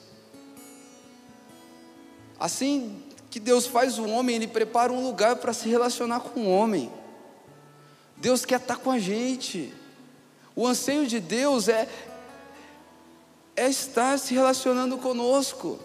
Assim 2.40 3.02
que 3.32 3.40
Deus 3.40 3.66
faz 3.66 3.98
o 3.98 4.08
homem, 4.08 4.36
Ele 4.36 4.48
prepara 4.48 4.94
um 4.94 5.04
lugar 5.04 5.38
para 5.38 5.52
se 5.52 5.68
relacionar 5.68 6.20
com 6.20 6.42
o 6.42 6.56
homem. 6.56 6.92
Deus 8.16 8.46
quer 8.46 8.60
estar 8.60 8.78
com 8.78 8.92
a 8.92 9.00
gente. 9.00 9.74
O 10.56 10.68
anseio 10.68 11.08
de 11.08 11.20
Deus 11.20 11.68
é, 11.68 11.90
é 13.56 13.68
estar 13.68 14.20
se 14.20 14.36
relacionando 14.36 14.96
conosco. 15.00 15.80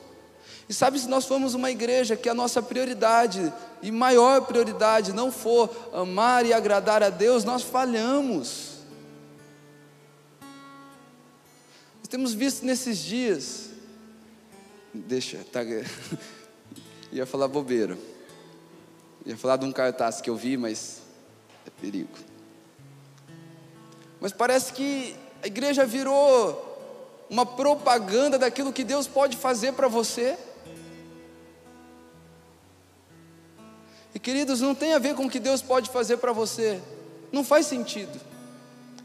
E 0.68 0.74
sabe, 0.74 0.98
se 0.98 1.08
nós 1.08 1.24
formos 1.24 1.54
uma 1.54 1.70
igreja 1.70 2.14
que 2.14 2.28
a 2.28 2.34
nossa 2.34 2.60
prioridade 2.60 3.52
e 3.80 3.90
maior 3.90 4.42
prioridade 4.42 5.14
não 5.14 5.32
for 5.32 5.70
amar 5.94 6.44
e 6.44 6.52
agradar 6.52 7.02
a 7.02 7.08
Deus, 7.08 7.42
nós 7.42 7.62
falhamos. 7.62 8.78
Nós 11.98 12.08
temos 12.08 12.34
visto 12.34 12.66
nesses 12.66 12.98
dias, 12.98 13.70
deixa, 14.92 15.38
tá, 15.50 15.60
ia 17.10 17.24
falar 17.24 17.48
bobeira. 17.48 17.96
ia 19.24 19.38
falar 19.38 19.56
de 19.56 19.64
um 19.64 19.72
cartaz 19.72 20.20
que 20.20 20.28
eu 20.28 20.36
vi, 20.36 20.58
mas 20.58 21.00
é 21.66 21.70
perigo. 21.80 22.18
Mas 24.20 24.32
parece 24.32 24.72
que 24.74 25.16
a 25.42 25.46
igreja 25.46 25.86
virou 25.86 26.66
uma 27.30 27.46
propaganda 27.46 28.38
daquilo 28.38 28.72
que 28.72 28.84
Deus 28.84 29.06
pode 29.06 29.36
fazer 29.36 29.72
para 29.72 29.88
você. 29.88 30.36
E 34.18 34.20
queridos, 34.20 34.60
não 34.60 34.74
tem 34.74 34.94
a 34.94 34.98
ver 34.98 35.14
com 35.14 35.26
o 35.26 35.30
que 35.30 35.38
Deus 35.38 35.62
pode 35.62 35.90
fazer 35.90 36.16
para 36.16 36.32
você. 36.32 36.82
Não 37.30 37.44
faz 37.44 37.66
sentido. 37.66 38.20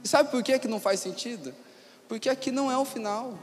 E 0.04 0.08
sabe 0.08 0.32
por 0.32 0.42
que, 0.42 0.58
que 0.58 0.68
não 0.68 0.80
faz 0.80 1.02
sentido? 1.02 1.54
Porque 2.08 2.28
aqui 2.28 2.52
não 2.52 2.72
é 2.72 2.76
o 2.80 2.84
final. 2.84 3.38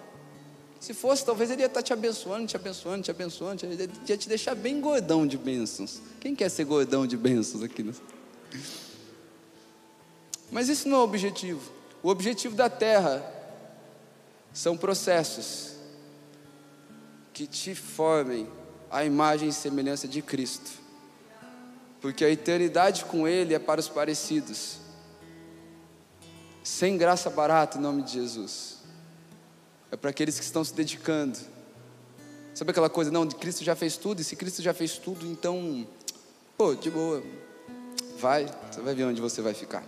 Se 0.80 0.92
fosse, 0.92 1.24
talvez 1.24 1.48
ele 1.48 1.62
ia 1.62 1.66
estar 1.66 1.80
te 1.80 1.92
abençoando, 1.92 2.44
te 2.48 2.56
abençoando, 2.56 3.04
te 3.04 3.10
abençoando, 3.12 3.66
ele 3.66 3.88
ia 4.04 4.16
te 4.16 4.28
deixar 4.28 4.56
bem 4.56 4.80
gordão 4.80 5.24
de 5.24 5.38
bênçãos. 5.38 6.00
Quem 6.18 6.34
quer 6.34 6.48
ser 6.48 6.64
gordão 6.64 7.06
de 7.06 7.16
bênçãos 7.16 7.62
aqui? 7.62 7.84
Né? 7.84 7.92
Mas 10.50 10.68
isso 10.68 10.88
não 10.88 10.96
é 10.96 11.00
o 11.02 11.04
objetivo. 11.04 11.70
O 12.02 12.08
objetivo 12.08 12.56
da 12.56 12.68
terra 12.68 13.24
são 14.52 14.76
processos 14.76 15.74
que 17.32 17.46
te 17.46 17.76
formem 17.76 18.48
a 18.90 19.04
imagem 19.04 19.50
e 19.50 19.52
semelhança 19.52 20.08
de 20.08 20.20
Cristo. 20.20 20.80
Porque 22.00 22.24
a 22.24 22.30
eternidade 22.30 23.04
com 23.04 23.28
Ele 23.28 23.54
é 23.54 23.58
para 23.58 23.80
os 23.80 23.88
parecidos. 23.88 24.78
Sem 26.62 26.96
graça 26.96 27.28
barata 27.28 27.78
em 27.78 27.80
nome 27.80 28.02
de 28.02 28.12
Jesus. 28.12 28.78
É 29.90 29.96
para 29.96 30.10
aqueles 30.10 30.38
que 30.38 30.44
estão 30.44 30.62
se 30.64 30.72
dedicando. 30.72 31.38
Sabe 32.54 32.70
aquela 32.70 32.90
coisa, 32.90 33.10
não, 33.10 33.26
Cristo 33.28 33.64
já 33.64 33.74
fez 33.74 33.96
tudo, 33.96 34.20
e 34.20 34.24
se 34.24 34.36
Cristo 34.36 34.60
já 34.60 34.74
fez 34.74 34.98
tudo, 34.98 35.26
então, 35.26 35.86
pô, 36.58 36.74
de 36.74 36.90
boa, 36.90 37.22
vai, 38.18 38.46
você 38.70 38.80
vai 38.80 38.94
ver 38.94 39.04
onde 39.04 39.20
você 39.20 39.40
vai 39.40 39.54
ficar. 39.54 39.84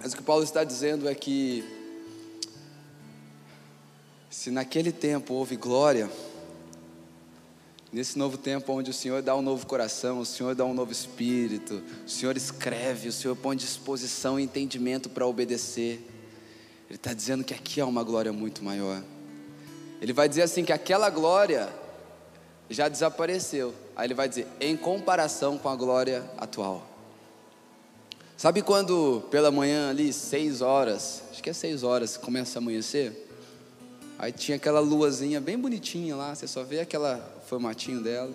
Mas 0.00 0.14
o 0.14 0.16
que 0.16 0.22
Paulo 0.22 0.42
está 0.42 0.64
dizendo 0.64 1.08
é 1.08 1.14
que, 1.14 1.62
se 4.30 4.50
naquele 4.50 4.90
tempo 4.90 5.34
houve 5.34 5.56
glória, 5.56 6.10
nesse 7.92 8.18
novo 8.18 8.38
tempo 8.38 8.72
onde 8.72 8.90
o 8.90 8.94
Senhor 8.94 9.20
dá 9.20 9.36
um 9.36 9.42
novo 9.42 9.66
coração, 9.66 10.20
o 10.20 10.24
Senhor 10.24 10.54
dá 10.54 10.64
um 10.64 10.72
novo 10.72 10.90
espírito, 10.90 11.82
o 12.06 12.08
Senhor 12.08 12.36
escreve, 12.36 13.08
o 13.08 13.12
Senhor 13.12 13.36
põe 13.36 13.54
disposição 13.56 14.40
e 14.40 14.44
entendimento 14.44 15.10
para 15.10 15.26
obedecer, 15.26 16.04
Ele 16.88 16.96
está 16.96 17.12
dizendo 17.12 17.44
que 17.44 17.52
aqui 17.52 17.80
há 17.80 17.86
uma 17.86 18.02
glória 18.02 18.32
muito 18.32 18.64
maior. 18.64 19.02
Ele 20.00 20.12
vai 20.12 20.28
dizer 20.28 20.42
assim 20.42 20.64
que 20.64 20.72
aquela 20.72 21.10
glória 21.10 21.68
já 22.68 22.88
desapareceu. 22.88 23.74
Aí 23.94 24.06
ele 24.06 24.14
vai 24.14 24.28
dizer, 24.28 24.46
em 24.60 24.76
comparação 24.76 25.58
com 25.58 25.68
a 25.68 25.76
glória 25.76 26.24
atual. 26.38 26.86
Sabe 28.36 28.62
quando 28.62 29.22
pela 29.30 29.52
manhã 29.52 29.90
ali, 29.90 30.12
seis 30.12 30.60
horas, 30.60 31.22
acho 31.30 31.42
que 31.42 31.50
é 31.50 31.52
seis 31.52 31.84
horas, 31.84 32.16
começa 32.16 32.58
a 32.58 32.60
amanhecer? 32.60 33.28
Aí 34.18 34.32
tinha 34.32 34.56
aquela 34.56 34.80
luazinha 34.80 35.40
bem 35.40 35.56
bonitinha 35.56 36.16
lá, 36.16 36.34
você 36.34 36.48
só 36.48 36.64
vê 36.64 36.80
aquela 36.80 37.18
formatinho 37.52 38.00
dela. 38.00 38.32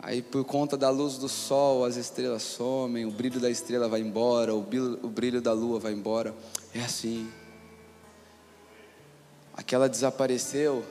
Aí 0.00 0.20
por 0.20 0.44
conta 0.44 0.76
da 0.76 0.90
luz 0.90 1.18
do 1.18 1.28
sol, 1.28 1.84
as 1.84 1.94
estrelas 1.94 2.42
somem, 2.42 3.06
o 3.06 3.12
brilho 3.12 3.38
da 3.38 3.48
estrela 3.48 3.88
vai 3.88 4.00
embora, 4.00 4.52
o 4.52 4.60
brilho, 4.60 4.98
o 5.04 5.08
brilho 5.08 5.40
da 5.40 5.52
lua 5.52 5.78
vai 5.78 5.92
embora. 5.92 6.34
É 6.74 6.80
assim. 6.80 7.30
Aquela 9.56 9.88
desapareceu 9.88 10.84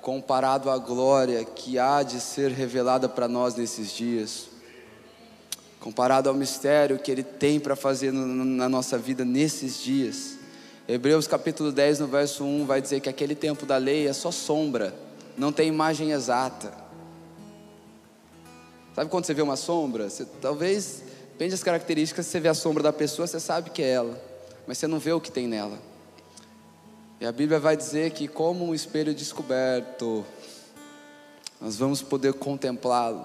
comparado 0.00 0.70
à 0.70 0.78
glória 0.78 1.44
que 1.44 1.78
há 1.78 2.02
de 2.02 2.18
ser 2.18 2.50
revelada 2.50 3.06
para 3.06 3.28
nós 3.28 3.54
nesses 3.54 3.92
dias 3.92 4.48
comparado 5.80 6.28
ao 6.28 6.34
mistério 6.34 6.98
que 6.98 7.10
Ele 7.10 7.22
tem 7.22 7.60
para 7.60 7.76
fazer 7.76 8.10
na 8.10 8.68
nossa 8.68 8.98
vida 8.98 9.24
nesses 9.24 9.78
dias. 9.80 10.36
Hebreus 10.88 11.28
capítulo 11.28 11.70
10, 11.70 12.00
no 12.00 12.06
verso 12.08 12.42
1, 12.42 12.64
vai 12.66 12.80
dizer 12.80 13.00
que 13.00 13.08
aquele 13.08 13.34
tempo 13.34 13.64
da 13.64 13.76
lei 13.76 14.08
é 14.08 14.12
só 14.12 14.32
sombra, 14.32 14.92
não 15.38 15.52
tem 15.52 15.68
imagem 15.68 16.10
exata. 16.10 16.72
Sabe 18.94 19.08
quando 19.08 19.24
você 19.24 19.32
vê 19.32 19.40
uma 19.40 19.56
sombra? 19.56 20.10
Você, 20.10 20.26
talvez, 20.42 21.02
depende 21.30 21.52
das 21.52 21.62
características, 21.62 22.26
você 22.26 22.40
vê 22.40 22.48
a 22.48 22.54
sombra 22.54 22.82
da 22.82 22.92
pessoa, 22.92 23.26
você 23.26 23.38
sabe 23.38 23.70
que 23.70 23.80
é 23.80 23.90
ela, 23.90 24.20
mas 24.66 24.76
você 24.76 24.88
não 24.88 24.98
vê 24.98 25.12
o 25.12 25.20
que 25.20 25.30
tem 25.30 25.46
nela. 25.46 25.78
E 27.20 27.26
a 27.26 27.30
Bíblia 27.30 27.60
vai 27.60 27.76
dizer 27.76 28.10
que, 28.10 28.26
como 28.26 28.66
um 28.66 28.74
espelho 28.74 29.14
descoberto, 29.14 30.26
nós 31.60 31.76
vamos 31.76 32.02
poder 32.02 32.34
contemplá-lo. 32.34 33.24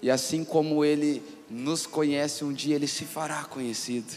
E 0.00 0.10
assim 0.10 0.44
como 0.44 0.84
ele 0.84 1.22
nos 1.50 1.86
conhece, 1.86 2.44
um 2.44 2.52
dia 2.52 2.76
ele 2.76 2.86
se 2.86 3.04
fará 3.04 3.44
conhecido. 3.44 4.12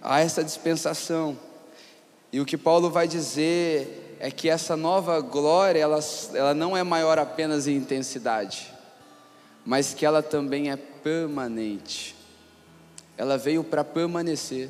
Há 0.00 0.20
essa 0.20 0.42
dispensação. 0.44 1.36
E 2.32 2.40
o 2.40 2.46
que 2.46 2.56
Paulo 2.56 2.90
vai 2.90 3.08
dizer 3.08 3.99
é 4.20 4.30
que 4.30 4.50
essa 4.50 4.76
nova 4.76 5.18
glória, 5.20 5.80
ela, 5.80 5.98
ela 6.34 6.52
não 6.52 6.76
é 6.76 6.82
maior 6.82 7.18
apenas 7.18 7.66
em 7.66 7.74
intensidade, 7.74 8.70
mas 9.64 9.94
que 9.94 10.04
ela 10.04 10.22
também 10.22 10.70
é 10.70 10.76
permanente. 10.76 12.14
Ela 13.16 13.38
veio 13.38 13.64
para 13.64 13.82
permanecer. 13.82 14.68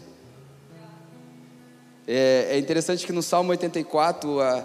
É, 2.06 2.46
é, 2.50 2.58
interessante 2.58 3.04
que 3.04 3.12
no 3.12 3.24
Salmo 3.24 3.50
84 3.50 4.40
a, 4.40 4.64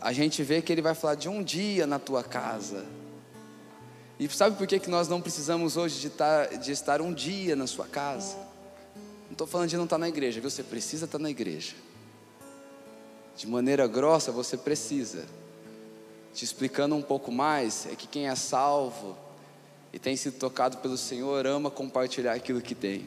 a 0.00 0.12
gente 0.14 0.42
vê 0.42 0.62
que 0.62 0.72
ele 0.72 0.82
vai 0.82 0.94
falar 0.94 1.14
de 1.14 1.28
um 1.28 1.42
dia 1.42 1.86
na 1.86 1.98
tua 1.98 2.24
casa. 2.24 2.86
E 4.18 4.26
sabe 4.30 4.56
por 4.56 4.66
que, 4.66 4.78
que 4.78 4.88
nós 4.88 5.08
não 5.08 5.20
precisamos 5.20 5.76
hoje 5.76 6.00
de 6.00 6.06
estar, 6.06 6.48
tá, 6.48 6.56
de 6.56 6.72
estar 6.72 7.02
um 7.02 7.12
dia 7.12 7.54
na 7.54 7.66
sua 7.66 7.86
casa? 7.86 8.36
Não 9.26 9.32
estou 9.32 9.46
falando 9.46 9.68
de 9.68 9.76
não 9.76 9.84
estar 9.84 9.96
tá 9.96 10.00
na 10.00 10.08
igreja, 10.08 10.40
viu? 10.40 10.48
Você 10.48 10.62
precisa 10.62 11.04
estar 11.04 11.18
tá 11.18 11.22
na 11.22 11.28
igreja. 11.28 11.74
De 13.36 13.46
maneira 13.46 13.86
grossa, 13.86 14.30
você 14.30 14.56
precisa. 14.56 15.24
Te 16.32 16.44
explicando 16.44 16.94
um 16.94 17.02
pouco 17.02 17.30
mais, 17.30 17.86
é 17.86 17.94
que 17.94 18.06
quem 18.06 18.28
é 18.28 18.34
salvo 18.34 19.16
e 19.92 19.98
tem 19.98 20.16
sido 20.16 20.38
tocado 20.38 20.78
pelo 20.78 20.96
Senhor 20.96 21.46
ama 21.46 21.70
compartilhar 21.70 22.32
aquilo 22.32 22.60
que 22.60 22.74
tem. 22.74 23.06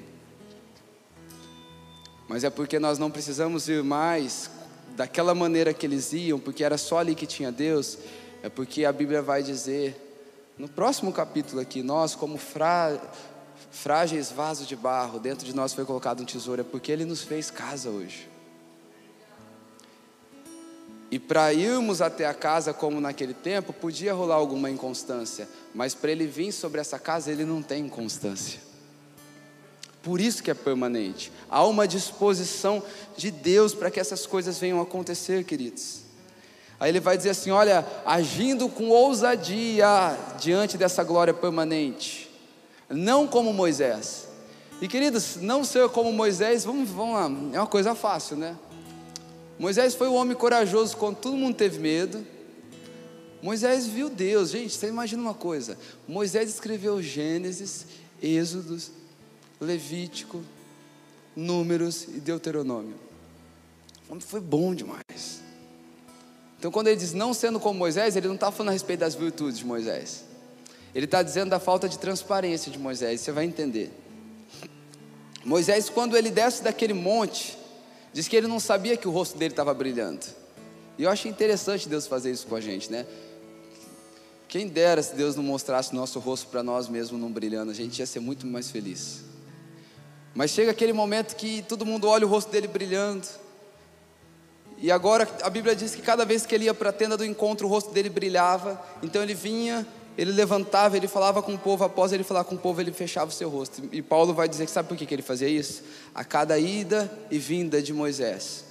Mas 2.27 2.43
é 2.43 2.49
porque 2.49 2.79
nós 2.79 2.97
não 2.97 3.11
precisamos 3.11 3.67
ir 3.67 3.83
mais 3.83 4.49
daquela 4.95 5.35
maneira 5.35 5.73
que 5.73 5.85
eles 5.85 6.13
iam, 6.13 6.39
porque 6.39 6.63
era 6.63 6.77
só 6.77 6.99
ali 6.99 7.13
que 7.13 7.25
tinha 7.25 7.51
Deus, 7.51 7.97
é 8.41 8.49
porque 8.49 8.85
a 8.85 8.91
Bíblia 8.91 9.21
vai 9.21 9.43
dizer 9.43 10.03
no 10.57 10.67
próximo 10.67 11.13
capítulo 11.13 11.61
aqui, 11.61 11.83
nós, 11.83 12.15
como 12.15 12.37
frá, 12.37 12.99
frágeis 13.69 14.31
vasos 14.31 14.67
de 14.67 14.75
barro, 14.75 15.19
dentro 15.19 15.45
de 15.45 15.55
nós 15.55 15.71
foi 15.71 15.85
colocado 15.85 16.21
um 16.21 16.25
tesouro, 16.25 16.61
é 16.61 16.63
porque 16.63 16.91
Ele 16.91 17.05
nos 17.05 17.21
fez 17.21 17.51
casa 17.51 17.89
hoje. 17.89 18.27
E 21.09 21.17
para 21.17 21.53
irmos 21.53 22.01
até 22.01 22.25
a 22.25 22.33
casa, 22.33 22.73
como 22.73 22.99
naquele 22.99 23.33
tempo, 23.33 23.71
podia 23.71 24.13
rolar 24.13 24.35
alguma 24.35 24.69
inconstância, 24.69 25.47
mas 25.73 25.93
para 25.93 26.11
ele 26.11 26.27
vir 26.27 26.51
sobre 26.51 26.81
essa 26.81 26.99
casa, 26.99 27.31
ele 27.31 27.45
não 27.45 27.61
tem 27.61 27.85
inconstância. 27.85 28.59
Por 30.03 30.19
isso 30.19 30.43
que 30.43 30.51
é 30.51 30.53
permanente. 30.53 31.31
Há 31.49 31.65
uma 31.65 31.87
disposição 31.87 32.83
de 33.15 33.31
Deus 33.31 33.73
para 33.73 33.89
que 33.89 33.99
essas 33.99 34.25
coisas 34.25 34.57
venham 34.57 34.79
a 34.79 34.83
acontecer, 34.83 35.43
queridos. 35.43 36.01
Aí 36.79 36.89
ele 36.89 36.99
vai 36.99 37.17
dizer 37.17 37.31
assim: 37.31 37.51
olha, 37.51 37.85
agindo 38.05 38.69
com 38.69 38.89
ousadia 38.89 40.17
diante 40.39 40.77
dessa 40.77 41.03
glória 41.03 41.33
permanente, 41.33 42.29
não 42.89 43.27
como 43.27 43.51
Moisés. 43.53 44.27
E 44.81 44.87
queridos, 44.87 45.37
não 45.37 45.63
ser 45.63 45.89
como 45.89 46.13
Moisés, 46.13 46.63
vamos, 46.63 46.89
vamos 46.89 47.15
lá, 47.15 47.25
é 47.53 47.59
uma 47.59 47.67
coisa 47.67 47.95
fácil, 47.95 48.37
né? 48.37 48.55
Moisés 49.59 49.95
foi 49.95 50.07
um 50.07 50.15
homem 50.15 50.35
corajoso 50.35 50.95
quando 50.97 51.17
todo 51.17 51.35
mundo 51.35 51.55
teve 51.55 51.79
medo. 51.79 52.25
Moisés 53.41 53.87
viu 53.87 54.09
Deus, 54.09 54.51
gente, 54.51 54.73
você 54.73 54.87
imagina 54.87 55.21
uma 55.21 55.33
coisa: 55.33 55.77
Moisés 56.07 56.49
escreveu 56.49 57.01
Gênesis, 57.01 57.85
Êxodos, 58.21 58.91
Levítico, 59.59 60.43
Números 61.35 62.03
e 62.03 62.19
Deuteronômio. 62.19 62.95
Foi 64.19 64.39
bom 64.39 64.73
demais. 64.73 65.41
Então, 66.57 66.71
quando 66.71 66.87
ele 66.87 66.95
diz 66.95 67.13
não 67.13 67.33
sendo 67.33 67.59
como 67.59 67.77
Moisés, 67.77 68.15
ele 68.15 68.27
não 68.27 68.35
está 68.35 68.51
falando 68.51 68.69
a 68.69 68.73
respeito 68.73 69.01
das 69.01 69.13
virtudes 69.13 69.59
de 69.59 69.65
Moisés. 69.65 70.23
Ele 70.95 71.05
está 71.05 71.21
dizendo 71.21 71.49
da 71.49 71.59
falta 71.59 71.87
de 71.87 71.99
transparência 71.99 72.71
de 72.71 72.79
Moisés. 72.79 73.21
Você 73.21 73.31
vai 73.31 73.45
entender. 73.45 73.91
Moisés, 75.45 75.89
quando 75.89 76.17
ele 76.17 76.31
desce 76.31 76.63
daquele 76.63 76.93
monte, 76.93 77.57
diz 78.13 78.27
que 78.27 78.35
ele 78.35 78.47
não 78.47 78.59
sabia 78.59 78.97
que 78.97 79.07
o 79.07 79.11
rosto 79.11 79.37
dele 79.37 79.53
estava 79.53 79.73
brilhando. 79.73 80.25
E 80.97 81.03
eu 81.03 81.09
acho 81.09 81.27
interessante 81.27 81.87
Deus 81.87 82.07
fazer 82.07 82.31
isso 82.31 82.47
com 82.47 82.55
a 82.55 82.61
gente, 82.61 82.91
né? 82.91 83.05
Quem 84.47 84.67
dera 84.67 85.03
se 85.03 85.13
Deus 85.13 85.35
não 85.35 85.43
mostrasse 85.43 85.93
nosso 85.93 86.19
rosto 86.19 86.47
para 86.47 86.63
nós 86.63 86.87
mesmos 86.87 87.19
não 87.19 87.31
brilhando, 87.31 87.69
a 87.69 87.73
gente 87.73 87.99
ia 87.99 88.05
ser 88.05 88.19
muito 88.19 88.47
mais 88.47 88.71
feliz. 88.71 89.21
Mas 90.33 90.51
chega 90.51 90.71
aquele 90.71 90.93
momento 90.93 91.35
que 91.35 91.63
todo 91.63 91.85
mundo 91.85 92.07
olha 92.07 92.25
o 92.25 92.29
rosto 92.29 92.49
dele 92.49 92.67
brilhando. 92.67 93.27
E 94.77 94.91
agora 94.91 95.27
a 95.41 95.49
Bíblia 95.49 95.75
diz 95.75 95.95
que 95.95 96.01
cada 96.01 96.23
vez 96.23 96.45
que 96.45 96.53
ele 96.53 96.65
ia 96.65 96.73
para 96.73 96.91
a 96.91 96.93
tenda 96.93 97.17
do 97.17 97.25
encontro, 97.25 97.67
o 97.67 97.69
rosto 97.69 97.91
dele 97.91 98.09
brilhava. 98.09 98.81
Então 99.01 99.21
ele 99.21 99.33
vinha, 99.33 99.85
ele 100.17 100.31
levantava, 100.31 100.97
ele 100.97 101.07
falava 101.07 101.43
com 101.43 101.53
o 101.53 101.57
povo. 101.57 101.83
Após 101.83 102.11
ele 102.11 102.23
falar 102.23 102.43
com 102.43 102.55
o 102.55 102.57
povo, 102.57 102.81
ele 102.81 102.91
fechava 102.91 103.29
o 103.29 103.33
seu 103.33 103.49
rosto. 103.49 103.83
E 103.91 104.01
Paulo 104.01 104.33
vai 104.33 104.49
dizer 104.49 104.65
que 104.65 104.71
sabe 104.71 104.89
por 104.89 104.97
que 104.97 105.13
ele 105.13 105.21
fazia 105.21 105.47
isso? 105.47 105.83
A 106.15 106.23
cada 106.23 106.57
ida 106.57 107.11
e 107.29 107.37
vinda 107.37 107.81
de 107.81 107.93
Moisés, 107.93 108.65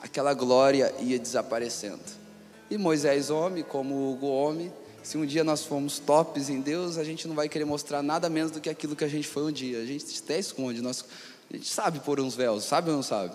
aquela 0.00 0.32
glória 0.32 0.94
ia 1.00 1.18
desaparecendo. 1.18 2.22
E 2.70 2.78
Moisés, 2.78 3.30
homem, 3.30 3.64
como 3.64 4.12
Hugo, 4.12 4.28
homem, 4.28 4.72
se 5.02 5.18
um 5.18 5.26
dia 5.26 5.42
nós 5.42 5.64
formos 5.64 5.98
tops 5.98 6.48
em 6.48 6.60
Deus, 6.60 6.96
a 6.96 7.02
gente 7.02 7.26
não 7.26 7.34
vai 7.34 7.48
querer 7.48 7.64
mostrar 7.64 8.00
nada 8.02 8.30
menos 8.30 8.52
do 8.52 8.60
que 8.60 8.70
aquilo 8.70 8.94
que 8.94 9.04
a 9.04 9.08
gente 9.08 9.26
foi 9.26 9.42
um 9.42 9.50
dia. 9.50 9.80
A 9.80 9.84
gente 9.84 10.06
até 10.22 10.38
esconde, 10.38 10.80
nós, 10.80 11.04
a 11.50 11.56
gente 11.56 11.68
sabe 11.68 11.98
pôr 11.98 12.20
uns 12.20 12.36
véus, 12.36 12.62
sabe 12.62 12.90
ou 12.90 12.96
não 12.96 13.02
sabe? 13.02 13.34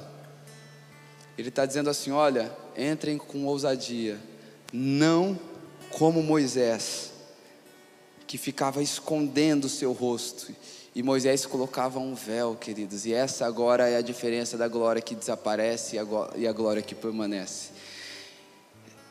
Ele 1.38 1.50
está 1.50 1.66
dizendo 1.66 1.90
assim: 1.90 2.12
olha, 2.12 2.50
entrem 2.78 3.18
com 3.18 3.46
ousadia, 3.46 4.18
não 4.72 5.38
como 5.92 6.24
Moisés, 6.24 7.12
que 8.28 8.38
ficava 8.38 8.84
escondendo 8.84 9.66
o 9.66 9.70
seu 9.70 9.94
rosto. 9.94 10.54
E 10.94 11.02
Moisés 11.02 11.46
colocava 11.46 12.00
um 12.00 12.14
véu, 12.14 12.56
queridos, 12.56 13.06
e 13.06 13.14
essa 13.14 13.46
agora 13.46 13.88
é 13.88 13.96
a 13.96 14.02
diferença 14.02 14.58
da 14.58 14.68
glória 14.68 15.02
que 15.02 15.16
desaparece 15.16 15.98
e 16.36 16.48
a 16.48 16.52
glória 16.52 16.82
que 16.82 16.94
permanece. 16.94 17.70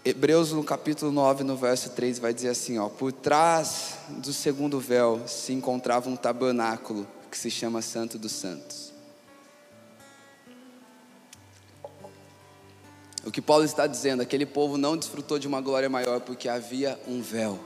Hebreus 0.05 0.53
no 0.53 0.63
capítulo 0.63 1.11
9, 1.11 1.43
no 1.43 1.57
verso 1.57 1.91
3, 1.91 2.19
vai 2.19 2.35
dizer 2.35 2.51
assim: 2.51 2.79
ó, 2.79 2.89
por 2.89 3.11
trás 3.11 3.95
do 4.09 4.33
segundo 4.33 4.79
véu 4.79 5.23
se 5.27 5.53
encontrava 5.53 6.09
um 6.09 6.15
tabernáculo 6.15 7.07
que 7.31 7.39
se 7.39 7.51
chama 7.51 7.83
Santo 7.83 8.19
dos 8.19 8.33
Santos. 8.33 8.93
O 13.25 13.31
que 13.33 13.43
Paulo 13.43 13.65
está 13.65 13.89
dizendo, 13.89 14.23
aquele 14.23 14.47
povo 14.47 14.77
não 14.77 14.97
desfrutou 14.97 15.39
de 15.39 15.49
uma 15.49 15.61
glória 15.61 15.89
maior 15.89 16.21
porque 16.21 16.49
havia 16.49 16.97
um 17.09 17.21
véu. 17.21 17.59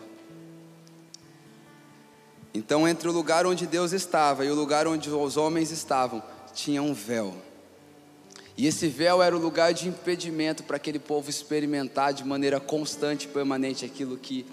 Então, 2.53 2.87
entre 2.89 3.09
o 3.09 3.13
lugar 3.13 3.47
onde 3.47 3.67
Deus 3.67 3.93
estava 3.93 4.45
e 4.45 4.51
o 4.51 4.55
lugar 4.55 4.87
onde 4.87 5.11
os 5.11 5.37
homens 5.37 5.71
estavam, 5.71 6.23
tinha 6.53 6.83
um 6.83 6.93
véu. 6.93 7.35
E 8.57 8.67
esse 8.67 8.89
véu 8.89 9.23
era 9.23 9.35
o 9.35 9.39
lugar 9.39 9.73
de 9.73 9.89
impedimento 9.89 10.63
para 10.65 10.77
aquele 10.77 10.99
povo 10.99 11.31
experimentar 11.31 12.13
de 12.13 12.25
maneira 12.25 12.59
constante 12.59 13.25
e 13.25 13.29
permanente 13.29 13.85
aquilo 13.85 14.17
que 14.19 14.45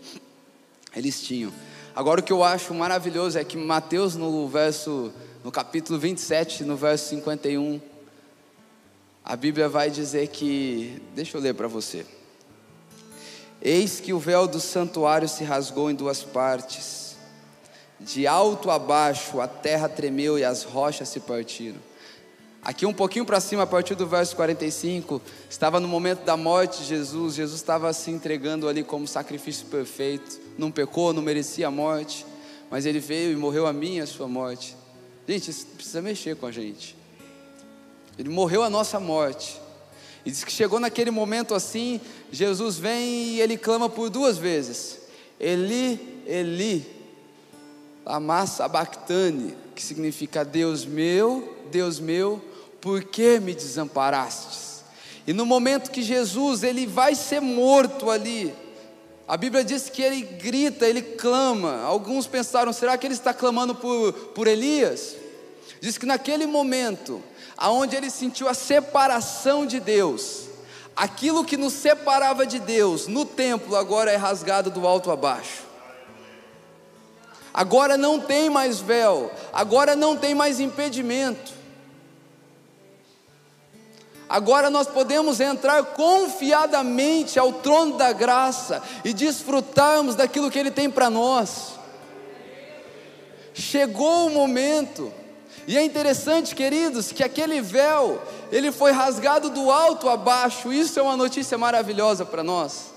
eles 0.95 1.21
tinham. 1.21 1.51
Agora 1.95 2.21
o 2.21 2.23
que 2.23 2.31
eu 2.31 2.43
acho 2.43 2.73
maravilhoso 2.73 3.37
é 3.39 3.43
que 3.43 3.57
Mateus 3.57 4.15
no 4.15 4.47
verso 4.47 5.11
no 5.43 5.51
capítulo 5.51 5.97
27, 5.97 6.63
no 6.63 6.75
verso 6.75 7.09
51, 7.09 7.79
a 9.23 9.35
Bíblia 9.35 9.69
vai 9.69 9.89
dizer 9.89 10.27
que, 10.27 11.01
deixa 11.15 11.37
eu 11.37 11.41
ler 11.41 11.53
para 11.53 11.67
você. 11.67 12.05
Eis 13.61 13.99
que 13.99 14.13
o 14.13 14.19
véu 14.19 14.47
do 14.47 14.59
santuário 14.59 15.27
se 15.27 15.43
rasgou 15.43 15.89
em 15.89 15.95
duas 15.95 16.23
partes, 16.23 16.96
de 17.99 18.27
alto 18.27 18.69
a 18.69 18.77
baixo 18.77 19.41
a 19.41 19.47
terra 19.47 19.89
tremeu 19.89 20.37
e 20.37 20.43
as 20.43 20.63
rochas 20.63 21.09
se 21.09 21.19
partiram. 21.19 21.79
Aqui 22.61 22.85
um 22.85 22.93
pouquinho 22.93 23.25
para 23.25 23.39
cima, 23.39 23.63
a 23.63 23.67
partir 23.67 23.95
do 23.95 24.05
verso 24.05 24.35
45, 24.35 25.21
estava 25.49 25.79
no 25.79 25.87
momento 25.87 26.25
da 26.25 26.35
morte 26.35 26.79
de 26.79 26.85
Jesus, 26.85 27.35
Jesus 27.35 27.61
estava 27.61 27.93
se 27.93 28.11
entregando 28.11 28.67
ali 28.67 28.83
como 28.83 29.07
sacrifício 29.07 29.67
perfeito, 29.67 30.37
não 30.57 30.69
pecou, 30.69 31.13
não 31.13 31.21
merecia 31.21 31.67
a 31.67 31.71
morte, 31.71 32.25
mas 32.69 32.85
ele 32.85 32.99
veio 32.99 33.31
e 33.31 33.35
morreu 33.35 33.65
a 33.65 33.71
minha 33.71 34.03
a 34.03 34.07
sua 34.07 34.27
morte. 34.27 34.75
Gente, 35.27 35.49
isso 35.49 35.65
precisa 35.67 36.01
mexer 36.01 36.35
com 36.35 36.45
a 36.45 36.51
gente. 36.51 36.95
Ele 38.17 38.29
morreu 38.29 38.63
a 38.63 38.69
nossa 38.69 38.99
morte. 38.99 39.61
E 40.25 40.31
diz 40.31 40.43
que 40.43 40.51
chegou 40.51 40.79
naquele 40.79 41.11
momento 41.11 41.55
assim, 41.55 42.01
Jesus 42.31 42.77
vem 42.77 43.35
e 43.35 43.41
ele 43.41 43.57
clama 43.57 43.87
por 43.89 44.09
duas 44.09 44.37
vezes: 44.37 44.99
Eli, 45.39 46.21
Eli, 46.25 46.96
lama 48.07 48.47
sabachthani, 48.47 49.53
que 49.75 49.83
significa 49.83 50.45
Deus 50.45 50.85
meu, 50.85 51.57
Deus 51.69 51.99
meu, 51.99 52.41
por 52.79 53.03
que 53.03 53.39
me 53.39 53.53
desamparastes? 53.53 54.81
E 55.27 55.33
no 55.33 55.45
momento 55.45 55.91
que 55.91 56.01
Jesus 56.01 56.63
ele 56.63 56.87
vai 56.87 57.13
ser 57.13 57.41
morto 57.41 58.09
ali, 58.09 58.53
a 59.27 59.35
Bíblia 59.35 59.61
diz 59.61 59.89
que 59.89 60.01
ele 60.01 60.21
grita, 60.21 60.87
ele 60.87 61.01
clama. 61.01 61.81
Alguns 61.81 62.25
pensaram, 62.25 62.71
será 62.71 62.97
que 62.97 63.05
ele 63.05 63.13
está 63.13 63.33
clamando 63.33 63.75
por, 63.75 64.13
por 64.13 64.47
Elias? 64.47 65.17
Diz 65.81 65.97
que 65.97 66.05
naquele 66.05 66.45
momento 66.45 67.21
aonde 67.57 67.95
ele 67.95 68.09
sentiu 68.09 68.47
a 68.47 68.53
separação 68.53 69.65
de 69.65 69.81
Deus. 69.81 70.43
Aquilo 70.95 71.43
que 71.43 71.57
nos 71.57 71.73
separava 71.73 72.45
de 72.45 72.59
Deus 72.59 73.07
no 73.07 73.25
templo 73.25 73.75
agora 73.75 74.11
é 74.11 74.15
rasgado 74.15 74.71
do 74.71 74.87
alto 74.87 75.11
a 75.11 75.15
baixo. 75.15 75.66
Agora 77.57 77.97
não 77.97 78.19
tem 78.19 78.51
mais 78.51 78.79
véu, 78.79 79.31
agora 79.51 79.95
não 79.95 80.15
tem 80.15 80.35
mais 80.35 80.59
impedimento. 80.59 81.53
Agora 84.29 84.69
nós 84.69 84.85
podemos 84.85 85.39
entrar 85.39 85.83
confiadamente 85.83 87.39
ao 87.39 87.51
trono 87.51 87.97
da 87.97 88.13
graça 88.13 88.83
e 89.03 89.11
desfrutarmos 89.11 90.13
daquilo 90.13 90.51
que 90.51 90.59
Ele 90.59 90.69
tem 90.69 90.87
para 90.87 91.09
nós. 91.09 91.71
Chegou 93.55 94.27
o 94.27 94.29
momento 94.29 95.11
e 95.65 95.79
é 95.79 95.83
interessante, 95.83 96.53
queridos, 96.53 97.11
que 97.11 97.23
aquele 97.23 97.59
véu, 97.59 98.21
ele 98.51 98.71
foi 98.71 98.91
rasgado 98.91 99.49
do 99.49 99.71
alto 99.71 100.07
a 100.07 100.15
baixo. 100.15 100.71
Isso 100.71 100.99
é 100.99 101.01
uma 101.01 101.17
notícia 101.17 101.57
maravilhosa 101.57 102.23
para 102.23 102.43
nós. 102.43 102.96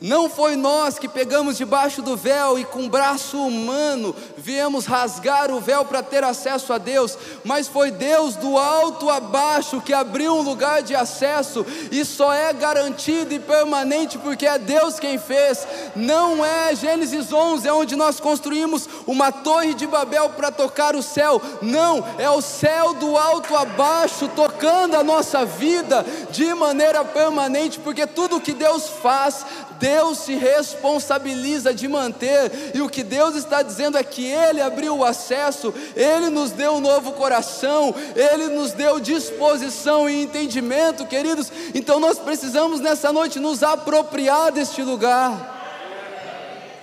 Não 0.00 0.28
foi 0.28 0.56
nós 0.56 0.98
que 0.98 1.08
pegamos 1.08 1.56
debaixo 1.56 2.02
do 2.02 2.18
véu 2.18 2.58
e 2.58 2.66
com 2.66 2.86
braço 2.86 3.38
humano 3.38 4.14
viemos 4.36 4.84
rasgar 4.84 5.50
o 5.50 5.58
véu 5.58 5.86
para 5.86 6.02
ter 6.02 6.22
acesso 6.22 6.70
a 6.74 6.78
Deus, 6.78 7.16
mas 7.42 7.66
foi 7.66 7.90
Deus 7.90 8.36
do 8.36 8.58
alto 8.58 9.08
a 9.08 9.18
baixo 9.18 9.80
que 9.80 9.94
abriu 9.94 10.34
um 10.34 10.42
lugar 10.42 10.82
de 10.82 10.94
acesso 10.94 11.64
e 11.90 12.04
só 12.04 12.30
é 12.30 12.52
garantido 12.52 13.32
e 13.32 13.40
permanente 13.40 14.18
porque 14.18 14.46
é 14.46 14.58
Deus 14.58 15.00
quem 15.00 15.18
fez. 15.18 15.66
Não 15.96 16.44
é 16.44 16.74
Gênesis 16.74 17.32
11, 17.32 17.66
é 17.66 17.72
onde 17.72 17.96
nós 17.96 18.20
construímos 18.20 18.86
uma 19.06 19.32
torre 19.32 19.72
de 19.72 19.86
Babel 19.86 20.28
para 20.30 20.50
tocar 20.50 20.94
o 20.94 21.02
céu. 21.02 21.40
Não, 21.62 22.04
é 22.18 22.28
o 22.28 22.42
céu 22.42 22.92
do 22.92 23.16
alto 23.16 23.56
a 23.56 23.64
baixo 23.64 24.28
tocando 24.28 24.94
a 24.94 25.02
nossa 25.02 25.46
vida 25.46 26.04
de 26.30 26.52
maneira 26.52 27.02
permanente, 27.02 27.80
porque 27.80 28.06
tudo 28.06 28.40
que 28.40 28.52
Deus 28.52 28.90
faz 29.02 29.46
Deus 29.78 30.18
se 30.18 30.34
responsabiliza 30.34 31.72
de 31.72 31.88
manter, 31.88 32.72
e 32.74 32.80
o 32.80 32.88
que 32.88 33.02
Deus 33.02 33.34
está 33.34 33.62
dizendo 33.62 33.98
é 33.98 34.04
que 34.04 34.26
Ele 34.26 34.60
abriu 34.60 34.96
o 34.96 35.04
acesso, 35.04 35.72
Ele 35.94 36.30
nos 36.30 36.50
deu 36.50 36.74
um 36.74 36.80
novo 36.80 37.12
coração, 37.12 37.94
Ele 38.14 38.48
nos 38.48 38.72
deu 38.72 39.00
disposição 39.00 40.08
e 40.08 40.22
entendimento, 40.22 41.06
queridos. 41.06 41.50
Então 41.74 42.00
nós 42.00 42.18
precisamos 42.18 42.80
nessa 42.80 43.12
noite 43.12 43.38
nos 43.38 43.62
apropriar 43.62 44.52
deste 44.52 44.82
lugar. 44.82 45.54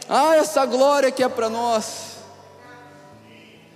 Ah, 0.10 0.36
essa 0.36 0.66
glória 0.66 1.12
que 1.12 1.24
é 1.24 1.30
para 1.30 1.50
nós. 1.50 2.14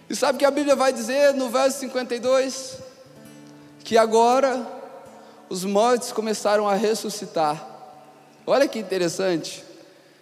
E 0.10 0.16
sabe 0.16 0.38
que 0.38 0.46
a 0.46 0.52
Bíblia 0.52 0.76
vai 0.76 0.94
dizer 0.94 1.34
no 1.34 1.50
verso 1.50 1.80
52? 1.80 2.78
Que 3.84 3.98
agora 3.98 4.66
os 5.50 5.64
mortos 5.64 6.12
começaram 6.12 6.68
a 6.68 6.76
ressuscitar. 6.76 7.77
Olha 8.50 8.66
que 8.66 8.80
interessante. 8.80 9.62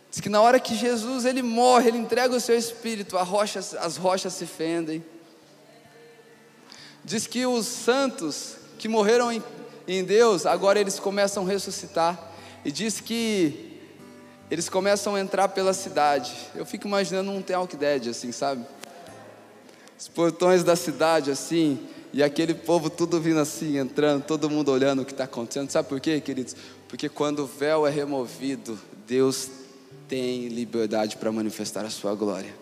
Diz 0.09 0.19
que 0.19 0.29
na 0.29 0.41
hora 0.41 0.59
que 0.59 0.75
Jesus 0.75 1.25
ele 1.25 1.43
morre, 1.43 1.89
ele 1.89 1.99
entrega 1.99 2.35
o 2.35 2.39
seu 2.39 2.57
espírito, 2.57 3.15
rocha, 3.17 3.59
as 3.59 3.97
rochas 3.97 4.33
se 4.33 4.47
fendem. 4.47 5.05
Diz 7.03 7.27
que 7.27 7.45
os 7.45 7.67
santos 7.67 8.55
que 8.79 8.87
morreram 8.87 9.31
em, 9.31 9.43
em 9.87 10.03
Deus, 10.03 10.47
agora 10.47 10.79
eles 10.79 10.99
começam 10.99 11.45
a 11.45 11.47
ressuscitar. 11.47 12.31
E 12.65 12.71
diz 12.71 12.99
que 12.99 13.79
eles 14.49 14.69
começam 14.69 15.13
a 15.13 15.19
entrar 15.19 15.49
pela 15.49 15.71
cidade. 15.71 16.33
Eu 16.55 16.65
fico 16.65 16.87
imaginando 16.87 17.29
um 17.29 17.43
The 17.43 17.55
Dead, 17.77 18.07
assim, 18.07 18.31
sabe? 18.31 18.65
Os 19.99 20.07
portões 20.07 20.63
da 20.63 20.75
cidade, 20.75 21.29
assim, 21.29 21.79
e 22.11 22.23
aquele 22.23 22.53
povo 22.53 22.89
tudo 22.89 23.19
vindo 23.19 23.41
assim, 23.41 23.77
entrando, 23.77 24.23
todo 24.23 24.49
mundo 24.49 24.71
olhando 24.71 25.01
o 25.01 25.05
que 25.05 25.11
está 25.11 25.25
acontecendo. 25.25 25.69
Sabe 25.69 25.89
por 25.89 25.99
quê, 25.99 26.21
queridos? 26.21 26.55
Porque 26.87 27.09
quando 27.09 27.39
o 27.39 27.47
véu 27.47 27.85
é 27.85 27.89
removido, 27.89 28.79
Deus 29.07 29.49
tem 30.07 30.47
liberdade 30.47 31.17
para 31.17 31.31
manifestar 31.31 31.83
a 31.85 31.89
sua 31.89 32.13
glória. 32.15 32.53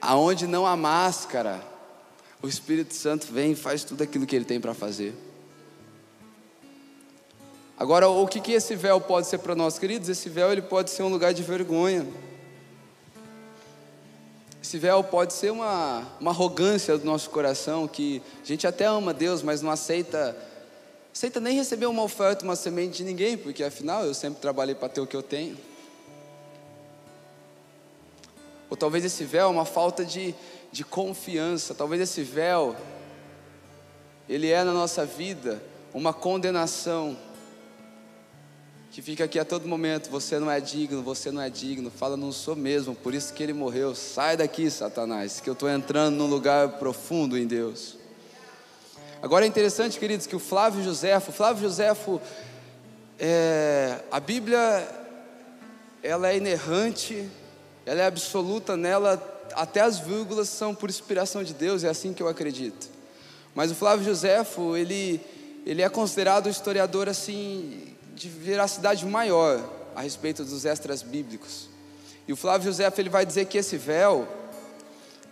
Aonde 0.00 0.46
não 0.46 0.66
há 0.66 0.76
máscara, 0.76 1.60
o 2.40 2.48
Espírito 2.48 2.94
Santo 2.94 3.26
vem 3.32 3.52
e 3.52 3.56
faz 3.56 3.84
tudo 3.84 4.02
aquilo 4.02 4.26
que 4.26 4.34
ele 4.34 4.44
tem 4.44 4.60
para 4.60 4.72
fazer. 4.72 5.14
Agora, 7.76 8.08
o 8.08 8.26
que, 8.26 8.40
que 8.40 8.52
esse 8.52 8.74
véu 8.74 9.00
pode 9.00 9.26
ser 9.26 9.38
para 9.38 9.54
nós, 9.54 9.78
queridos? 9.78 10.08
Esse 10.08 10.28
véu 10.28 10.50
ele 10.50 10.62
pode 10.62 10.90
ser 10.90 11.02
um 11.02 11.08
lugar 11.08 11.32
de 11.32 11.42
vergonha. 11.42 12.06
Esse 14.62 14.78
véu 14.78 15.02
pode 15.04 15.32
ser 15.32 15.50
uma, 15.50 16.06
uma 16.20 16.30
arrogância 16.30 16.98
do 16.98 17.04
nosso 17.04 17.30
coração, 17.30 17.86
que 17.86 18.20
a 18.42 18.46
gente 18.46 18.66
até 18.66 18.84
ama 18.84 19.14
Deus, 19.14 19.42
mas 19.42 19.62
não 19.62 19.70
aceita 19.70 20.36
aceita 21.18 21.40
nem 21.40 21.56
receber 21.56 21.86
uma 21.86 22.04
oferta, 22.04 22.44
uma 22.44 22.54
semente 22.54 22.98
de 22.98 23.02
ninguém, 23.02 23.36
porque 23.36 23.64
afinal 23.64 24.04
eu 24.04 24.14
sempre 24.14 24.40
trabalhei 24.40 24.76
para 24.76 24.88
ter 24.88 25.00
o 25.00 25.06
que 25.06 25.16
eu 25.16 25.22
tenho. 25.22 25.58
Ou 28.70 28.76
talvez 28.76 29.04
esse 29.04 29.24
véu 29.24 29.46
é 29.46 29.50
uma 29.50 29.64
falta 29.64 30.04
de, 30.04 30.32
de 30.70 30.84
confiança, 30.84 31.74
talvez 31.74 32.00
esse 32.02 32.22
véu, 32.22 32.76
ele 34.28 34.48
é 34.48 34.62
na 34.62 34.72
nossa 34.72 35.04
vida 35.04 35.60
uma 35.92 36.12
condenação 36.12 37.18
que 38.92 39.02
fica 39.02 39.24
aqui 39.24 39.40
a 39.40 39.44
todo 39.44 39.66
momento, 39.66 40.10
você 40.10 40.38
não 40.38 40.48
é 40.48 40.60
digno, 40.60 41.02
você 41.02 41.32
não 41.32 41.42
é 41.42 41.50
digno, 41.50 41.90
fala, 41.90 42.16
não 42.16 42.30
sou 42.30 42.54
mesmo, 42.54 42.94
por 42.94 43.12
isso 43.12 43.34
que 43.34 43.42
ele 43.42 43.52
morreu, 43.52 43.92
sai 43.92 44.36
daqui, 44.36 44.70
Satanás, 44.70 45.40
que 45.40 45.50
eu 45.50 45.54
estou 45.54 45.68
entrando 45.68 46.14
num 46.14 46.28
lugar 46.28 46.78
profundo 46.78 47.36
em 47.36 47.44
Deus. 47.44 47.97
Agora 49.20 49.44
é 49.44 49.48
interessante, 49.48 49.98
queridos, 49.98 50.28
que 50.28 50.36
o 50.36 50.38
Flávio 50.38 50.82
Josefo, 50.82 51.32
Flávio 51.32 51.62
Josefo, 51.64 52.20
é, 53.18 53.98
a 54.12 54.20
Bíblia, 54.20 54.88
ela 56.04 56.28
é 56.28 56.36
inerrante, 56.36 57.28
ela 57.84 58.00
é 58.00 58.06
absoluta 58.06 58.76
nela, 58.76 59.20
até 59.54 59.80
as 59.80 59.98
vírgulas 59.98 60.48
são 60.48 60.72
por 60.72 60.88
inspiração 60.88 61.42
de 61.42 61.52
Deus, 61.52 61.82
é 61.82 61.88
assim 61.88 62.14
que 62.14 62.22
eu 62.22 62.28
acredito. 62.28 62.88
Mas 63.56 63.72
o 63.72 63.74
Flávio 63.74 64.04
Josefo, 64.04 64.76
ele, 64.76 65.20
ele 65.66 65.82
é 65.82 65.88
considerado 65.88 66.46
um 66.46 66.50
historiador 66.50 67.08
assim, 67.08 67.96
de 68.14 68.28
veracidade 68.28 69.04
maior 69.04 69.60
a 69.96 70.00
respeito 70.00 70.44
dos 70.44 70.64
extras 70.64 71.02
bíblicos. 71.02 71.68
E 72.28 72.32
o 72.32 72.36
Flávio 72.36 72.70
Josefo, 72.70 73.00
ele 73.00 73.10
vai 73.10 73.26
dizer 73.26 73.46
que 73.46 73.58
esse 73.58 73.76
véu, 73.76 74.28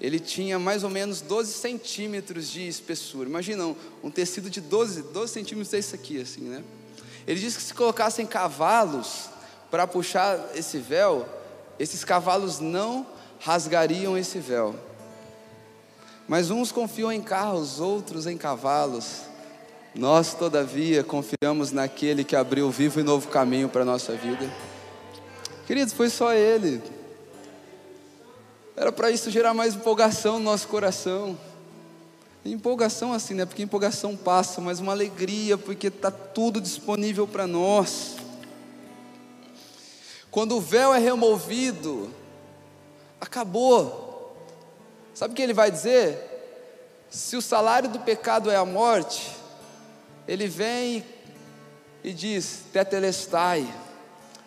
ele 0.00 0.20
tinha 0.20 0.58
mais 0.58 0.84
ou 0.84 0.90
menos 0.90 1.20
12 1.20 1.52
centímetros 1.52 2.50
de 2.50 2.66
espessura. 2.68 3.28
Imagina 3.28 3.74
um, 4.02 4.10
tecido 4.10 4.50
de 4.50 4.60
12, 4.60 5.02
12 5.02 5.32
centímetros 5.32 5.72
isso 5.72 5.94
aqui, 5.94 6.20
assim, 6.20 6.42
né? 6.42 6.62
Ele 7.26 7.40
diz 7.40 7.56
que 7.56 7.62
se 7.62 7.74
colocassem 7.74 8.26
cavalos 8.26 9.30
para 9.70 9.86
puxar 9.86 10.50
esse 10.54 10.78
véu, 10.78 11.26
esses 11.78 12.04
cavalos 12.04 12.60
não 12.60 13.06
rasgariam 13.40 14.16
esse 14.16 14.38
véu. 14.38 14.74
Mas 16.28 16.50
uns 16.50 16.70
confiam 16.70 17.10
em 17.10 17.22
carros, 17.22 17.80
outros 17.80 18.26
em 18.26 18.36
cavalos. 18.36 19.22
Nós, 19.94 20.34
todavia, 20.34 21.02
confiamos 21.02 21.72
naquele 21.72 22.22
que 22.22 22.36
abriu 22.36 22.70
vivo 22.70 23.00
e 23.00 23.02
novo 23.02 23.28
caminho 23.28 23.68
para 23.68 23.82
a 23.82 23.84
nossa 23.84 24.12
vida. 24.12 24.52
Queridos, 25.66 25.94
foi 25.94 26.10
só 26.10 26.32
Ele. 26.34 26.82
Era 28.76 28.92
para 28.92 29.10
isso 29.10 29.30
gerar 29.30 29.54
mais 29.54 29.74
empolgação 29.74 30.34
no 30.34 30.44
nosso 30.44 30.68
coração. 30.68 31.38
Empolgação 32.44 33.12
assim, 33.12 33.32
né? 33.32 33.46
Porque 33.46 33.62
empolgação 33.62 34.14
passa, 34.14 34.60
mas 34.60 34.78
uma 34.78 34.92
alegria, 34.92 35.56
porque 35.56 35.86
está 35.86 36.10
tudo 36.10 36.60
disponível 36.60 37.26
para 37.26 37.46
nós. 37.46 38.16
Quando 40.30 40.56
o 40.56 40.60
véu 40.60 40.92
é 40.92 40.98
removido, 40.98 42.10
acabou. 43.18 44.36
Sabe 45.14 45.32
o 45.32 45.34
que 45.34 45.40
ele 45.40 45.54
vai 45.54 45.70
dizer? 45.70 46.34
Se 47.08 47.34
o 47.34 47.42
salário 47.42 47.88
do 47.88 48.00
pecado 48.00 48.50
é 48.50 48.56
a 48.56 48.64
morte, 48.66 49.34
ele 50.28 50.46
vem 50.46 51.02
e 52.04 52.12
diz: 52.12 52.64
Tetelestai, 52.70 53.66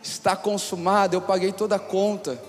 está 0.04 0.36
consumado, 0.36 1.16
eu 1.16 1.22
paguei 1.22 1.52
toda 1.52 1.78
a 1.78 1.80
conta. 1.80 2.40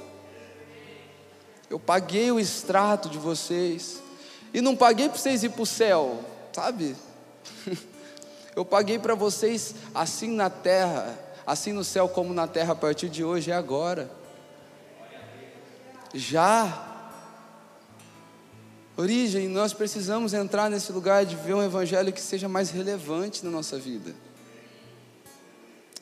Eu 1.70 1.78
paguei 1.78 2.32
o 2.32 2.40
extrato 2.40 3.08
de 3.08 3.16
vocês. 3.16 4.02
E 4.52 4.60
não 4.60 4.74
paguei 4.74 5.08
para 5.08 5.16
vocês 5.16 5.44
ir 5.44 5.50
para 5.50 5.62
o 5.62 5.66
céu, 5.66 6.24
sabe? 6.52 6.96
Eu 8.56 8.64
paguei 8.64 8.98
para 8.98 9.14
vocês 9.14 9.76
assim 9.94 10.34
na 10.34 10.50
terra, 10.50 11.16
assim 11.46 11.72
no 11.72 11.84
céu 11.84 12.08
como 12.08 12.34
na 12.34 12.48
terra, 12.48 12.72
a 12.72 12.76
partir 12.76 13.08
de 13.08 13.22
hoje 13.22 13.52
é 13.52 13.54
agora. 13.54 14.10
Já. 16.12 16.88
Origem, 18.96 19.48
nós 19.48 19.72
precisamos 19.72 20.34
entrar 20.34 20.68
nesse 20.68 20.90
lugar 20.90 21.24
de 21.24 21.36
ver 21.36 21.54
um 21.54 21.62
evangelho 21.62 22.12
que 22.12 22.20
seja 22.20 22.48
mais 22.48 22.70
relevante 22.70 23.44
na 23.44 23.50
nossa 23.50 23.78
vida. 23.78 24.12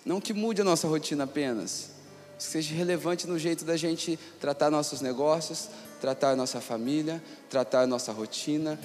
Não 0.05 0.23
que 0.23 0.33
mude 0.33 0.63
a 0.63 0.65
nossa 0.65 0.89
rotina 0.89 1.25
apenas, 1.25 1.91
que 2.39 2.45
seja 2.45 2.73
relevante 2.73 3.27
no 3.27 3.37
jeito 3.37 3.65
da 3.65 3.77
gente 3.77 4.17
tratar 4.41 4.71
nossos 4.71 5.01
negócios, 5.01 5.69
tratar 6.01 6.37
nossa 6.37 6.61
família, 6.61 7.21
tratar 7.51 7.85
nossa 7.85 8.13
rotina, 8.13 8.79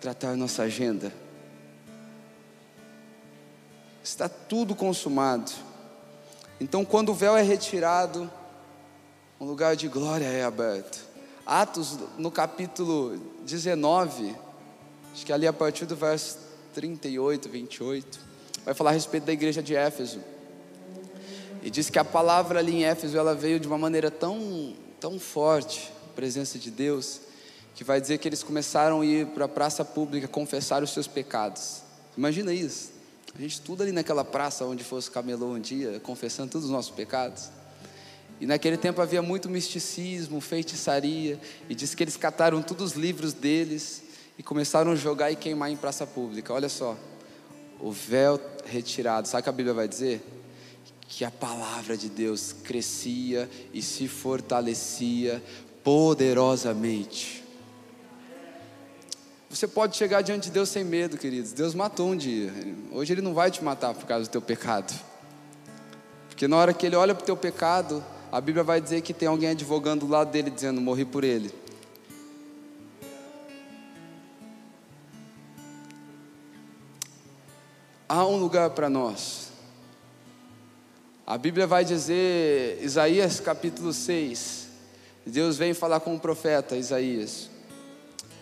tratar 0.00 0.34
nossa 0.36 0.62
agenda. 0.62 1.12
Está 4.02 4.28
tudo 4.28 4.74
consumado. 4.74 5.52
Então, 6.58 6.82
quando 6.82 7.10
o 7.10 7.14
véu 7.14 7.36
é 7.36 7.42
retirado, 7.42 8.30
um 9.38 9.44
lugar 9.44 9.76
de 9.76 9.86
glória 9.86 10.24
é 10.24 10.42
aberto. 10.42 10.98
Atos, 11.44 11.98
no 12.16 12.30
capítulo 12.30 13.18
19, 13.44 14.34
acho 15.12 15.26
que 15.26 15.32
ali 15.32 15.46
a 15.46 15.52
partir 15.52 15.84
do 15.84 15.94
verso 15.94 16.38
38, 16.72 17.48
28, 17.48 18.20
vai 18.64 18.72
falar 18.72 18.90
a 18.90 18.94
respeito 18.94 19.24
da 19.24 19.32
igreja 19.32 19.62
de 19.62 19.74
Éfeso. 19.74 20.20
E 21.62 21.70
diz 21.70 21.88
que 21.88 21.98
a 21.98 22.04
palavra 22.04 22.58
ali 22.58 22.74
em 22.74 22.84
Éfeso 22.84 23.16
ela 23.16 23.34
veio 23.34 23.60
de 23.60 23.68
uma 23.68 23.78
maneira 23.78 24.10
tão, 24.10 24.74
tão 24.98 25.18
forte, 25.20 25.92
a 26.10 26.12
presença 26.14 26.58
de 26.58 26.70
Deus, 26.70 27.20
que 27.74 27.84
vai 27.84 28.00
dizer 28.00 28.18
que 28.18 28.28
eles 28.28 28.42
começaram 28.42 29.00
a 29.00 29.06
ir 29.06 29.26
para 29.28 29.44
a 29.44 29.48
praça 29.48 29.84
pública 29.84 30.26
confessar 30.26 30.82
os 30.82 30.90
seus 30.90 31.06
pecados. 31.06 31.82
Imagina 32.18 32.52
isso. 32.52 32.90
A 33.34 33.40
gente 33.40 33.60
tudo 33.60 33.82
ali 33.82 33.92
naquela 33.92 34.24
praça 34.24 34.64
onde 34.64 34.82
fosse 34.82 35.10
camelô 35.10 35.52
um 35.52 35.60
dia, 35.60 36.00
confessando 36.00 36.50
todos 36.50 36.66
os 36.66 36.72
nossos 36.72 36.90
pecados. 36.90 37.48
E 38.40 38.46
naquele 38.46 38.76
tempo 38.76 39.00
havia 39.00 39.22
muito 39.22 39.48
misticismo, 39.48 40.40
feitiçaria, 40.40 41.40
e 41.68 41.74
diz 41.76 41.94
que 41.94 42.02
eles 42.02 42.16
cataram 42.16 42.60
todos 42.60 42.90
os 42.90 42.98
livros 42.98 43.32
deles 43.32 44.02
e 44.36 44.42
começaram 44.42 44.90
a 44.90 44.96
jogar 44.96 45.30
e 45.30 45.36
queimar 45.36 45.70
em 45.70 45.76
praça 45.76 46.04
pública. 46.04 46.52
Olha 46.52 46.68
só, 46.68 46.96
o 47.80 47.92
véu 47.92 48.40
retirado. 48.64 49.28
Sabe 49.28 49.42
o 49.42 49.44
que 49.44 49.48
a 49.48 49.52
Bíblia 49.52 49.74
vai 49.74 49.86
dizer? 49.86 50.41
Que 51.14 51.26
a 51.26 51.30
palavra 51.30 51.94
de 51.94 52.08
Deus 52.08 52.54
crescia 52.64 53.48
e 53.70 53.82
se 53.82 54.08
fortalecia 54.08 55.42
poderosamente. 55.84 57.44
Você 59.50 59.68
pode 59.68 59.94
chegar 59.94 60.22
diante 60.22 60.44
de 60.44 60.52
Deus 60.52 60.70
sem 60.70 60.82
medo, 60.82 61.18
queridos. 61.18 61.52
Deus 61.52 61.74
matou 61.74 62.08
um 62.08 62.16
dia. 62.16 62.50
Hoje 62.90 63.12
Ele 63.12 63.20
não 63.20 63.34
vai 63.34 63.50
te 63.50 63.62
matar 63.62 63.92
por 63.92 64.06
causa 64.06 64.26
do 64.26 64.32
teu 64.32 64.40
pecado. 64.40 64.98
Porque 66.30 66.48
na 66.48 66.56
hora 66.56 66.72
que 66.72 66.86
Ele 66.86 66.96
olha 66.96 67.14
para 67.14 67.24
o 67.24 67.26
teu 67.26 67.36
pecado, 67.36 68.02
a 68.32 68.40
Bíblia 68.40 68.64
vai 68.64 68.80
dizer 68.80 69.02
que 69.02 69.12
tem 69.12 69.28
alguém 69.28 69.50
advogando 69.50 70.06
do 70.06 70.10
lado 70.10 70.30
dele, 70.30 70.50
dizendo: 70.50 70.80
Morri 70.80 71.04
por 71.04 71.24
Ele. 71.24 71.52
Há 78.08 78.26
um 78.26 78.38
lugar 78.38 78.70
para 78.70 78.88
nós 78.88 79.51
a 81.26 81.38
Bíblia 81.38 81.66
vai 81.66 81.84
dizer, 81.84 82.78
Isaías 82.82 83.38
capítulo 83.38 83.92
6, 83.92 84.68
Deus 85.24 85.56
vem 85.56 85.72
falar 85.72 86.00
com 86.00 86.14
o 86.16 86.20
profeta 86.20 86.76
Isaías. 86.76 87.48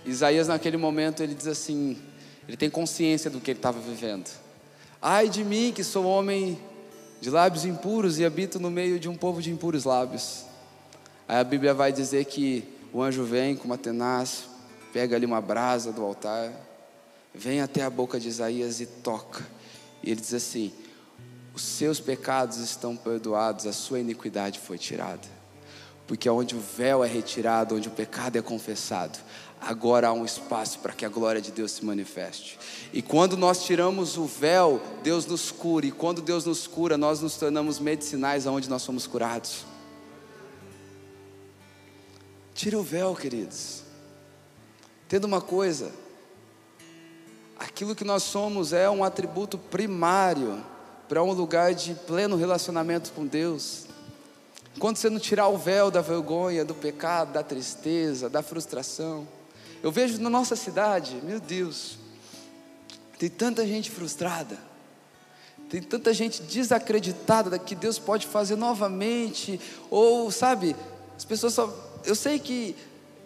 Isaías, 0.04 0.48
naquele 0.48 0.78
momento, 0.78 1.22
ele 1.22 1.34
diz 1.34 1.46
assim: 1.46 1.98
ele 2.48 2.56
tem 2.56 2.70
consciência 2.70 3.30
do 3.30 3.38
que 3.38 3.50
ele 3.50 3.58
estava 3.58 3.78
vivendo. 3.78 4.30
Ai 5.00 5.28
de 5.28 5.44
mim, 5.44 5.72
que 5.74 5.84
sou 5.84 6.06
homem 6.06 6.58
de 7.20 7.28
lábios 7.28 7.66
impuros 7.66 8.18
e 8.18 8.24
habito 8.24 8.58
no 8.58 8.70
meio 8.70 8.98
de 8.98 9.08
um 9.08 9.16
povo 9.16 9.42
de 9.42 9.50
impuros 9.50 9.84
lábios. 9.84 10.46
Aí 11.28 11.36
a 11.36 11.44
Bíblia 11.44 11.74
vai 11.74 11.92
dizer 11.92 12.24
que 12.24 12.64
o 12.92 13.02
anjo 13.02 13.24
vem 13.24 13.54
com 13.54 13.64
uma 13.64 13.78
tenaz, 13.78 14.44
pega 14.92 15.16
ali 15.16 15.26
uma 15.26 15.40
brasa 15.40 15.92
do 15.92 16.02
altar, 16.02 16.50
vem 17.34 17.60
até 17.60 17.82
a 17.82 17.90
boca 17.90 18.18
de 18.18 18.28
Isaías 18.28 18.80
e 18.80 18.86
toca. 18.86 19.46
E 20.02 20.10
ele 20.10 20.20
diz 20.20 20.32
assim: 20.32 20.72
os 21.60 21.66
seus 21.66 22.00
pecados 22.00 22.56
estão 22.56 22.96
perdoados, 22.96 23.66
a 23.66 23.72
sua 23.72 24.00
iniquidade 24.00 24.58
foi 24.58 24.78
tirada. 24.78 25.28
Porque 26.06 26.28
onde 26.28 26.56
o 26.56 26.60
véu 26.60 27.04
é 27.04 27.06
retirado, 27.06 27.76
onde 27.76 27.86
o 27.86 27.90
pecado 27.90 28.36
é 28.36 28.42
confessado, 28.42 29.18
agora 29.60 30.08
há 30.08 30.12
um 30.12 30.24
espaço 30.24 30.78
para 30.78 30.94
que 30.94 31.04
a 31.04 31.08
glória 31.08 31.40
de 31.40 31.52
Deus 31.52 31.72
se 31.72 31.84
manifeste. 31.84 32.58
E 32.94 33.02
quando 33.02 33.36
nós 33.36 33.62
tiramos 33.64 34.16
o 34.16 34.24
véu, 34.24 34.80
Deus 35.02 35.26
nos 35.26 35.50
cura. 35.50 35.84
E 35.84 35.92
quando 35.92 36.22
Deus 36.22 36.46
nos 36.46 36.66
cura, 36.66 36.96
nós 36.96 37.20
nos 37.20 37.36
tornamos 37.36 37.78
medicinais 37.78 38.46
aonde 38.46 38.68
nós 38.68 38.80
somos 38.80 39.06
curados. 39.06 39.66
Tira 42.54 42.78
o 42.78 42.82
véu, 42.82 43.14
queridos. 43.14 43.82
Entenda 45.04 45.26
uma 45.26 45.42
coisa: 45.42 45.92
aquilo 47.58 47.94
que 47.94 48.04
nós 48.04 48.22
somos 48.22 48.72
é 48.72 48.88
um 48.88 49.04
atributo 49.04 49.58
primário 49.58 50.64
para 51.10 51.24
um 51.24 51.32
lugar 51.32 51.74
de 51.74 51.92
pleno 51.92 52.36
relacionamento 52.36 53.10
com 53.10 53.26
Deus. 53.26 53.86
Quando 54.78 54.96
você 54.96 55.10
não 55.10 55.18
tirar 55.18 55.48
o 55.48 55.58
véu 55.58 55.90
da 55.90 56.00
vergonha, 56.00 56.64
do 56.64 56.72
pecado, 56.72 57.32
da 57.32 57.42
tristeza, 57.42 58.30
da 58.30 58.44
frustração. 58.44 59.26
Eu 59.82 59.90
vejo 59.90 60.20
na 60.20 60.30
nossa 60.30 60.54
cidade, 60.54 61.16
meu 61.24 61.40
Deus, 61.40 61.98
Tem 63.18 63.28
tanta 63.28 63.66
gente 63.66 63.90
frustrada. 63.90 64.56
Tem 65.68 65.82
tanta 65.82 66.14
gente 66.14 66.42
desacreditada 66.42 67.58
que 67.58 67.74
Deus 67.74 67.98
pode 67.98 68.28
fazer 68.28 68.54
novamente. 68.54 69.60
Ou, 69.90 70.30
sabe, 70.30 70.76
as 71.16 71.24
pessoas 71.24 71.54
só. 71.54 71.74
Eu 72.04 72.14
sei 72.14 72.38
que 72.38 72.76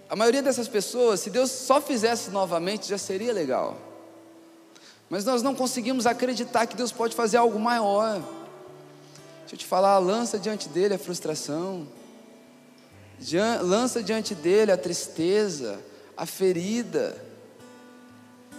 a 0.08 0.16
maioria 0.16 0.42
dessas 0.42 0.68
pessoas, 0.68 1.20
se 1.20 1.28
Deus 1.28 1.50
só 1.50 1.82
fizesse 1.82 2.30
novamente, 2.30 2.88
já 2.88 2.96
seria 2.96 3.32
legal. 3.32 3.76
Mas 5.14 5.24
nós 5.24 5.44
não 5.44 5.54
conseguimos 5.54 6.08
acreditar 6.08 6.66
que 6.66 6.74
Deus 6.74 6.90
pode 6.90 7.14
fazer 7.14 7.36
algo 7.36 7.56
maior. 7.56 8.14
Deixa 9.42 9.54
eu 9.54 9.58
te 9.58 9.64
falar, 9.64 9.96
lança 10.00 10.40
diante 10.40 10.68
dele 10.68 10.94
a 10.94 10.98
frustração, 10.98 11.86
lança 13.62 14.02
diante 14.02 14.34
dele 14.34 14.72
a 14.72 14.76
tristeza, 14.76 15.78
a 16.16 16.26
ferida. 16.26 17.16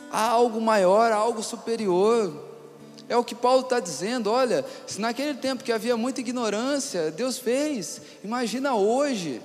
Há 0.09 0.29
algo 0.29 0.61
maior, 0.61 1.11
há 1.11 1.17
algo 1.17 1.43
superior. 1.43 2.33
É 3.09 3.17
o 3.17 3.23
que 3.25 3.35
Paulo 3.35 3.63
está 3.63 3.81
dizendo. 3.81 4.31
Olha, 4.31 4.63
se 4.87 5.01
naquele 5.01 5.33
tempo 5.33 5.61
que 5.61 5.73
havia 5.73 5.97
muita 5.97 6.21
ignorância, 6.21 7.11
Deus 7.11 7.37
fez, 7.37 7.99
imagina 8.23 8.75
hoje. 8.75 9.41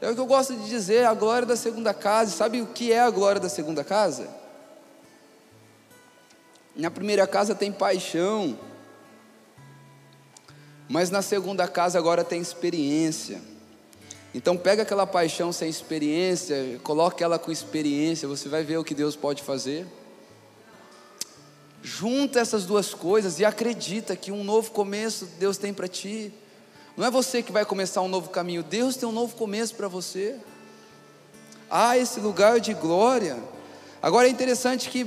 É 0.00 0.08
o 0.08 0.14
que 0.14 0.20
eu 0.20 0.26
gosto 0.26 0.54
de 0.54 0.68
dizer, 0.68 1.06
a 1.06 1.12
glória 1.12 1.44
da 1.44 1.56
segunda 1.56 1.92
casa. 1.92 2.30
Sabe 2.30 2.62
o 2.62 2.66
que 2.68 2.92
é 2.92 3.00
a 3.00 3.10
glória 3.10 3.40
da 3.40 3.48
segunda 3.48 3.82
casa? 3.82 4.45
Na 6.76 6.90
primeira 6.90 7.26
casa 7.26 7.54
tem 7.54 7.72
paixão, 7.72 8.58
mas 10.86 11.08
na 11.08 11.22
segunda 11.22 11.66
casa 11.66 11.98
agora 11.98 12.22
tem 12.22 12.38
experiência. 12.38 13.40
Então 14.34 14.58
pega 14.58 14.82
aquela 14.82 15.06
paixão 15.06 15.50
sem 15.50 15.70
experiência, 15.70 16.78
coloque 16.82 17.24
ela 17.24 17.38
com 17.38 17.50
experiência, 17.50 18.28
você 18.28 18.50
vai 18.50 18.62
ver 18.62 18.76
o 18.76 18.84
que 18.84 18.94
Deus 18.94 19.16
pode 19.16 19.42
fazer. 19.42 19.86
Junta 21.82 22.40
essas 22.40 22.66
duas 22.66 22.92
coisas 22.92 23.40
e 23.40 23.44
acredita 23.46 24.14
que 24.14 24.30
um 24.30 24.44
novo 24.44 24.70
começo 24.70 25.24
Deus 25.38 25.56
tem 25.56 25.72
para 25.72 25.88
ti. 25.88 26.30
Não 26.94 27.06
é 27.06 27.10
você 27.10 27.42
que 27.42 27.52
vai 27.52 27.64
começar 27.64 28.02
um 28.02 28.08
novo 28.08 28.28
caminho, 28.28 28.62
Deus 28.62 28.96
tem 28.96 29.08
um 29.08 29.12
novo 29.12 29.34
começo 29.34 29.74
para 29.74 29.88
você. 29.88 30.36
Há 31.70 31.96
esse 31.96 32.20
lugar 32.20 32.60
de 32.60 32.74
glória. 32.74 33.38
Agora 34.02 34.28
é 34.28 34.30
interessante 34.30 34.90
que 34.90 35.06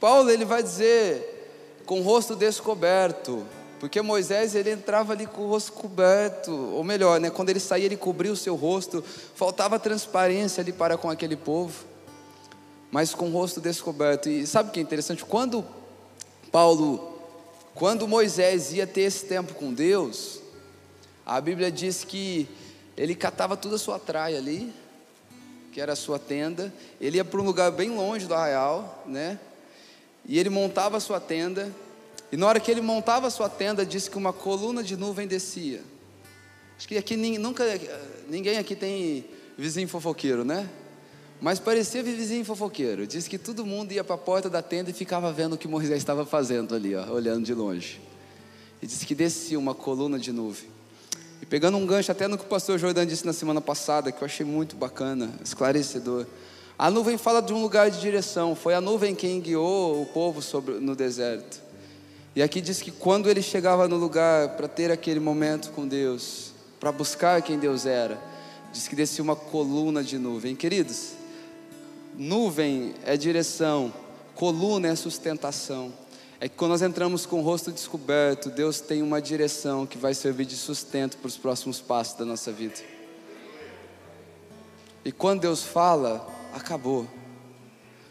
Paulo 0.00 0.30
ele 0.30 0.44
vai 0.44 0.62
dizer 0.62 1.82
com 1.86 2.00
o 2.00 2.02
rosto 2.02 2.34
descoberto. 2.34 3.44
Porque 3.80 4.00
Moisés 4.00 4.54
ele 4.54 4.70
entrava 4.70 5.12
ali 5.12 5.26
com 5.26 5.42
o 5.42 5.48
rosto 5.48 5.72
coberto, 5.72 6.50
ou 6.50 6.82
melhor, 6.82 7.20
né, 7.20 7.28
quando 7.28 7.50
ele 7.50 7.60
saía 7.60 7.84
ele 7.84 7.98
cobria 7.98 8.32
o 8.32 8.36
seu 8.36 8.54
rosto, 8.54 9.04
faltava 9.34 9.78
transparência 9.78 10.62
ali 10.62 10.72
para 10.72 10.96
com 10.96 11.10
aquele 11.10 11.36
povo, 11.36 11.84
mas 12.90 13.14
com 13.14 13.28
o 13.28 13.32
rosto 13.32 13.60
descoberto. 13.60 14.28
E 14.28 14.46
sabe 14.46 14.70
o 14.70 14.72
que 14.72 14.80
é 14.80 14.82
interessante? 14.82 15.22
Quando 15.24 15.62
Paulo, 16.50 17.18
quando 17.74 18.08
Moisés 18.08 18.72
ia 18.72 18.86
ter 18.86 19.02
esse 19.02 19.26
tempo 19.26 19.52
com 19.52 19.74
Deus, 19.74 20.40
a 21.26 21.38
Bíblia 21.38 21.70
diz 21.70 22.04
que 22.04 22.48
ele 22.96 23.14
catava 23.14 23.56
toda 23.56 23.74
a 23.74 23.78
sua 23.78 23.98
traia 23.98 24.38
ali, 24.38 24.72
que 25.72 25.80
era 25.80 25.92
a 25.92 25.96
sua 25.96 26.18
tenda, 26.18 26.72
ele 27.00 27.16
ia 27.18 27.24
para 27.24 27.40
um 27.40 27.44
lugar 27.44 27.70
bem 27.72 27.90
longe 27.90 28.26
do 28.26 28.32
arraial, 28.32 29.02
né? 29.04 29.38
E 30.26 30.38
ele 30.38 30.48
montava 30.50 30.98
sua 31.00 31.20
tenda, 31.20 31.70
e 32.32 32.36
na 32.36 32.46
hora 32.46 32.58
que 32.58 32.70
ele 32.70 32.80
montava 32.80 33.30
sua 33.30 33.48
tenda, 33.48 33.84
disse 33.84 34.10
que 34.10 34.16
uma 34.16 34.32
coluna 34.32 34.82
de 34.82 34.96
nuvem 34.96 35.26
descia. 35.26 35.82
Acho 36.76 36.88
que 36.88 36.96
aqui 36.96 37.16
nunca, 37.38 37.64
ninguém 38.28 38.58
aqui 38.58 38.74
tem 38.74 39.24
vizinho 39.56 39.86
fofoqueiro, 39.86 40.44
né? 40.44 40.68
Mas 41.40 41.58
parecia 41.58 42.02
vizinho 42.02 42.44
fofoqueiro. 42.44 43.06
Disse 43.06 43.28
que 43.28 43.38
todo 43.38 43.66
mundo 43.66 43.92
ia 43.92 44.02
para 44.02 44.14
a 44.14 44.18
porta 44.18 44.48
da 44.48 44.62
tenda 44.62 44.90
e 44.90 44.92
ficava 44.92 45.32
vendo 45.32 45.54
o 45.54 45.58
que 45.58 45.68
Moisés 45.68 45.98
estava 45.98 46.24
fazendo 46.24 46.74
ali, 46.74 46.96
ó, 46.96 47.06
olhando 47.10 47.44
de 47.44 47.52
longe. 47.52 48.00
E 48.80 48.86
disse 48.86 49.04
que 49.06 49.14
descia 49.14 49.58
uma 49.58 49.74
coluna 49.74 50.18
de 50.18 50.32
nuvem. 50.32 50.68
E 51.42 51.46
pegando 51.46 51.76
um 51.76 51.86
gancho 51.86 52.10
até 52.10 52.26
no 52.26 52.38
que 52.38 52.44
o 52.44 52.48
pastor 52.48 52.78
Jordan 52.78 53.06
disse 53.06 53.26
na 53.26 53.32
semana 53.32 53.60
passada, 53.60 54.10
que 54.10 54.22
eu 54.22 54.24
achei 54.24 54.46
muito 54.46 54.74
bacana, 54.76 55.32
esclarecedor. 55.44 56.26
A 56.78 56.90
nuvem 56.90 57.16
fala 57.16 57.40
de 57.40 57.52
um 57.52 57.62
lugar 57.62 57.90
de 57.90 58.00
direção. 58.00 58.56
Foi 58.56 58.74
a 58.74 58.80
nuvem 58.80 59.14
quem 59.14 59.40
guiou 59.40 60.02
o 60.02 60.06
povo 60.06 60.42
sobre, 60.42 60.74
no 60.74 60.96
deserto. 60.96 61.62
E 62.34 62.42
aqui 62.42 62.60
diz 62.60 62.82
que 62.82 62.90
quando 62.90 63.30
ele 63.30 63.40
chegava 63.40 63.86
no 63.86 63.96
lugar 63.96 64.56
para 64.56 64.66
ter 64.66 64.90
aquele 64.90 65.20
momento 65.20 65.70
com 65.70 65.86
Deus, 65.86 66.52
para 66.80 66.90
buscar 66.90 67.40
quem 67.42 67.58
Deus 67.58 67.86
era, 67.86 68.20
diz 68.72 68.88
que 68.88 68.96
descia 68.96 69.22
uma 69.22 69.36
coluna 69.36 70.02
de 70.02 70.18
nuvem. 70.18 70.56
Queridos, 70.56 71.12
nuvem 72.16 72.92
é 73.04 73.16
direção, 73.16 73.94
coluna 74.34 74.88
é 74.88 74.96
sustentação. 74.96 75.92
É 76.40 76.48
que 76.48 76.56
quando 76.56 76.72
nós 76.72 76.82
entramos 76.82 77.24
com 77.24 77.38
o 77.38 77.42
rosto 77.42 77.70
descoberto, 77.70 78.50
Deus 78.50 78.80
tem 78.80 79.00
uma 79.00 79.22
direção 79.22 79.86
que 79.86 79.96
vai 79.96 80.12
servir 80.12 80.44
de 80.44 80.56
sustento 80.56 81.16
para 81.18 81.28
os 81.28 81.36
próximos 81.36 81.80
passos 81.80 82.18
da 82.18 82.24
nossa 82.24 82.50
vida. 82.50 82.80
E 85.04 85.12
quando 85.12 85.42
Deus 85.42 85.62
fala, 85.62 86.33
acabou. 86.54 87.06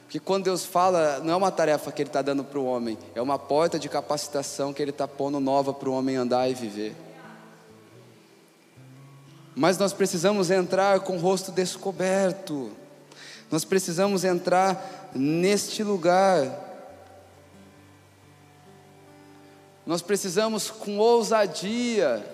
Que 0.09 0.19
quando 0.19 0.43
Deus 0.43 0.65
fala, 0.65 1.19
não 1.19 1.33
é 1.33 1.35
uma 1.35 1.51
tarefa 1.51 1.91
que 1.91 2.01
Ele 2.01 2.09
está 2.09 2.21
dando 2.21 2.43
para 2.43 2.59
o 2.59 2.65
homem, 2.65 2.97
é 3.15 3.21
uma 3.21 3.39
porta 3.39 3.79
de 3.79 3.89
capacitação 3.89 4.71
que 4.71 4.81
Ele 4.81 4.91
está 4.91 5.07
pondo 5.07 5.39
nova 5.39 5.73
para 5.73 5.89
o 5.89 5.93
homem 5.93 6.15
andar 6.15 6.47
e 6.49 6.53
viver. 6.53 6.95
Mas 9.55 9.77
nós 9.77 9.93
precisamos 9.93 10.51
entrar 10.51 10.99
com 10.99 11.15
o 11.15 11.19
rosto 11.19 11.51
descoberto, 11.51 12.71
nós 13.49 13.63
precisamos 13.63 14.23
entrar 14.23 15.11
neste 15.15 15.83
lugar, 15.83 16.71
nós 19.85 20.01
precisamos 20.01 20.71
com 20.71 20.97
ousadia, 20.97 22.32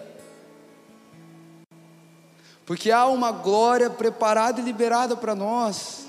porque 2.69 2.91
há 2.91 3.07
uma 3.07 3.31
glória 3.31 3.89
preparada 3.89 4.61
e 4.61 4.63
liberada 4.63 5.17
para 5.17 5.33
nós. 5.33 6.05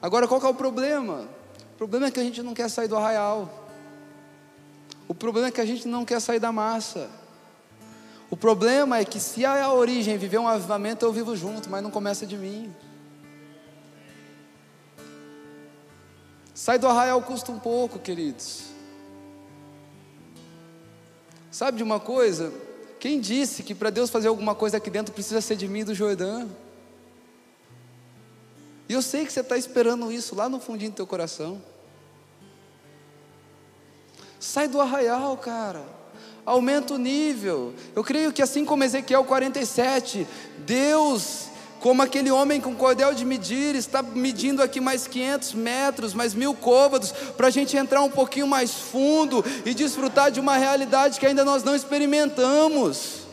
Agora, 0.00 0.26
qual 0.26 0.40
é 0.40 0.46
o 0.46 0.54
problema? 0.54 1.28
O 1.74 1.76
problema 1.76 2.06
é 2.06 2.10
que 2.10 2.18
a 2.18 2.22
gente 2.22 2.42
não 2.42 2.54
quer 2.54 2.70
sair 2.70 2.88
do 2.88 2.96
arraial. 2.96 3.68
O 5.06 5.14
problema 5.14 5.48
é 5.48 5.50
que 5.50 5.60
a 5.60 5.66
gente 5.66 5.86
não 5.86 6.02
quer 6.02 6.18
sair 6.18 6.40
da 6.40 6.50
massa. 6.50 7.10
O 8.30 8.38
problema 8.38 8.96
é 8.96 9.04
que 9.04 9.20
se 9.20 9.44
a 9.44 9.70
origem 9.70 10.16
viver 10.16 10.38
um 10.38 10.48
avivamento, 10.48 11.04
eu 11.04 11.12
vivo 11.12 11.36
junto, 11.36 11.68
mas 11.68 11.82
não 11.82 11.90
começa 11.90 12.24
de 12.24 12.38
mim. 12.38 12.74
Sair 16.54 16.78
do 16.78 16.88
arraial 16.88 17.20
custa 17.20 17.52
um 17.52 17.58
pouco, 17.58 17.98
queridos. 17.98 18.62
Sabe 21.50 21.76
de 21.76 21.82
uma 21.82 22.00
coisa? 22.00 22.63
Quem 23.04 23.20
disse 23.20 23.62
que 23.62 23.74
para 23.74 23.90
Deus 23.90 24.08
fazer 24.08 24.28
alguma 24.28 24.54
coisa 24.54 24.78
aqui 24.78 24.88
dentro 24.88 25.12
precisa 25.12 25.38
ser 25.42 25.56
de 25.56 25.68
mim 25.68 25.80
e 25.80 25.84
do 25.84 25.94
Jordão? 25.94 26.50
E 28.88 28.94
eu 28.94 29.02
sei 29.02 29.26
que 29.26 29.30
você 29.30 29.40
está 29.40 29.58
esperando 29.58 30.10
isso 30.10 30.34
lá 30.34 30.48
no 30.48 30.58
fundinho 30.58 30.90
do 30.90 30.94
teu 30.94 31.06
coração. 31.06 31.60
Sai 34.40 34.68
do 34.68 34.80
arraial, 34.80 35.36
cara. 35.36 35.84
Aumenta 36.46 36.94
o 36.94 36.96
nível. 36.96 37.74
Eu 37.94 38.02
creio 38.02 38.32
que 38.32 38.40
assim 38.40 38.64
como 38.64 38.82
Ezequiel 38.82 39.22
47, 39.22 40.26
Deus, 40.60 41.48
como 41.84 42.00
aquele 42.00 42.30
homem 42.30 42.62
com 42.62 42.74
cordel 42.74 43.12
de 43.12 43.26
medir, 43.26 43.74
está 43.74 44.02
medindo 44.02 44.62
aqui 44.62 44.80
mais 44.80 45.06
500 45.06 45.52
metros, 45.52 46.14
mais 46.14 46.32
mil 46.32 46.54
côvados, 46.54 47.12
para 47.36 47.48
a 47.48 47.50
gente 47.50 47.76
entrar 47.76 48.00
um 48.00 48.10
pouquinho 48.10 48.46
mais 48.46 48.72
fundo 48.72 49.44
e 49.66 49.74
desfrutar 49.74 50.30
de 50.30 50.40
uma 50.40 50.56
realidade 50.56 51.20
que 51.20 51.26
ainda 51.26 51.44
nós 51.44 51.62
não 51.62 51.76
experimentamos. 51.76 53.26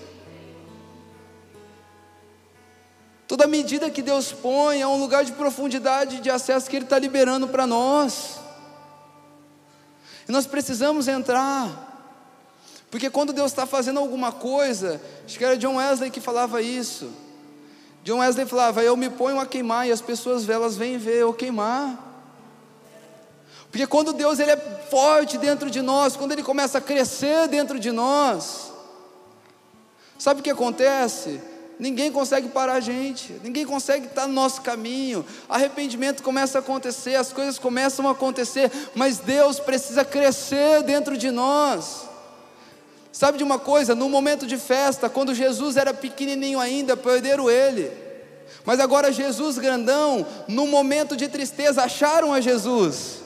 Toda 3.25 3.47
medida 3.47 3.89
que 3.89 4.01
Deus 4.01 4.33
põe 4.33 4.81
é 4.81 4.87
um 4.87 4.99
lugar 4.99 5.23
de 5.23 5.31
profundidade 5.31 6.19
de 6.19 6.29
acesso 6.29 6.69
que 6.69 6.75
Ele 6.75 6.83
está 6.83 6.99
liberando 6.99 7.47
para 7.47 7.65
nós. 7.65 8.37
E 10.27 10.31
nós 10.33 10.45
precisamos 10.45 11.07
entrar. 11.07 12.11
Porque 12.89 13.09
quando 13.09 13.31
Deus 13.31 13.49
está 13.49 13.65
fazendo 13.65 14.01
alguma 14.01 14.33
coisa, 14.33 15.01
acho 15.25 15.37
que 15.37 15.45
era 15.45 15.57
John 15.57 15.77
Wesley 15.77 16.11
que 16.11 16.19
falava 16.19 16.61
isso. 16.61 17.30
John 18.03 18.19
Wesley 18.19 18.45
falava: 18.45 18.83
Eu 18.83 18.97
me 18.97 19.09
ponho 19.09 19.39
a 19.39 19.45
queimar 19.45 19.87
e 19.87 19.91
as 19.91 20.01
pessoas 20.01 20.47
elas 20.49 20.75
vêm 20.75 20.97
ver 20.97 21.17
eu 21.17 21.33
queimar. 21.33 22.09
Porque 23.71 23.87
quando 23.87 24.11
Deus 24.11 24.37
ele 24.39 24.51
é 24.51 24.57
forte 24.89 25.37
dentro 25.37 25.69
de 25.69 25.81
nós, 25.81 26.17
quando 26.17 26.33
Ele 26.33 26.43
começa 26.43 26.79
a 26.79 26.81
crescer 26.81 27.47
dentro 27.47 27.79
de 27.79 27.89
nós, 27.89 28.71
sabe 30.19 30.41
o 30.41 30.43
que 30.43 30.49
acontece? 30.49 31.39
Ninguém 31.79 32.11
consegue 32.11 32.49
parar 32.49 32.73
a 32.73 32.79
gente, 32.79 33.39
ninguém 33.43 33.65
consegue 33.65 34.05
estar 34.05 34.27
no 34.27 34.33
nosso 34.33 34.61
caminho. 34.61 35.25
Arrependimento 35.49 36.21
começa 36.21 36.59
a 36.59 36.61
acontecer, 36.61 37.15
as 37.15 37.31
coisas 37.31 37.57
começam 37.57 38.07
a 38.07 38.11
acontecer, 38.11 38.69
mas 38.93 39.19
Deus 39.19 39.59
precisa 39.59 40.03
crescer 40.03 40.83
dentro 40.83 41.17
de 41.17 41.31
nós. 41.31 42.10
Sabe 43.11 43.37
de 43.37 43.43
uma 43.43 43.59
coisa? 43.59 43.93
No 43.93 44.09
momento 44.09 44.47
de 44.47 44.57
festa, 44.57 45.09
quando 45.09 45.35
Jesus 45.35 45.75
era 45.77 45.93
pequenininho 45.93 46.59
ainda, 46.59 46.95
perderam 46.95 47.49
ele. 47.49 47.91
Mas 48.63 48.79
agora 48.79 49.11
Jesus 49.11 49.57
grandão, 49.57 50.25
no 50.47 50.67
momento 50.67 51.17
de 51.17 51.27
tristeza, 51.27 51.83
acharam 51.83 52.33
a 52.33 52.39
Jesus. 52.39 53.21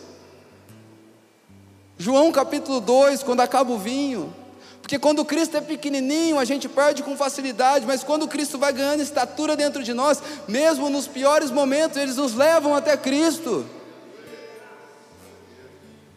João 1.97 2.31
capítulo 2.31 2.79
2, 2.79 3.23
quando 3.23 3.41
acaba 3.41 3.71
o 3.71 3.77
vinho. 3.77 4.33
Porque 4.81 4.99
quando 4.99 5.25
Cristo 5.25 5.57
é 5.57 5.61
pequenininho, 5.61 6.37
a 6.37 6.45
gente 6.45 6.69
perde 6.69 7.01
com 7.01 7.17
facilidade, 7.17 7.85
mas 7.85 8.03
quando 8.03 8.27
Cristo 8.27 8.57
vai 8.57 8.71
ganhando 8.71 9.01
estatura 9.01 9.55
dentro 9.55 9.81
de 9.83 9.93
nós, 9.93 10.21
mesmo 10.47 10.89
nos 10.89 11.07
piores 11.07 11.49
momentos, 11.49 11.97
eles 11.97 12.17
nos 12.17 12.35
levam 12.35 12.75
até 12.75 12.95
Cristo. 12.95 13.65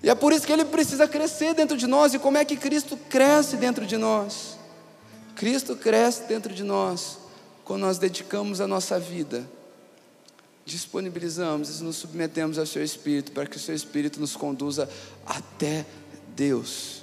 E 0.03 0.09
é 0.09 0.15
por 0.15 0.33
isso 0.33 0.47
que 0.47 0.53
ele 0.53 0.65
precisa 0.65 1.09
crescer 1.09 1.55
dentro 1.55 1.77
de 1.77 1.87
nós. 1.87 2.15
E 2.15 2.19
como 2.19 2.39
é 2.39 2.45
que 2.45 2.57
Cristo 2.57 2.97
cresce 3.09 3.57
dentro 3.57 3.87
de 3.87 3.97
nós? 3.97 4.57
Cristo 5.35 5.77
cresce 5.77 6.25
dentro 6.25 6.53
de 6.53 6.63
nós 6.63 7.19
quando 7.69 7.83
nós 7.83 7.99
dedicamos 7.99 8.63
a 8.63 8.67
nossa 8.67 8.99
vida, 8.99 9.47
disponibilizamos 10.65 11.79
e 11.79 11.85
nos 11.85 11.97
submetemos 11.97 12.59
ao 12.59 12.65
Seu 12.65 12.83
Espírito, 12.83 13.31
para 13.33 13.45
que 13.45 13.59
o 13.59 13.61
Seu 13.61 13.75
Espírito 13.75 14.19
nos 14.19 14.35
conduza 14.35 14.89
até 15.27 15.85
Deus. 16.35 17.03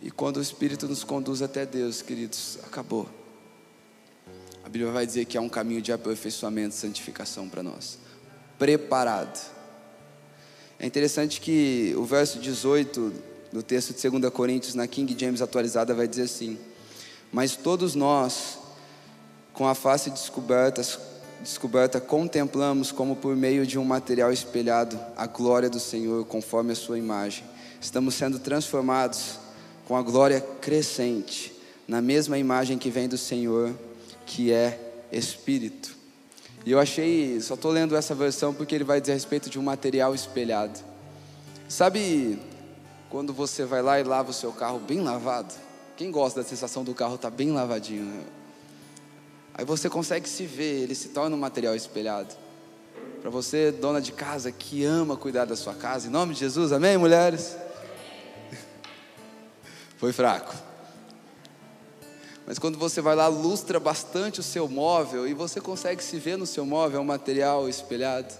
E 0.00 0.12
quando 0.12 0.36
o 0.36 0.40
Espírito 0.40 0.86
nos 0.86 1.02
conduz 1.02 1.42
até 1.42 1.66
Deus, 1.66 2.00
queridos, 2.00 2.60
acabou. 2.62 3.08
A 4.62 4.68
Bíblia 4.68 4.92
vai 4.92 5.04
dizer 5.04 5.24
que 5.24 5.36
há 5.36 5.40
um 5.40 5.48
caminho 5.48 5.82
de 5.82 5.92
aperfeiçoamento 5.92 6.76
e 6.76 6.78
santificação 6.78 7.48
para 7.48 7.64
nós. 7.64 7.98
Preparado. 8.56 9.52
É 10.78 10.86
interessante 10.86 11.40
que 11.40 11.94
o 11.96 12.04
verso 12.04 12.38
18 12.38 13.12
do 13.52 13.62
texto 13.62 13.94
de 13.94 14.18
2 14.18 14.32
Coríntios, 14.32 14.74
na 14.74 14.86
King 14.86 15.14
James 15.18 15.40
atualizada, 15.40 15.94
vai 15.94 16.08
dizer 16.08 16.22
assim: 16.22 16.58
Mas 17.32 17.56
todos 17.56 17.94
nós, 17.94 18.58
com 19.52 19.66
a 19.66 19.74
face 19.74 20.10
descoberta, 20.10 20.82
descoberta, 21.40 22.00
contemplamos 22.00 22.90
como 22.90 23.14
por 23.14 23.36
meio 23.36 23.66
de 23.66 23.78
um 23.78 23.84
material 23.84 24.32
espelhado 24.32 24.98
a 25.16 25.26
glória 25.26 25.70
do 25.70 25.78
Senhor, 25.78 26.24
conforme 26.26 26.72
a 26.72 26.76
sua 26.76 26.98
imagem. 26.98 27.44
Estamos 27.80 28.14
sendo 28.14 28.38
transformados 28.38 29.38
com 29.86 29.96
a 29.96 30.02
glória 30.02 30.40
crescente, 30.60 31.54
na 31.86 32.00
mesma 32.00 32.38
imagem 32.38 32.78
que 32.78 32.90
vem 32.90 33.06
do 33.06 33.18
Senhor, 33.18 33.74
que 34.26 34.52
é 34.52 34.80
Espírito. 35.12 36.03
E 36.66 36.72
eu 36.72 36.78
achei, 36.78 37.40
só 37.40 37.54
estou 37.54 37.70
lendo 37.70 37.94
essa 37.94 38.14
versão 38.14 38.54
porque 38.54 38.74
ele 38.74 38.84
vai 38.84 39.00
dizer 39.00 39.12
a 39.12 39.14
respeito 39.14 39.50
de 39.50 39.58
um 39.58 39.62
material 39.62 40.14
espelhado. 40.14 40.78
Sabe 41.68 42.38
quando 43.10 43.34
você 43.34 43.64
vai 43.64 43.82
lá 43.82 44.00
e 44.00 44.02
lava 44.02 44.30
o 44.30 44.34
seu 44.34 44.50
carro 44.50 44.78
bem 44.78 45.00
lavado? 45.00 45.52
Quem 45.96 46.10
gosta 46.10 46.42
da 46.42 46.48
sensação 46.48 46.82
do 46.82 46.94
carro 46.94 47.16
estar 47.16 47.30
tá 47.30 47.36
bem 47.36 47.52
lavadinho? 47.52 48.04
Né? 48.04 48.24
Aí 49.52 49.64
você 49.64 49.90
consegue 49.90 50.28
se 50.28 50.46
ver, 50.46 50.82
ele 50.82 50.94
se 50.94 51.10
torna 51.10 51.36
um 51.36 51.38
material 51.38 51.76
espelhado. 51.76 52.34
Para 53.20 53.30
você, 53.30 53.70
dona 53.70 54.00
de 54.00 54.12
casa 54.12 54.50
que 54.50 54.84
ama 54.84 55.16
cuidar 55.16 55.44
da 55.44 55.56
sua 55.56 55.74
casa, 55.74 56.08
em 56.08 56.10
nome 56.10 56.34
de 56.34 56.40
Jesus, 56.40 56.72
amém, 56.72 56.96
mulheres? 56.96 57.56
Foi 59.96 60.12
fraco. 60.12 60.54
Mas 62.46 62.58
quando 62.58 62.78
você 62.78 63.00
vai 63.00 63.16
lá, 63.16 63.26
lustra 63.26 63.80
bastante 63.80 64.40
o 64.40 64.42
seu 64.42 64.68
móvel 64.68 65.26
e 65.26 65.32
você 65.32 65.60
consegue 65.60 66.02
se 66.02 66.18
ver 66.18 66.36
no 66.36 66.46
seu 66.46 66.66
móvel, 66.66 66.98
é 66.98 67.00
um 67.00 67.06
material 67.06 67.68
espelhado. 67.68 68.34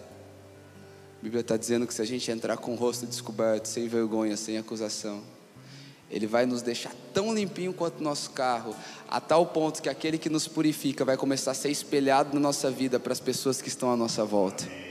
A 1.21 1.23
Bíblia 1.25 1.41
está 1.41 1.57
dizendo 1.57 1.87
que 1.87 1.95
se 1.95 2.03
a 2.03 2.05
gente 2.05 2.31
entrar 2.31 2.59
com 2.59 2.73
o 2.73 2.77
rosto 2.77 3.07
descoberto, 3.07 3.67
sem 3.67 3.89
vergonha, 3.89 4.37
sem 4.37 4.59
acusação, 4.59 5.23
Ele 6.11 6.27
vai 6.27 6.45
nos 6.45 6.61
deixar 6.61 6.93
tão 7.15 7.33
limpinho 7.33 7.73
quanto 7.73 8.03
nosso 8.03 8.31
carro, 8.33 8.77
a 9.09 9.23
tal 9.23 9.47
ponto 9.47 9.81
que 9.81 9.89
aquele 9.89 10.19
que 10.19 10.29
nos 10.29 10.47
purifica 10.47 11.03
vai 11.03 11.17
começar 11.17 11.53
a 11.53 11.55
ser 11.55 11.71
espelhado 11.71 12.35
na 12.35 12.41
nossa 12.41 12.71
vida 12.71 13.01
para 13.01 13.15
as 13.15 13.21
pessoas 13.21 13.63
que 13.63 13.69
estão 13.69 13.91
à 13.91 13.97
nossa 13.97 14.23
volta. 14.23 14.84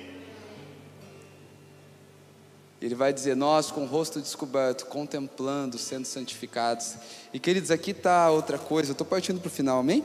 Ele 2.85 2.95
vai 2.95 3.13
dizer: 3.13 3.33
Nós, 3.33 3.71
com 3.71 3.83
o 3.83 3.85
rosto 3.85 4.19
descoberto, 4.19 4.85
contemplando, 4.87 5.77
sendo 5.77 6.05
santificados. 6.05 6.95
E 7.33 7.39
queridos, 7.39 7.71
aqui 7.71 7.91
está 7.91 8.29
outra 8.29 8.57
coisa, 8.57 8.89
eu 8.89 8.91
estou 8.91 9.07
partindo 9.07 9.39
para 9.39 9.47
o 9.47 9.51
final, 9.51 9.79
amém? 9.79 10.03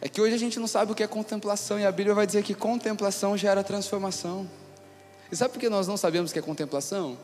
É 0.00 0.08
que 0.08 0.20
hoje 0.20 0.32
a 0.32 0.38
gente 0.38 0.60
não 0.60 0.68
sabe 0.68 0.92
o 0.92 0.94
que 0.94 1.02
é 1.02 1.08
contemplação, 1.08 1.80
e 1.80 1.84
a 1.84 1.90
Bíblia 1.90 2.14
vai 2.14 2.24
dizer 2.24 2.44
que 2.44 2.54
contemplação 2.54 3.36
gera 3.36 3.64
transformação. 3.64 4.48
E 5.32 5.34
sabe 5.34 5.54
por 5.54 5.58
que 5.58 5.68
nós 5.68 5.88
não 5.88 5.96
sabemos 5.96 6.30
o 6.30 6.32
que 6.32 6.38
é 6.38 6.42
contemplação? 6.42 7.18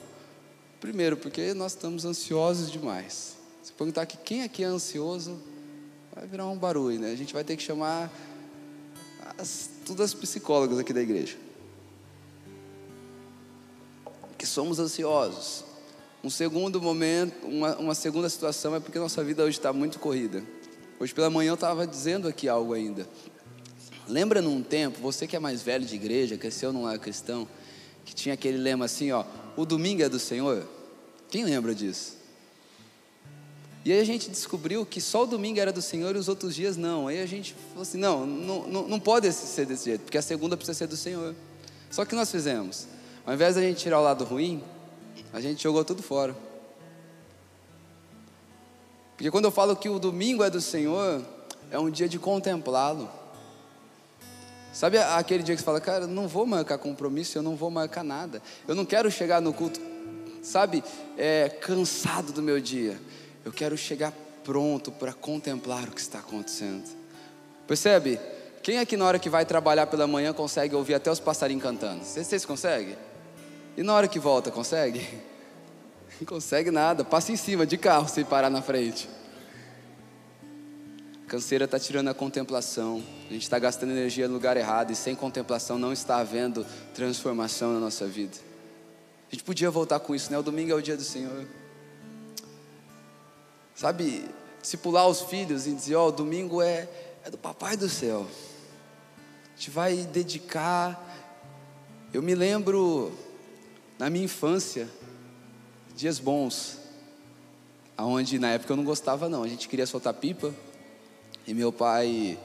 Primeiro, 0.81 1.17
porque 1.17 1.55
nós 1.55 1.73
estamos 1.73 2.05
ansiosos 2.05 2.69
demais. 2.69 3.37
Se 3.63 3.73
perguntar 3.73 4.03
aqui 4.03 4.17
quem 4.17 4.43
aqui 4.43 4.65
é 4.65 4.67
ansioso, 4.67 5.39
vai 6.13 6.27
virar 6.27 6.49
um 6.49 6.59
barulho, 6.59 6.99
né? 6.99 7.13
A 7.13 7.17
gente 7.17 7.33
vai 7.33 7.45
ter 7.45 7.57
que 7.57 7.63
chamar 7.63 8.11
as, 9.39 9.71
todas 9.87 10.07
as 10.07 10.15
psicólogas 10.15 10.81
aqui 10.81 10.93
da 10.93 11.01
igreja 11.01 11.37
que 14.41 14.47
somos 14.47 14.79
ansiosos. 14.79 15.63
Um 16.25 16.31
segundo 16.31 16.81
momento, 16.81 17.47
uma, 17.47 17.77
uma 17.77 17.95
segunda 17.95 18.27
situação 18.27 18.75
é 18.75 18.81
porque 18.81 18.99
nossa 18.99 19.23
vida 19.23 19.45
hoje 19.45 19.59
está 19.59 19.71
muito 19.71 19.99
corrida. 19.99 20.43
Hoje 20.99 21.13
pela 21.13 21.29
manhã 21.29 21.51
eu 21.51 21.55
estava 21.57 21.87
dizendo 21.87 22.27
aqui 22.27 22.49
algo 22.49 22.73
ainda. 22.73 23.07
Lembra 24.09 24.41
num 24.41 24.63
tempo, 24.63 24.99
você 24.99 25.27
que 25.27 25.37
é 25.37 25.39
mais 25.39 25.61
velho 25.61 25.85
de 25.85 25.95
igreja, 25.95 26.39
cresceu 26.39 26.73
num 26.73 26.85
lar 26.85 26.99
cristão, 26.99 27.47
que 28.03 28.15
tinha 28.15 28.33
aquele 28.33 28.57
lema 28.57 28.87
assim, 28.87 29.13
ó, 29.13 29.27
o 29.59 29.67
domingo 29.67 30.03
é 30.03 30.09
do 30.09 30.19
Senhor? 30.19 30.67
Quem 31.29 31.45
lembra 31.45 31.75
disso? 31.75 32.17
E 33.85 33.93
aí 33.93 34.01
a 34.01 34.05
gente 34.05 34.31
descobriu 34.31 34.87
que 34.87 35.03
só 35.03 35.25
o 35.25 35.27
domingo 35.27 35.61
era 35.61 35.71
do 35.71 35.83
Senhor 35.83 36.17
e 36.17 36.19
os 36.19 36.29
outros 36.29 36.55
dias 36.55 36.79
não. 36.79 37.09
Aí 37.09 37.21
a 37.21 37.27
gente 37.27 37.55
falou 37.69 37.83
assim, 37.83 37.99
não, 37.99 38.25
não, 38.25 38.89
não, 38.89 38.99
pode 38.99 39.31
ser 39.35 39.67
desse 39.67 39.85
jeito, 39.85 40.01
porque 40.01 40.17
a 40.17 40.23
segunda 40.23 40.57
precisa 40.57 40.79
ser 40.79 40.87
do 40.87 40.97
Senhor. 40.97 41.35
Só 41.91 42.07
que 42.07 42.15
nós 42.15 42.31
fizemos. 42.31 42.89
Ao 43.27 43.35
invés 43.35 43.55
da 43.55 43.61
gente 43.61 43.79
tirar 43.79 44.01
o 44.01 44.03
lado 44.03 44.25
ruim, 44.25 44.63
a 45.33 45.41
gente 45.41 45.63
jogou 45.63 45.85
tudo 45.85 46.03
fora. 46.03 46.35
Porque 49.17 49.31
quando 49.31 49.45
eu 49.45 49.51
falo 49.51 49.77
que 49.77 49.89
o 49.89 49.99
domingo 49.99 50.43
é 50.43 50.49
do 50.49 50.61
Senhor, 50.61 51.23
é 51.71 51.79
um 51.79 51.91
dia 51.91 52.09
de 52.09 52.19
contemplá-lo. 52.19 53.09
Sabe 54.73 54.99
aquele 54.99 55.43
dia 55.43 55.55
que 55.55 55.61
você 55.61 55.65
fala, 55.67 55.81
cara, 55.81 56.07
não 56.07 56.29
vou 56.29 56.47
marcar 56.47 56.79
compromisso, 56.79 57.37
eu 57.37 57.43
não 57.43 57.57
vou 57.57 57.71
marcar 57.71 58.05
nada. 58.05 58.41
Eu 58.67 58.75
não 58.75 58.85
quero 58.85 59.11
chegar 59.11 59.41
no 59.41 59.53
culto, 59.53 59.81
sabe, 60.43 60.83
é, 61.19 61.49
cansado 61.49 62.33
do 62.33 62.41
meu 62.41 62.61
dia. 62.61 62.99
Eu 63.45 63.53
quero 63.53 63.77
chegar 63.77 64.13
pronto 64.45 64.91
para 64.91 65.13
contemplar 65.13 65.85
o 65.85 65.93
que 65.93 66.01
está 66.01 66.21
acontecendo. 66.21 66.89
Percebe? 67.67 68.19
Quem 68.63 68.79
aqui 68.79 68.97
na 68.97 69.05
hora 69.05 69.19
que 69.19 69.29
vai 69.29 69.45
trabalhar 69.45 69.87
pela 69.87 70.07
manhã 70.07 70.33
consegue 70.33 70.75
ouvir 70.75 70.95
até 70.95 71.11
os 71.11 71.21
passarinhos 71.21 71.63
cantando? 71.63 72.05
Vocês, 72.05 72.27
vocês 72.27 72.45
conseguem? 72.45 72.97
E 73.77 73.83
na 73.83 73.95
hora 73.95 74.09
que 74.09 74.19
volta, 74.19 74.51
consegue? 74.51 75.07
Não 76.21 76.27
consegue 76.27 76.71
nada, 76.71 77.05
passa 77.05 77.33
em 77.33 77.37
cima 77.37 77.67
de 77.67 77.79
carro 77.79 78.09
sem 78.09 78.25
parar 78.25 78.51
na 78.51 78.61
frente. 78.61 79.09
A 81.25 81.31
canseira 81.31 81.65
está 81.65 81.79
tirando 81.79 82.09
a 82.09 82.15
contemplação. 82.15 83.03
A 83.29 83.33
gente 83.33 83.43
está 83.43 83.59
gastando 83.59 83.93
energia 83.93 84.27
no 84.27 84.35
lugar 84.35 84.57
errado 84.57 84.91
e 84.91 84.97
sem 84.97 85.15
contemplação 85.15 85.79
não 85.79 85.93
está 85.93 86.19
havendo 86.19 86.67
transformação 86.95 87.73
na 87.73 87.79
nossa 87.79 88.07
vida. 88.07 88.37
A 89.29 89.35
gente 89.35 89.45
podia 89.45 89.71
voltar 89.71 90.01
com 90.01 90.15
isso, 90.15 90.33
né? 90.33 90.39
O 90.39 90.43
domingo 90.43 90.73
é 90.73 90.75
o 90.75 90.83
dia 90.83 90.97
do 90.97 91.05
Senhor. 91.05 91.47
Sabe, 93.77 94.29
discipular 94.61 95.07
os 95.09 95.21
filhos 95.23 95.69
e 95.69 95.73
dizer: 95.73 95.95
Ó, 95.95 96.09
oh, 96.09 96.13
domingo 96.13 96.61
é, 96.61 96.89
é 97.25 97.31
do 97.31 97.39
Papai 97.39 97.77
do 97.77 97.89
céu. 97.89 98.27
A 99.17 99.57
gente 99.57 99.71
vai 99.71 99.97
dedicar. 99.99 101.07
Eu 102.13 102.23
me 102.23 102.35
lembro 102.35 103.17
na 104.01 104.09
minha 104.09 104.25
infância, 104.25 104.89
dias 105.95 106.19
bons, 106.19 106.79
aonde 107.99 108.39
na 108.39 108.49
época 108.49 108.73
eu 108.73 108.77
não 108.79 108.83
gostava 108.83 109.29
não, 109.29 109.43
a 109.43 109.47
gente 109.47 109.69
queria 109.69 109.85
soltar 109.85 110.15
pipa, 110.15 110.55
e 111.47 111.53
meu 111.53 111.71
pai, 111.71 112.39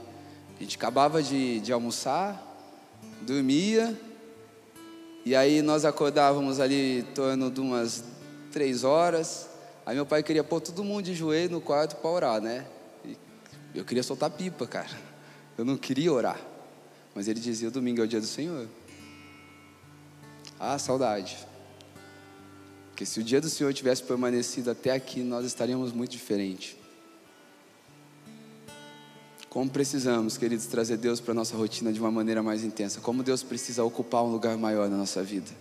a 0.60 0.62
gente 0.62 0.76
acabava 0.76 1.24
de, 1.24 1.62
de 1.62 1.72
almoçar, 1.72 2.44
dormia, 3.22 3.98
e 5.24 5.34
aí 5.34 5.62
nós 5.62 5.86
acordávamos 5.86 6.60
ali 6.60 7.00
em 7.00 7.04
torno 7.04 7.50
de 7.50 7.62
umas 7.62 8.04
três 8.52 8.84
horas, 8.84 9.48
aí 9.86 9.96
meu 9.96 10.06
pai 10.06 10.22
queria 10.24 10.44
pôr 10.44 10.60
todo 10.60 10.84
mundo 10.84 11.06
de 11.06 11.16
joelho 11.16 11.52
no 11.52 11.62
quarto 11.62 11.96
para 11.96 12.10
orar, 12.10 12.42
né? 12.42 12.66
E 13.06 13.18
eu 13.74 13.86
queria 13.86 14.04
soltar 14.04 14.30
pipa, 14.30 14.68
cara, 14.68 14.92
eu 15.58 15.64
não 15.64 15.78
queria 15.78 16.12
orar, 16.12 16.40
mas 17.16 17.30
ele 17.30 17.40
dizia, 17.40 17.72
domingo 17.72 18.02
é 18.02 18.04
o 18.04 18.08
dia 18.10 18.20
do 18.20 18.28
Senhor. 18.28 18.68
Ah, 20.60 20.78
saudade. 20.80 21.38
Porque 22.90 23.06
se 23.06 23.20
o 23.20 23.24
dia 23.24 23.42
do 23.42 23.50
Senhor 23.50 23.74
tivesse 23.74 24.02
permanecido 24.04 24.72
até 24.72 24.92
aqui, 24.92 25.22
nós 25.22 25.46
estaríamos 25.46 25.92
muito 25.92 26.12
diferentes. 26.12 26.78
Como 29.50 29.70
precisamos, 29.70 30.38
queridos, 30.38 30.66
trazer 30.66 30.98
Deus 30.98 31.20
para 31.20 31.32
a 31.32 31.36
nossa 31.36 31.56
rotina 31.56 31.92
de 31.92 32.00
uma 32.00 32.12
maneira 32.12 32.42
mais 32.42 32.64
intensa. 32.64 33.00
Como 33.02 33.24
Deus 33.24 33.44
precisa 33.44 33.84
ocupar 33.84 34.24
um 34.24 34.32
lugar 34.32 34.58
maior 34.58 34.90
na 34.90 34.98
nossa 34.98 35.24
vida. 35.24 35.52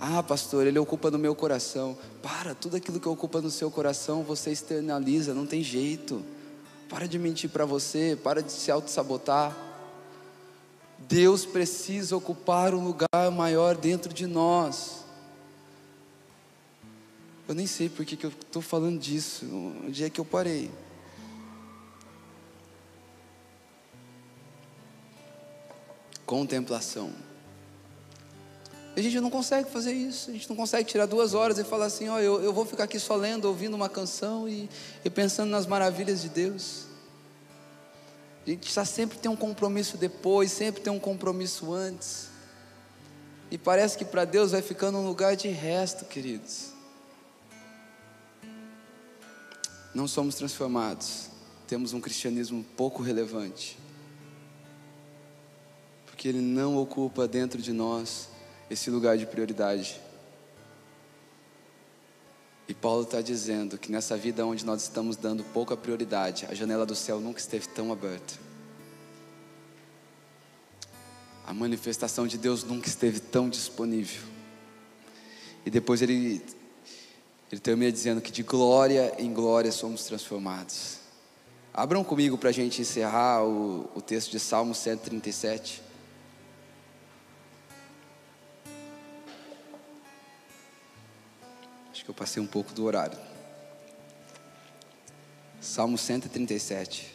Ah, 0.00 0.22
pastor, 0.22 0.66
Ele 0.66 0.78
ocupa 0.78 1.10
no 1.10 1.18
meu 1.18 1.34
coração. 1.34 1.96
Para, 2.22 2.54
tudo 2.54 2.76
aquilo 2.76 3.00
que 3.00 3.08
ocupa 3.08 3.40
no 3.40 3.50
seu 3.50 3.70
coração, 3.70 4.22
você 4.22 4.50
externaliza, 4.52 5.34
não 5.34 5.46
tem 5.46 5.62
jeito. 5.62 6.24
Para 6.88 7.06
de 7.06 7.18
mentir 7.18 7.50
para 7.50 7.64
você, 7.64 8.16
para 8.22 8.40
de 8.40 8.52
se 8.52 8.70
auto-sabotar. 8.70 9.67
Deus 10.98 11.46
precisa 11.46 12.16
ocupar 12.16 12.74
um 12.74 12.84
lugar 12.84 13.30
maior 13.32 13.76
dentro 13.76 14.12
de 14.12 14.26
nós. 14.26 15.04
Eu 17.46 17.54
nem 17.54 17.66
sei 17.66 17.88
por 17.88 18.04
que, 18.04 18.16
que 18.16 18.26
eu 18.26 18.30
estou 18.30 18.60
falando 18.60 18.98
disso, 18.98 19.46
onde 19.86 20.04
é 20.04 20.10
que 20.10 20.20
eu 20.20 20.24
parei. 20.24 20.70
Contemplação. 26.26 27.10
A 28.94 29.00
gente 29.00 29.20
não 29.20 29.30
consegue 29.30 29.70
fazer 29.70 29.92
isso, 29.92 30.28
a 30.28 30.32
gente 30.32 30.48
não 30.48 30.56
consegue 30.56 30.88
tirar 30.88 31.06
duas 31.06 31.32
horas 31.32 31.56
e 31.56 31.62
falar 31.62 31.86
assim: 31.86 32.08
ó, 32.08 32.18
eu, 32.18 32.42
eu 32.42 32.52
vou 32.52 32.66
ficar 32.66 32.84
aqui 32.84 32.98
só 32.98 33.14
lendo, 33.14 33.44
ouvindo 33.44 33.74
uma 33.74 33.88
canção 33.88 34.48
e, 34.48 34.68
e 35.04 35.08
pensando 35.08 35.50
nas 35.50 35.66
maravilhas 35.66 36.20
de 36.20 36.28
Deus. 36.28 36.87
A 38.46 38.50
gente 38.50 38.68
está 38.68 38.84
sempre 38.84 39.18
tem 39.18 39.30
um 39.30 39.36
compromisso 39.36 39.96
depois, 39.96 40.50
sempre 40.50 40.80
tem 40.80 40.92
um 40.92 40.98
compromisso 40.98 41.72
antes. 41.72 42.28
E 43.50 43.56
parece 43.56 43.96
que 43.96 44.04
para 44.04 44.24
Deus 44.24 44.52
vai 44.52 44.62
ficando 44.62 44.98
um 44.98 45.06
lugar 45.06 45.36
de 45.36 45.48
resto, 45.48 46.04
queridos. 46.04 46.72
Não 49.94 50.06
somos 50.06 50.34
transformados, 50.34 51.28
temos 51.66 51.92
um 51.92 52.00
cristianismo 52.00 52.64
pouco 52.76 53.02
relevante, 53.02 53.78
porque 56.06 56.28
Ele 56.28 56.40
não 56.40 56.76
ocupa 56.76 57.26
dentro 57.26 57.60
de 57.60 57.72
nós 57.72 58.28
esse 58.70 58.90
lugar 58.90 59.16
de 59.16 59.26
prioridade. 59.26 60.00
E 62.68 62.74
Paulo 62.74 63.04
está 63.04 63.22
dizendo 63.22 63.78
que 63.78 63.90
nessa 63.90 64.14
vida 64.14 64.44
onde 64.44 64.64
nós 64.64 64.82
estamos 64.82 65.16
dando 65.16 65.42
pouca 65.42 65.74
prioridade, 65.74 66.46
a 66.50 66.54
janela 66.54 66.84
do 66.84 66.94
céu 66.94 67.18
nunca 67.18 67.40
esteve 67.40 67.66
tão 67.68 67.90
aberta. 67.90 68.34
A 71.46 71.54
manifestação 71.54 72.26
de 72.26 72.36
Deus 72.36 72.64
nunca 72.64 72.86
esteve 72.86 73.20
tão 73.20 73.48
disponível. 73.48 74.20
E 75.64 75.70
depois 75.70 76.02
ele, 76.02 76.44
ele 77.50 77.60
termina 77.60 77.90
dizendo 77.90 78.20
que 78.20 78.30
de 78.30 78.42
glória 78.42 79.14
em 79.18 79.32
glória 79.32 79.72
somos 79.72 80.04
transformados. 80.04 80.98
Abram 81.72 82.04
comigo 82.04 82.36
para 82.36 82.50
a 82.50 82.52
gente 82.52 82.82
encerrar 82.82 83.44
o, 83.44 83.88
o 83.94 84.02
texto 84.02 84.30
de 84.30 84.38
Salmo 84.38 84.74
137. 84.74 85.87
Eu 92.08 92.14
passei 92.14 92.42
um 92.42 92.46
pouco 92.46 92.72
do 92.72 92.84
horário. 92.86 93.18
Salmo 95.60 95.98
137. 95.98 97.14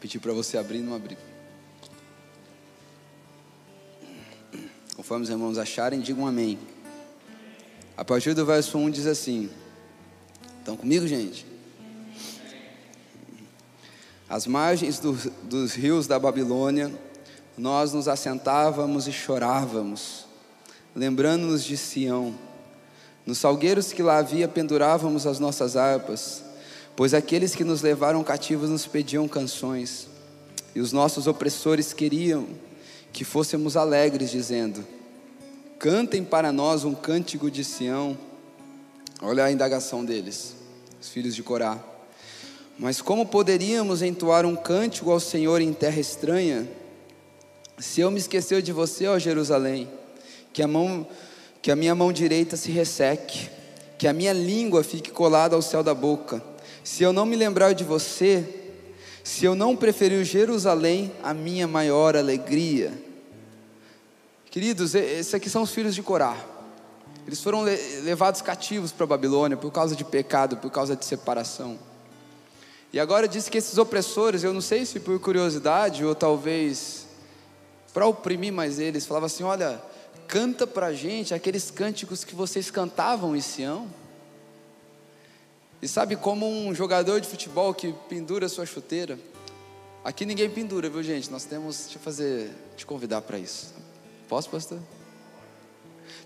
Pedi 0.00 0.18
para 0.18 0.32
você 0.32 0.58
abrir 0.58 0.80
não 0.80 0.96
abrir. 0.96 1.16
Conforme 4.96 5.22
os 5.22 5.30
irmãos 5.30 5.58
acharem, 5.58 6.00
digam 6.00 6.26
amém. 6.26 6.58
A 7.96 8.04
partir 8.04 8.34
do 8.34 8.44
verso 8.44 8.76
1 8.76 8.90
diz 8.90 9.06
assim: 9.06 9.48
Estão 10.58 10.76
comigo, 10.76 11.06
gente? 11.06 11.46
Às 14.28 14.46
margens 14.46 14.98
do, 14.98 15.12
dos 15.44 15.74
rios 15.74 16.08
da 16.08 16.18
Babilônia, 16.18 16.92
nós 17.56 17.92
nos 17.92 18.08
assentávamos 18.08 19.06
e 19.06 19.12
chorávamos, 19.12 20.26
lembrando-nos 20.96 21.62
de 21.62 21.76
Sião 21.76 22.49
nos 23.30 23.38
salgueiros 23.38 23.92
que 23.92 24.02
lá 24.02 24.18
havia 24.18 24.48
pendurávamos 24.48 25.24
as 25.24 25.38
nossas 25.38 25.76
harpas, 25.76 26.42
pois 26.96 27.14
aqueles 27.14 27.54
que 27.54 27.62
nos 27.62 27.80
levaram 27.80 28.24
cativos 28.24 28.68
nos 28.68 28.88
pediam 28.88 29.28
canções, 29.28 30.08
e 30.74 30.80
os 30.80 30.92
nossos 30.92 31.28
opressores 31.28 31.92
queriam 31.92 32.48
que 33.12 33.22
fôssemos 33.22 33.76
alegres, 33.76 34.32
dizendo: 34.32 34.84
Cantem 35.78 36.24
para 36.24 36.50
nós 36.50 36.82
um 36.82 36.92
cântico 36.92 37.48
de 37.48 37.62
Sião. 37.62 38.18
Olha 39.22 39.44
a 39.44 39.52
indagação 39.52 40.04
deles, 40.04 40.56
os 41.00 41.08
filhos 41.08 41.36
de 41.36 41.44
Corá. 41.44 41.78
Mas 42.76 43.00
como 43.00 43.24
poderíamos 43.24 44.02
entoar 44.02 44.44
um 44.44 44.56
cântico 44.56 45.12
ao 45.12 45.20
Senhor 45.20 45.60
em 45.60 45.72
terra 45.72 46.00
estranha? 46.00 46.68
Se 47.78 48.00
eu 48.00 48.10
me 48.10 48.18
esquecer 48.18 48.60
de 48.60 48.72
você, 48.72 49.06
ó 49.06 49.20
Jerusalém, 49.20 49.88
que 50.52 50.64
a 50.64 50.66
mão 50.66 51.06
que 51.62 51.70
a 51.70 51.76
minha 51.76 51.94
mão 51.94 52.12
direita 52.12 52.56
se 52.56 52.70
resseque, 52.70 53.50
que 53.98 54.08
a 54.08 54.12
minha 54.12 54.32
língua 54.32 54.82
fique 54.82 55.10
colada 55.10 55.54
ao 55.54 55.62
céu 55.62 55.82
da 55.82 55.94
boca. 55.94 56.42
Se 56.82 57.02
eu 57.02 57.12
não 57.12 57.26
me 57.26 57.36
lembrar 57.36 57.74
de 57.74 57.84
você, 57.84 58.44
se 59.22 59.44
eu 59.44 59.54
não 59.54 59.76
preferir 59.76 60.24
Jerusalém, 60.24 61.12
a 61.22 61.34
minha 61.34 61.68
maior 61.68 62.16
alegria. 62.16 62.92
Queridos, 64.50 64.94
esses 64.94 65.34
aqui 65.34 65.50
são 65.50 65.62
os 65.62 65.70
filhos 65.70 65.94
de 65.94 66.02
Corá. 66.02 66.36
Eles 67.26 67.42
foram 67.42 67.62
levados 68.02 68.40
cativos 68.40 68.90
para 68.90 69.04
a 69.04 69.06
Babilônia 69.06 69.56
por 69.56 69.70
causa 69.70 69.94
de 69.94 70.04
pecado, 70.04 70.56
por 70.56 70.70
causa 70.70 70.96
de 70.96 71.04
separação. 71.04 71.78
E 72.92 72.98
agora 72.98 73.28
diz 73.28 73.48
que 73.48 73.58
esses 73.58 73.78
opressores, 73.78 74.42
eu 74.42 74.52
não 74.52 74.60
sei 74.60 74.84
se 74.84 74.98
por 74.98 75.20
curiosidade 75.20 76.04
ou 76.04 76.14
talvez 76.14 77.06
para 77.92 78.06
oprimir 78.06 78.52
mais 78.52 78.80
eles, 78.80 79.06
falava 79.06 79.26
assim: 79.26 79.44
olha, 79.44 79.80
canta 80.30 80.64
para 80.64 80.92
gente 80.92 81.34
aqueles 81.34 81.72
cânticos 81.72 82.22
que 82.22 82.36
vocês 82.36 82.70
cantavam 82.70 83.34
em 83.34 83.40
Sião. 83.40 83.88
E 85.82 85.88
sabe 85.88 86.14
como 86.14 86.46
um 86.48 86.72
jogador 86.72 87.20
de 87.20 87.26
futebol 87.26 87.74
que 87.74 87.92
pendura 88.08 88.48
sua 88.48 88.64
chuteira? 88.64 89.18
Aqui 90.04 90.24
ninguém 90.24 90.48
pendura, 90.48 90.88
viu 90.88 91.02
gente? 91.02 91.28
Nós 91.32 91.44
temos, 91.44 91.78
deixa 91.78 91.98
eu 91.98 92.02
fazer, 92.02 92.50
te 92.76 92.86
convidar 92.86 93.22
para 93.22 93.40
isso. 93.40 93.74
Posso, 94.28 94.48
pastor? 94.48 94.78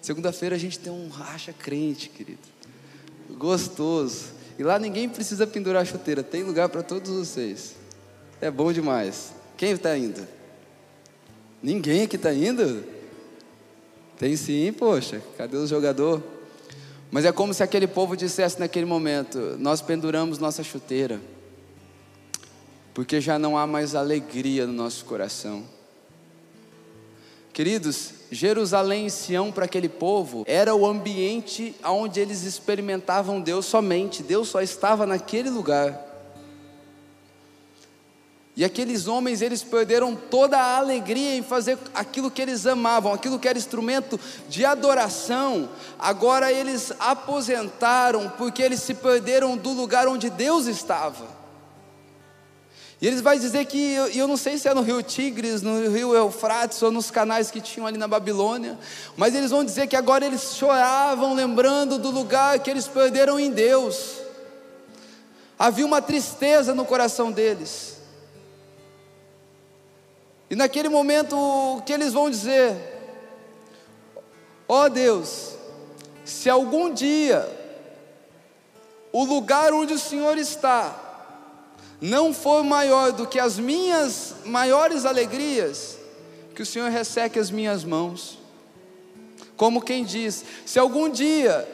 Segunda-feira 0.02 0.55
a 0.55 0.59
gente 0.59 0.78
tem 0.78 0.92
um 0.92 1.09
racha 1.09 1.55
crente, 1.55 2.11
querido. 2.11 2.42
Gostoso. 3.30 4.26
E 4.59 4.62
lá 4.62 4.78
ninguém 4.78 5.09
precisa 5.09 5.46
pendurar 5.46 5.80
a 5.80 5.84
chuteira, 5.86 6.22
tem 6.22 6.42
lugar 6.42 6.68
para 6.68 6.82
todos 6.82 7.11
vocês. 7.11 7.74
É 8.38 8.50
bom 8.50 8.70
demais. 8.70 9.32
Quem 9.57 9.70
está 9.70 9.96
indo? 9.96 10.28
Ninguém 11.62 12.02
aqui 12.02 12.16
está 12.16 12.34
indo? 12.34 12.93
Tem 14.18 14.36
sim, 14.36 14.72
poxa, 14.72 15.22
cadê 15.36 15.56
o 15.56 15.66
jogador? 15.66 16.22
Mas 17.10 17.24
é 17.24 17.32
como 17.32 17.52
se 17.52 17.62
aquele 17.62 17.86
povo 17.86 18.16
dissesse 18.16 18.59
naquele 18.59 18.86
momento: 18.86 19.56
Nós 19.59 19.80
penduramos 19.80 20.39
nossa 20.39 20.62
chuteira, 20.62 21.20
porque 22.93 23.20
já 23.20 23.39
não 23.39 23.56
há 23.59 23.66
mais 23.66 23.94
alegria 23.94 24.66
no 24.66 24.72
nosso 24.72 25.05
coração. 25.05 25.64
Queridos, 27.52 28.14
Jerusalém 28.32 29.06
e 29.06 29.10
Sião 29.10 29.52
para 29.52 29.64
aquele 29.64 29.89
povo 29.89 30.43
era 30.44 30.74
o 30.74 30.84
ambiente 30.84 31.72
onde 31.84 32.18
eles 32.18 32.43
experimentavam 32.43 33.40
Deus 33.40 33.64
somente, 33.66 34.24
Deus 34.24 34.48
só 34.48 34.60
estava 34.60 35.06
naquele 35.06 35.51
lugar. 35.51 36.14
E 38.56 38.64
aqueles 38.64 39.09
homens, 39.09 39.43
eles 39.43 39.64
perderam 39.64 40.14
toda 40.14 40.56
a 40.56 40.76
alegria 40.76 41.35
em 41.35 41.43
fazer 41.43 41.76
aquilo 41.93 42.31
que 42.31 42.40
eles 42.40 42.64
amavam, 42.66 43.12
aquilo 43.12 43.39
que 43.39 43.48
era 43.48 43.59
instrumento 43.59 44.18
de 44.48 44.64
adoração. 44.64 45.68
Agora 45.98 46.52
eles 46.52 46.93
aposentaram 47.01 48.32
porque 48.39 48.62
eles 48.62 48.81
se 48.81 48.94
perderam 48.94 49.56
do 49.56 49.70
lugar 49.70 50.06
onde 50.06 50.31
Deus 50.31 50.66
estava. 50.66 51.26
E 53.02 53.09
eles 53.09 53.20
vão 53.20 53.36
dizer 53.36 53.64
que, 53.64 53.97
e 54.12 54.18
eu 54.18 54.28
não 54.28 54.36
sei 54.36 54.56
se 54.56 54.68
é 54.68 54.72
no 54.72 54.82
rio 54.82 55.02
Tigres, 55.02 55.60
no 55.60 55.90
rio 55.90 56.14
Eufrates 56.14 56.81
ou 56.81 56.93
nos 56.93 57.10
canais 57.10 57.51
que 57.51 57.60
tinham 57.60 57.89
ali 57.89 57.98
na 57.98 58.06
Babilônia, 58.06 58.78
mas 59.16 59.35
eles 59.35 59.51
vão 59.51 59.64
dizer 59.64 59.89
que 59.89 59.97
agora 59.97 60.24
eles 60.24 60.55
choravam 60.55 61.35
lembrando 61.35 61.98
do 61.98 62.10
lugar 62.10 62.60
que 62.60 62.70
eles 62.70 62.86
perderam 62.86 63.39
em 63.39 63.51
Deus. 63.51 64.12
Havia 65.59 65.85
uma 65.85 66.01
tristeza 66.01 66.72
no 66.72 66.85
coração 66.85 67.32
deles. 67.32 67.93
E 70.55 70.56
naquele 70.56 70.89
momento, 70.89 71.36
o 71.36 71.82
que 71.82 71.93
eles 71.93 72.12
vão 72.12 72.31
dizer? 72.31 72.76
Ó 74.68 74.85
oh 74.85 74.89
Deus, 74.89 75.56
se 76.24 76.48
algum 76.48 76.94
dia 76.94 77.44
o 79.10 79.24
lugar 79.24 79.72
onde 79.72 79.94
o 79.94 79.98
Senhor 79.98 80.39
está 80.39 80.97
não 82.01 82.32
for 82.32 82.62
maior 82.62 83.10
do 83.10 83.26
que 83.26 83.40
as 83.40 83.59
minhas 83.59 84.36
maiores 84.44 85.05
alegrias, 85.05 85.98
que 86.55 86.62
o 86.62 86.66
Senhor 86.66 86.89
resseque 86.89 87.36
as 87.36 87.51
minhas 87.51 87.82
mãos. 87.82 88.39
Como 89.56 89.82
quem 89.82 90.05
diz: 90.05 90.44
se 90.64 90.78
algum 90.78 91.09
dia 91.10 91.68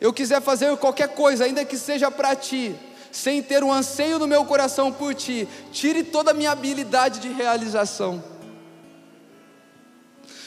eu 0.00 0.10
quiser 0.10 0.40
fazer 0.40 0.74
qualquer 0.78 1.08
coisa, 1.08 1.44
ainda 1.44 1.66
que 1.66 1.76
seja 1.76 2.10
para 2.10 2.34
ti, 2.34 2.74
sem 3.12 3.42
ter 3.42 3.62
um 3.62 3.70
anseio 3.70 4.18
no 4.18 4.26
meu 4.26 4.44
coração 4.46 4.90
por 4.90 5.14
ti, 5.14 5.46
tire 5.70 6.02
toda 6.02 6.30
a 6.30 6.34
minha 6.34 6.50
habilidade 6.50 7.20
de 7.20 7.28
realização. 7.28 8.24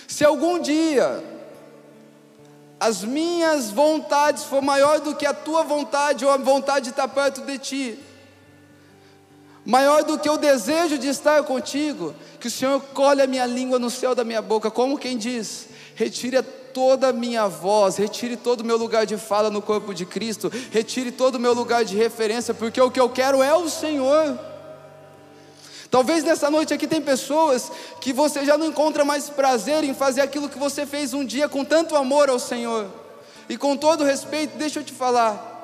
Se 0.08 0.26
algum 0.26 0.60
dia 0.60 1.24
as 2.80 3.04
minhas 3.04 3.70
vontades 3.72 4.44
for 4.44 4.62
maior 4.62 5.00
do 5.00 5.16
que 5.16 5.26
a 5.26 5.34
tua 5.34 5.64
vontade 5.64 6.26
ou 6.26 6.32
a 6.32 6.38
vontade 6.38 6.86
de 6.86 6.90
estar 6.90 7.08
perto 7.08 7.42
de 7.42 7.58
ti, 7.58 8.00
maior 9.64 10.04
do 10.04 10.20
que 10.20 10.30
o 10.30 10.38
desejo 10.38 10.98
de 10.98 11.08
estar 11.08 11.44
contigo, 11.44 12.16
que 12.40 12.48
o 12.48 12.52
Senhor 12.52 12.82
colhe 12.94 13.22
a 13.22 13.28
minha 13.28 13.46
língua 13.46 13.80
no 13.80 13.90
céu 13.90 14.14
da 14.14 14.24
minha 14.24 14.42
boca, 14.42 14.70
como 14.70 14.98
quem 14.98 15.18
diz: 15.18 15.68
retire 15.96 16.44
toda 16.74 17.08
a 17.08 17.14
minha 17.14 17.48
voz, 17.48 17.96
retire 17.96 18.36
todo 18.36 18.62
o 18.62 18.66
meu 18.66 18.78
lugar 18.78 19.06
de 19.06 19.18
fala 19.18 19.50
no 19.50 19.62
corpo 19.62 19.94
de 19.94 20.06
Cristo, 20.06 20.52
retire 20.70 21.10
todo 21.10 21.36
o 21.36 21.40
meu 21.40 21.54
lugar 21.54 21.86
de 21.86 21.96
referência, 21.96 22.54
porque 22.54 22.80
o 22.80 22.92
que 22.92 23.00
eu 23.00 23.10
quero 23.10 23.42
é 23.42 23.56
o 23.56 23.70
Senhor. 23.70 24.38
Talvez 25.90 26.26
nessa 26.26 26.52
noite 26.52 26.74
aqui 26.74 26.86
tem 26.86 27.02
pessoas 27.02 27.72
que 28.02 28.12
você 28.12 28.44
já 28.44 28.58
não 28.58 28.68
encontra 28.68 29.06
mais 29.06 29.30
prazer 29.30 29.86
em 29.86 29.94
fazer 29.94 30.20
aquilo 30.20 30.50
que 30.50 30.60
você 30.60 30.86
fez 30.86 31.14
um 31.14 31.24
dia 31.24 31.48
com 31.48 31.64
tanto 31.64 31.96
amor 31.96 32.30
ao 32.30 32.38
Senhor. 32.38 32.88
E 33.48 33.58
com 33.58 33.78
todo 33.78 34.04
respeito, 34.04 34.58
deixa 34.58 34.82
eu 34.82 34.84
te 34.84 34.92
falar, 34.92 35.55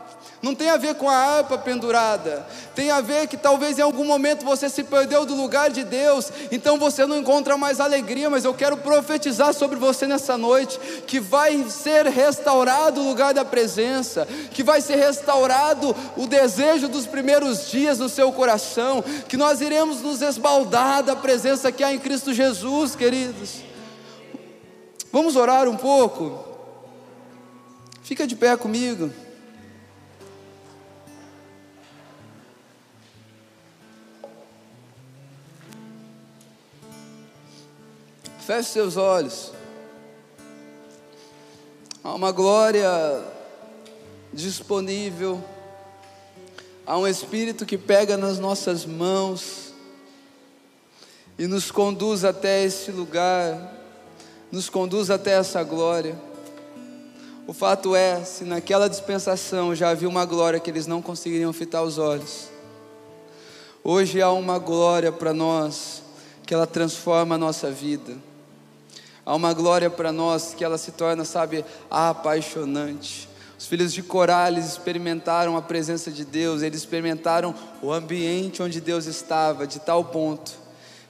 não 0.42 0.56
tem 0.56 0.70
a 0.70 0.78
ver 0.78 0.96
com 0.96 1.08
a 1.08 1.16
harpa 1.16 1.58
pendurada, 1.58 2.46
tem 2.74 2.90
a 2.90 3.00
ver 3.00 3.28
que 3.28 3.38
talvez 3.38 3.78
em 3.78 3.82
algum 3.82 4.04
momento 4.04 4.44
você 4.44 4.68
se 4.70 4.84
perdeu 4.84 5.26
do 5.26 5.36
lugar 5.36 5.70
de 5.70 5.84
Deus, 5.84 6.32
então 6.52 6.80
você 6.80 7.06
não 7.06 7.18
encontra 7.18 7.56
mais 7.58 7.80
alegria, 7.80 8.30
mas 8.30 8.44
eu 8.44 8.54
quero 8.54 8.78
profetizar 8.78 9.54
sobre 9.54 9.78
você 9.78 10.08
nessa 10.08 10.38
noite 10.38 10.80
que 11.06 11.20
vai 11.20 11.64
ser 11.70 12.08
restaurado 12.08 13.02
o 13.02 13.08
lugar 13.08 13.34
da 13.34 13.46
presença, 13.46 14.28
que 14.52 14.64
vai 14.64 14.82
ser 14.82 14.96
restaurado 14.96 15.96
o 16.18 16.26
desejo 16.26 16.88
dos 16.88 17.06
primeiros 17.06 17.70
dias 17.70 18.00
no 18.00 18.10
seu 18.10 18.32
coração, 18.32 19.04
que 19.28 19.38
nós 19.38 19.62
iremos 19.62 20.02
nos 20.02 20.22
esbaldar 20.22 21.04
da 21.04 21.16
presença 21.16 21.72
que 21.72 21.84
há 21.84 21.94
em 21.94 22.00
Cristo 22.00 22.34
Jesus, 22.34 22.96
queridos. 22.96 23.62
Vamos 25.12 25.36
orar 25.36 25.68
um 25.68 25.78
pouco? 25.78 26.46
Fica 28.02 28.26
de 28.26 28.36
pé 28.36 28.56
comigo. 28.58 29.12
Feche 38.52 38.68
seus 38.68 38.98
olhos. 38.98 39.54
Há 42.04 42.14
uma 42.14 42.34
glória 42.34 43.24
disponível. 44.34 45.42
Há 46.86 46.98
um 46.98 47.08
Espírito 47.08 47.66
que 47.66 47.78
pega 47.78 48.18
nas 48.18 48.40
nossas 48.40 48.86
mãos 48.86 49.72
e 51.40 51.48
nos 51.48 51.72
conduz 51.72 52.26
até 52.26 52.66
esse 52.66 52.92
lugar, 52.92 53.74
nos 54.52 54.68
conduz 54.68 55.10
até 55.10 55.32
essa 55.32 55.64
glória. 55.64 56.20
O 57.48 57.54
fato 57.54 57.96
é, 57.96 58.22
se 58.26 58.44
naquela 58.44 58.90
dispensação 58.90 59.74
já 59.74 59.92
havia 59.92 60.10
uma 60.10 60.26
glória 60.26 60.60
que 60.60 60.70
eles 60.70 60.88
não 60.88 61.02
conseguiriam 61.02 61.54
fitar 61.54 61.84
os 61.84 61.98
olhos, 61.98 62.50
hoje 63.82 64.22
há 64.22 64.30
uma 64.30 64.60
glória 64.60 65.10
para 65.10 65.34
nós 65.34 66.04
que 66.46 66.54
ela 66.54 66.68
transforma 66.68 67.36
a 67.36 67.38
nossa 67.38 67.72
vida. 67.72 68.31
Há 69.26 69.36
uma 69.36 69.54
glória 69.54 69.90
para 69.90 70.12
nós 70.12 70.54
que 70.54 70.64
ela 70.64 70.78
se 70.78 70.92
torna, 70.92 71.24
sabe, 71.24 71.64
apaixonante. 71.90 73.30
Os 73.58 73.68
filhos 73.68 73.94
de 73.94 74.02
Corales 74.02 74.66
experimentaram 74.66 75.56
a 75.56 75.62
presença 75.62 76.10
de 76.10 76.26
Deus, 76.26 76.64
eles 76.64 76.80
experimentaram 76.80 77.54
o 77.82 77.94
ambiente 77.94 78.64
onde 78.64 78.82
Deus 78.82 79.06
estava, 79.06 79.68
de 79.68 79.80
tal 79.80 80.06
ponto 80.06 80.62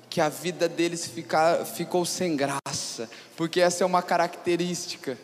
que 0.10 0.20
a 0.20 0.28
vida 0.28 0.68
deles 0.68 1.06
fica, 1.08 1.64
ficou 1.64 2.06
sem 2.06 2.36
graça, 2.36 3.10
porque 3.38 3.62
essa 3.62 3.86
é 3.86 3.88
uma 3.88 4.02
característica 4.02 5.18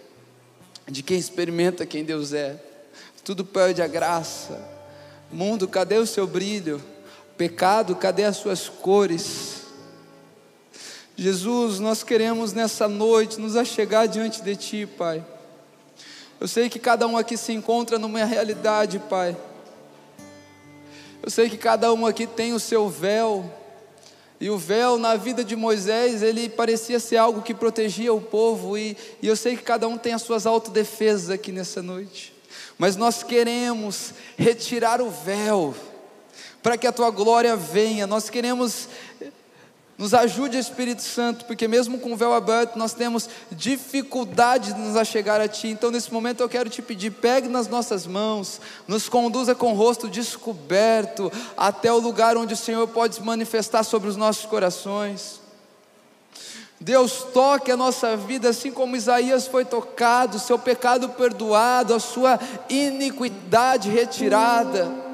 de 0.88 1.04
quem 1.04 1.20
experimenta 1.20 1.86
quem 1.86 2.06
Deus 2.06 2.32
é. 2.32 2.58
Tudo 3.26 3.44
perde 3.44 3.82
a 3.82 3.88
graça. 3.88 4.66
Mundo, 5.30 5.68
cadê 5.68 5.98
o 5.98 6.08
seu 6.08 6.26
brilho? 6.26 6.82
Pecado, 7.38 7.94
cadê 7.98 8.24
as 8.24 8.38
suas 8.38 8.70
cores? 8.70 9.57
Jesus, 11.20 11.80
nós 11.80 12.04
queremos 12.04 12.54
nessa 12.54 12.88
noite 12.88 13.40
nos 13.40 13.56
achegar 13.56 14.08
diante 14.08 14.40
de 14.40 14.56
Ti, 14.56 14.86
Pai. 14.86 15.26
Eu 16.40 16.48
sei 16.48 16.70
que 16.70 16.78
cada 16.78 17.08
um 17.08 17.18
aqui 17.18 17.36
se 17.36 17.52
encontra 17.54 17.98
numa 17.98 18.24
realidade, 18.24 19.00
Pai. 19.10 19.36
Eu 21.24 21.32
sei 21.32 21.50
que 21.50 21.58
cada 21.58 21.92
um 21.92 22.06
aqui 22.06 22.28
tem 22.28 22.54
o 22.54 22.60
seu 22.60 22.88
véu, 22.88 23.52
e 24.40 24.48
o 24.52 24.60
véu 24.60 25.00
na 25.00 25.16
vida 25.16 25.44
de 25.44 25.56
Moisés, 25.56 26.22
ele 26.22 26.48
parecia 26.48 27.00
ser 27.00 27.18
algo 27.18 27.42
que 27.42 27.56
protegia 27.56 28.14
o 28.14 28.22
povo, 28.22 28.78
e, 28.78 28.96
e 29.20 29.26
eu 29.26 29.36
sei 29.36 29.58
que 29.58 29.64
cada 29.64 29.88
um 29.88 29.98
tem 29.98 30.14
as 30.14 30.22
suas 30.22 30.46
autodefesas 30.46 31.32
aqui 31.32 31.52
nessa 31.52 31.82
noite, 31.82 32.32
mas 32.78 32.96
nós 32.96 33.24
queremos 33.24 34.14
retirar 34.38 35.02
o 35.02 35.10
véu, 35.10 35.74
para 36.62 36.78
que 36.78 36.86
a 36.86 36.92
tua 36.92 37.10
glória 37.10 37.56
venha, 37.56 38.06
nós 38.06 38.30
queremos 38.30 38.88
nos 39.98 40.14
ajude, 40.14 40.60
Espírito 40.60 41.02
Santo, 41.02 41.46
porque 41.46 41.68
mesmo 41.68 41.98
com 41.98 42.14
o 42.14 42.16
véu 42.16 42.32
aberto, 42.32 42.78
nós 42.78 42.94
temos 42.94 43.28
dificuldade 43.52 44.74
de 44.74 44.80
nos 44.80 44.96
achegar 44.96 45.42
a 45.42 45.48
Ti. 45.48 45.70
Então, 45.70 45.90
nesse 45.90 46.14
momento, 46.14 46.42
eu 46.42 46.50
quero 46.50 46.70
te 46.70 46.84
pedir: 46.84 47.12
pegue 47.12 47.48
nas 47.48 47.68
nossas 47.68 48.06
mãos, 48.06 48.62
nos 48.88 49.10
conduza 49.10 49.56
com 49.56 49.72
o 49.72 49.76
rosto 49.76 50.08
descoberto 50.08 51.32
até 51.58 51.92
o 51.92 51.98
lugar 51.98 52.38
onde 52.38 52.54
o 52.54 52.58
Senhor 52.58 52.88
pode 52.88 53.16
se 53.16 53.22
manifestar 53.24 53.84
sobre 53.84 54.08
os 54.08 54.16
nossos 54.16 54.46
corações. 54.46 55.42
Deus 56.80 57.26
toque 57.34 57.72
a 57.72 57.78
nossa 57.78 58.16
vida 58.16 58.50
assim 58.50 58.72
como 58.72 58.96
Isaías 58.96 59.48
foi 59.48 59.66
tocado, 59.66 60.38
seu 60.38 60.60
pecado 60.60 61.10
perdoado, 61.10 61.96
a 61.96 62.00
sua 62.00 62.40
iniquidade 62.70 63.90
retirada. 63.90 65.07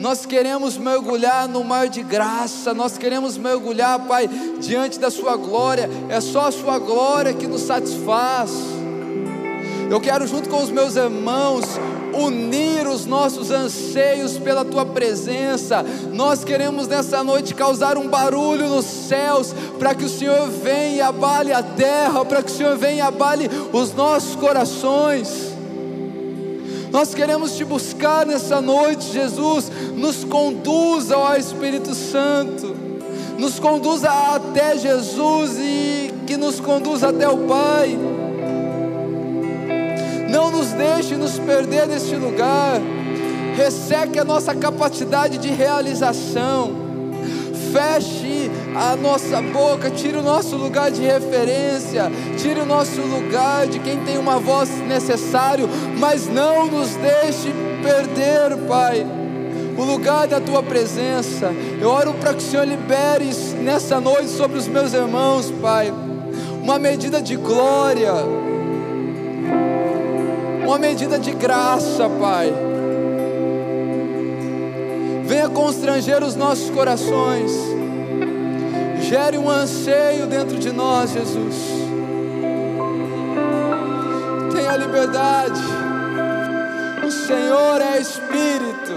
Nós 0.00 0.24
queremos 0.24 0.78
mergulhar 0.78 1.46
no 1.46 1.62
mar 1.62 1.86
de 1.86 2.02
graça, 2.02 2.72
nós 2.72 2.96
queremos 2.96 3.36
mergulhar, 3.36 4.00
Pai, 4.06 4.26
diante 4.58 4.98
da 4.98 5.10
Sua 5.10 5.36
glória, 5.36 5.90
é 6.08 6.22
só 6.22 6.46
a 6.46 6.50
Sua 6.50 6.78
glória 6.78 7.34
que 7.34 7.46
nos 7.46 7.60
satisfaz. 7.60 8.50
Eu 9.90 10.00
quero, 10.00 10.26
junto 10.26 10.48
com 10.48 10.62
os 10.62 10.70
meus 10.70 10.96
irmãos, 10.96 11.66
unir 12.14 12.86
os 12.86 13.04
nossos 13.04 13.50
anseios 13.50 14.38
pela 14.38 14.64
tua 14.64 14.86
presença. 14.86 15.84
Nós 16.14 16.44
queremos 16.44 16.88
nessa 16.88 17.22
noite 17.22 17.54
causar 17.54 17.98
um 17.98 18.08
barulho 18.08 18.68
nos 18.68 18.86
céus, 18.86 19.54
para 19.78 19.94
que 19.94 20.06
o 20.06 20.08
Senhor 20.08 20.48
venha 20.48 20.96
e 20.96 21.00
abale 21.02 21.52
a 21.52 21.62
terra, 21.62 22.24
para 22.24 22.42
que 22.42 22.50
o 22.50 22.54
Senhor 22.54 22.74
venha 22.78 22.96
e 22.96 23.00
abale 23.02 23.50
os 23.70 23.92
nossos 23.92 24.34
corações. 24.34 25.49
Nós 26.90 27.14
queremos 27.14 27.56
te 27.56 27.64
buscar 27.64 28.26
nessa 28.26 28.60
noite, 28.60 29.12
Jesus. 29.12 29.70
Nos 29.96 30.24
conduza, 30.24 31.16
ó 31.16 31.36
Espírito 31.36 31.94
Santo. 31.94 32.76
Nos 33.38 33.58
conduza 33.58 34.10
até 34.10 34.76
Jesus 34.76 35.56
e 35.58 36.12
que 36.26 36.36
nos 36.36 36.60
conduza 36.60 37.08
até 37.08 37.28
o 37.28 37.38
Pai. 37.38 37.96
Não 40.30 40.50
nos 40.50 40.72
deixe 40.72 41.16
nos 41.16 41.38
perder 41.38 41.86
neste 41.86 42.16
lugar. 42.16 42.80
Resseque 43.56 44.18
a 44.18 44.24
nossa 44.24 44.54
capacidade 44.54 45.38
de 45.38 45.48
realização 45.48 46.89
feche 47.72 48.50
a 48.74 48.96
nossa 48.96 49.40
boca, 49.40 49.90
tire 49.90 50.16
o 50.16 50.22
nosso 50.22 50.56
lugar 50.56 50.90
de 50.90 51.02
referência, 51.02 52.10
tire 52.36 52.60
o 52.60 52.66
nosso 52.66 53.00
lugar 53.00 53.66
de 53.66 53.78
quem 53.78 53.98
tem 54.04 54.18
uma 54.18 54.38
voz 54.38 54.70
necessário, 54.86 55.68
mas 55.98 56.26
não 56.26 56.66
nos 56.66 56.94
deixe 56.96 57.52
perder, 57.82 58.56
Pai, 58.68 59.06
o 59.76 59.82
lugar 59.82 60.26
da 60.26 60.40
tua 60.40 60.62
presença. 60.62 61.52
Eu 61.80 61.88
oro 61.88 62.14
para 62.14 62.34
que 62.34 62.38
o 62.38 62.46
Senhor 62.46 62.66
libere 62.66 63.30
nessa 63.62 64.00
noite 64.00 64.28
sobre 64.28 64.58
os 64.58 64.66
meus 64.66 64.92
irmãos, 64.92 65.50
Pai, 65.62 65.92
uma 66.62 66.78
medida 66.78 67.20
de 67.22 67.36
glória, 67.36 68.12
uma 70.64 70.78
medida 70.78 71.18
de 71.18 71.32
graça, 71.32 72.08
Pai 72.20 72.69
venha 75.30 75.48
constranger 75.48 76.24
os 76.24 76.34
nossos 76.34 76.68
corações, 76.70 77.52
gere 79.08 79.38
um 79.38 79.48
anseio 79.48 80.26
dentro 80.26 80.58
de 80.58 80.72
nós, 80.72 81.12
Jesus. 81.12 81.54
Tenha 84.52 84.76
liberdade, 84.76 85.60
o 87.06 87.10
Senhor 87.12 87.80
é 87.80 88.00
Espírito, 88.00 88.92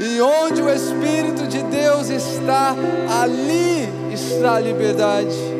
e 0.00 0.20
onde 0.20 0.60
o 0.60 0.68
Espírito 0.68 1.46
de 1.46 1.62
Deus 1.62 2.10
está, 2.10 2.74
ali 3.22 3.88
está 4.12 4.56
a 4.56 4.60
liberdade. 4.60 5.55